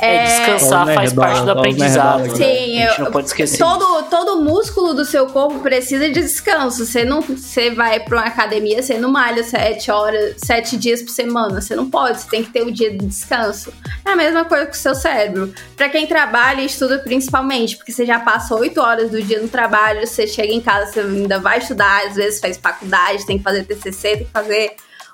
É, 0.00 0.24
descansar 0.24 0.88
Ó, 0.88 0.90
o 0.90 0.94
faz 0.94 1.12
parte 1.12 1.42
do 1.44 1.50
aprendizado. 1.50 2.22
né? 2.22 2.34
Sim, 2.34 2.82
a 2.82 2.88
gente 2.88 2.98
eu- 2.98 3.04
não 3.04 3.12
pode 3.12 3.26
esquecer. 3.28 3.58
Todo, 3.58 4.02
todo 4.04 4.40
músculo 4.42 4.94
do 4.94 5.04
seu 5.04 5.26
corpo 5.26 5.58
precisa 5.60 6.08
de 6.08 6.20
descanso. 6.20 6.84
Você 6.86 7.04
não, 7.04 7.20
você 7.20 7.70
vai 7.70 8.00
para 8.00 8.18
uma 8.18 8.26
academia, 8.26 8.82
você 8.82 8.98
não 8.98 9.10
malha 9.10 9.42
sete 9.44 9.90
horas, 9.90 10.34
sete 10.38 10.76
dias 10.76 11.02
por 11.02 11.10
semana. 11.10 11.60
Você 11.60 11.74
não 11.76 11.88
pode. 11.90 12.20
Você 12.20 12.28
tem 12.28 12.42
que 12.44 12.50
ter 12.50 12.62
o 12.62 12.70
dia 12.72 12.90
de 12.90 13.04
descanso. 13.06 13.72
É 14.04 14.10
a 14.10 14.16
mesma 14.16 14.44
coisa 14.44 14.66
com 14.66 14.72
o 14.72 14.76
seu 14.76 14.94
cérebro. 14.94 15.52
Para 15.76 15.88
quem 15.88 16.06
trabalha 16.06 16.62
e 16.62 16.66
estuda 16.66 16.98
principalmente, 16.98 17.76
porque 17.76 17.92
você 17.92 18.06
já 18.06 18.18
passa 18.20 18.54
oito 18.54 18.80
horas 18.80 19.10
do 19.10 19.22
dia 19.22 19.40
no 19.40 19.48
trabalho, 19.48 20.06
você 20.06 20.26
chega 20.26 20.52
em 20.52 20.60
casa, 20.60 20.92
você 20.92 21.00
ainda 21.00 21.38
vai 21.38 21.58
estudar, 21.58 22.06
às 22.06 22.14
vezes 22.16 22.40
faz 22.40 22.56
faculdade, 22.56 23.26
tem 23.26 23.38
que 23.38 23.44
fazer 23.44 23.64
TCC, 23.64 24.16
tem 24.16 24.24
que 24.26 24.32
fazer 24.32 24.72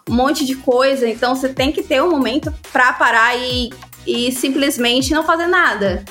um 0.08 0.14
monte 0.14 0.44
de 0.46 0.54
coisa. 0.54 1.08
Então 1.08 1.34
você 1.34 1.48
tem 1.48 1.72
que 1.72 1.82
ter 1.82 2.00
um 2.02 2.10
momento 2.10 2.52
para 2.72 2.92
parar 2.92 3.36
e, 3.36 3.70
e 4.06 4.30
simplesmente 4.32 5.12
não 5.12 5.24
fazer 5.24 5.46
nada. 5.46 6.04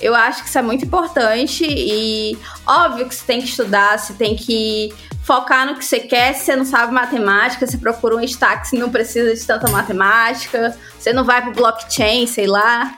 Eu 0.00 0.14
acho 0.16 0.42
que 0.42 0.48
isso 0.48 0.58
é 0.58 0.62
muito 0.62 0.84
importante 0.84 1.64
e 1.64 2.36
óbvio 2.66 3.08
que 3.08 3.14
você 3.14 3.24
tem 3.24 3.40
que 3.40 3.46
estudar, 3.48 3.96
você 3.98 4.12
tem 4.14 4.34
que 4.34 4.92
focar 5.22 5.64
no 5.64 5.76
que 5.76 5.84
você 5.84 6.00
quer. 6.00 6.34
Se 6.34 6.46
você 6.46 6.56
não 6.56 6.64
sabe 6.64 6.92
matemática, 6.92 7.64
você 7.64 7.78
procura 7.78 8.16
um 8.16 8.20
destaque 8.20 8.66
se 8.66 8.76
não 8.76 8.90
precisa 8.90 9.32
de 9.32 9.46
tanta 9.46 9.70
matemática. 9.70 10.76
Você 10.98 11.12
não 11.12 11.24
vai 11.24 11.40
pro 11.42 11.52
blockchain, 11.52 12.26
sei 12.26 12.48
lá. 12.48 12.96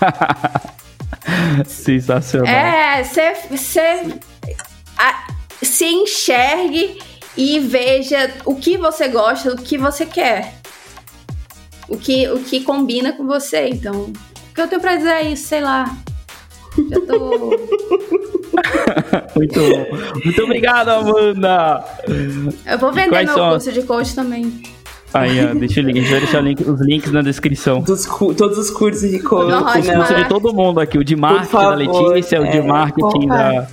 Sensacional. 1.66 2.46
É, 2.48 3.04
você, 3.04 3.34
você 3.50 4.18
a- 4.96 5.26
se 5.62 5.84
enxergue 5.84 6.98
e 7.36 7.60
veja 7.60 8.32
o 8.46 8.54
que 8.56 8.78
você 8.78 9.08
gosta, 9.08 9.52
o 9.52 9.56
que 9.58 9.76
você 9.76 10.06
quer. 10.06 10.57
O 11.88 11.96
que, 11.96 12.28
o 12.28 12.38
que 12.40 12.60
combina 12.60 13.12
com 13.12 13.26
você. 13.26 13.68
Então, 13.68 13.94
o 14.50 14.54
que 14.54 14.60
eu 14.60 14.68
tenho 14.68 14.80
pra 14.80 14.96
dizer 14.96 15.08
é 15.10 15.22
isso, 15.32 15.48
sei 15.48 15.60
lá. 15.62 15.96
Já 16.90 17.00
tô. 17.00 17.50
Muito 19.36 19.60
bom. 19.60 19.86
Muito 20.24 20.42
obrigado, 20.42 20.88
Amanda. 20.90 21.84
Eu 22.66 22.78
vou 22.78 22.92
vender 22.92 23.24
meu 23.24 23.34
são? 23.34 23.50
curso 23.50 23.72
de 23.72 23.82
coach 23.82 24.14
também. 24.14 24.62
Aí, 25.14 25.44
ó, 25.46 25.54
deixa 25.54 25.80
o 25.80 25.84
link. 25.84 25.98
A 25.98 26.00
gente 26.02 26.10
vai 26.10 26.20
deixar 26.20 26.40
link- 26.42 26.62
os 26.68 26.80
links 26.82 27.10
na 27.12 27.22
descrição. 27.22 27.80
Dos 27.80 28.04
todos 28.36 28.58
os 28.58 28.70
cursos 28.70 29.10
de 29.10 29.20
coach. 29.20 29.46
Os 29.48 29.54
Hotmart. 29.54 29.86
cursos 29.86 30.10
né? 30.16 30.22
de 30.22 30.28
todo 30.28 30.52
mundo 30.52 30.80
aqui. 30.80 30.98
O 30.98 31.04
de 31.04 31.16
marketing 31.16 31.52
da 31.56 31.74
Letícia, 31.74 32.40
o 32.42 32.44
de 32.50 32.58
é. 32.58 32.62
marketing 32.62 33.26
da, 33.26 33.66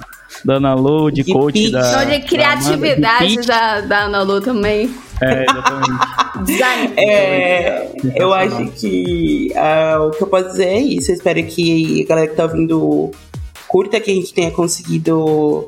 da 0.45 0.53
Ana 0.55 0.73
Lu, 0.75 1.11
de 1.11 1.23
De 1.23 1.33
coach 1.33 1.53
pitch. 1.53 1.71
da. 1.71 1.79
Então, 1.79 1.91
da 1.99 2.05
de 2.05 2.19
criatividade 2.21 3.27
de 3.27 3.35
pitch. 3.37 3.47
da, 3.47 3.81
da 3.81 3.99
Ana 4.05 4.23
Lu 4.23 4.39
também. 4.39 4.89
É, 5.21 5.43
exatamente. 5.43 6.43
Design. 6.43 6.93
É, 6.97 7.91
eu 8.15 8.33
acho 8.33 8.67
que 8.71 9.51
ah, 9.55 9.99
o 10.07 10.11
que 10.11 10.23
eu 10.23 10.27
posso 10.27 10.49
dizer 10.49 10.67
é 10.67 10.79
isso. 10.79 11.11
Eu 11.11 11.15
espero 11.15 11.43
que 11.43 12.03
a 12.03 12.07
galera 12.07 12.27
que 12.27 12.35
tá 12.35 12.43
ouvindo 12.43 13.11
curta, 13.67 13.99
que 13.99 14.11
a 14.11 14.13
gente 14.13 14.33
tenha 14.33 14.51
conseguido 14.51 15.67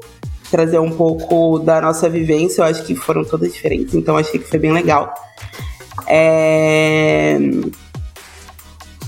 trazer 0.52 0.80
um 0.80 0.92
pouco 0.92 1.60
da 1.60 1.82
nossa 1.82 2.10
vivência. 2.10 2.62
Eu 2.62 2.66
acho 2.66 2.84
que 2.84 2.96
foram 2.96 3.24
todas 3.24 3.54
diferentes, 3.54 3.94
então 3.94 4.16
eu 4.16 4.20
achei 4.20 4.40
que 4.40 4.48
foi 4.48 4.60
bem 4.60 4.72
legal. 4.72 5.14
É... 6.08 7.38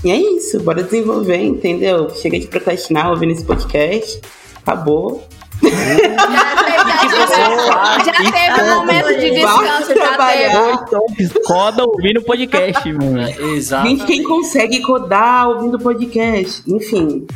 E 0.02 0.10
é 0.10 0.16
isso, 0.16 0.58
bora 0.60 0.82
desenvolver, 0.82 1.42
entendeu? 1.42 2.08
Chega 2.10 2.40
de 2.40 2.46
procrastinar 2.46 3.10
ouvindo 3.10 3.32
esse 3.32 3.44
podcast. 3.44 4.20
Acabou. 4.56 5.26
Já 5.62 6.64
teve, 6.64 7.10
já 7.10 7.26
teve, 7.26 8.04
já 8.04 8.32
teve 8.32 8.62
um 8.62 8.74
momento 8.76 9.08
de 9.08 9.30
descanso, 9.30 9.94
já 9.94 10.16
teve. 10.16 10.72
Então, 10.82 11.06
roda 11.46 11.84
ouvindo 11.84 12.20
o 12.20 12.22
podcast, 12.22 12.92
mano. 12.92 13.28
Exato. 13.28 13.88
Gente, 13.88 14.04
quem 14.04 14.22
consegue 14.22 14.80
codar 14.80 15.48
ouvindo 15.48 15.78
podcast? 15.78 16.62
Enfim, 16.66 17.26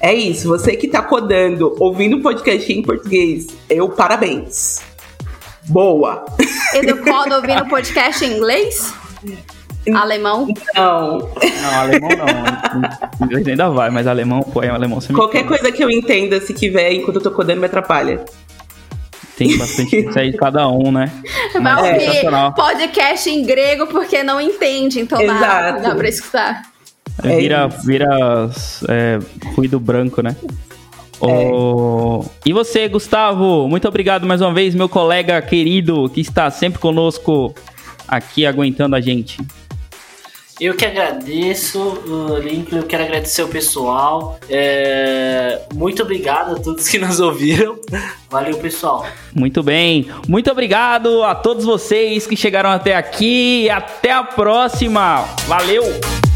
é 0.00 0.14
isso. 0.14 0.48
Você 0.48 0.76
que 0.76 0.88
tá 0.88 1.02
codando 1.02 1.74
ouvindo 1.78 2.20
podcast 2.20 2.72
em 2.72 2.82
português, 2.82 3.46
eu 3.68 3.88
parabéns. 3.88 4.80
Boa. 5.68 6.24
Educado 6.74 7.36
ouvindo 7.36 7.66
podcast 7.68 8.24
em 8.24 8.36
inglês? 8.36 8.92
Alemão? 9.94 10.46
Não, 10.74 11.18
Não, 11.18 11.80
alemão 11.80 12.08
não. 12.10 13.26
Inglês 13.26 13.46
ainda 13.48 13.68
vai, 13.70 13.90
mas 13.90 14.06
alemão, 14.06 14.40
pô, 14.42 14.62
é 14.62 14.68
alemão 14.68 15.00
você 15.00 15.12
me 15.12 15.18
qualquer 15.18 15.44
coisa 15.46 15.72
que 15.72 15.82
eu 15.82 15.90
entenda, 15.90 16.40
se 16.40 16.54
tiver 16.54 16.92
enquanto 16.92 17.16
eu 17.16 17.22
tô 17.22 17.30
codando, 17.30 17.60
me 17.60 17.66
atrapalha. 17.66 18.24
tem 19.36 19.56
bastante 19.58 19.96
isso 19.96 20.18
aí 20.18 20.32
cada 20.36 20.68
um, 20.68 20.92
né? 20.92 21.10
Vai 21.54 21.62
Mas 21.62 21.78
ouvir 21.84 22.00
sensacional. 22.00 22.52
podcast 22.54 23.28
em 23.30 23.44
grego 23.44 23.86
porque 23.88 24.22
não 24.22 24.40
entende, 24.40 25.00
então 25.00 25.18
dá, 25.18 25.34
Exato. 25.34 25.82
dá 25.82 25.94
pra 25.94 26.08
escutar. 26.08 26.62
É 27.24 27.36
Vira, 27.36 27.66
isso. 27.68 27.86
vira 27.86 28.50
é, 28.88 29.18
ruído 29.54 29.78
branco, 29.80 30.22
né? 30.22 30.34
O- 31.20 32.24
E 32.44 32.52
você, 32.52 32.88
Gustavo? 32.88 33.68
Muito 33.68 33.86
obrigado 33.86 34.26
mais 34.26 34.40
uma 34.40 34.52
vez, 34.52 34.74
meu 34.74 34.88
colega 34.88 35.40
querido 35.42 36.08
que 36.08 36.20
está 36.20 36.50
sempre 36.50 36.78
conosco 36.80 37.54
aqui 38.08 38.44
aguentando 38.46 38.96
a 38.96 39.00
gente. 39.00 39.38
Eu 40.60 40.76
que 40.76 40.84
agradeço, 40.84 42.02
Link, 42.42 42.72
eu 42.72 42.84
quero 42.84 43.02
agradecer 43.04 43.42
o 43.42 43.48
pessoal. 43.48 44.38
É, 44.48 45.60
Muito 45.74 46.02
obrigado 46.02 46.56
a 46.56 46.60
todos 46.60 46.88
que 46.88 46.98
nos 46.98 47.20
ouviram. 47.20 47.78
Valeu, 48.30 48.56
pessoal. 48.58 49.06
Muito 49.34 49.62
bem. 49.62 50.10
Muito 50.28 50.50
obrigado 50.50 51.22
a 51.24 51.34
todos 51.34 51.64
vocês 51.64 52.26
que 52.26 52.36
chegaram 52.36 52.70
até 52.70 52.94
aqui. 52.94 53.68
Até 53.70 54.12
a 54.12 54.22
próxima. 54.22 55.24
Valeu! 55.46 56.31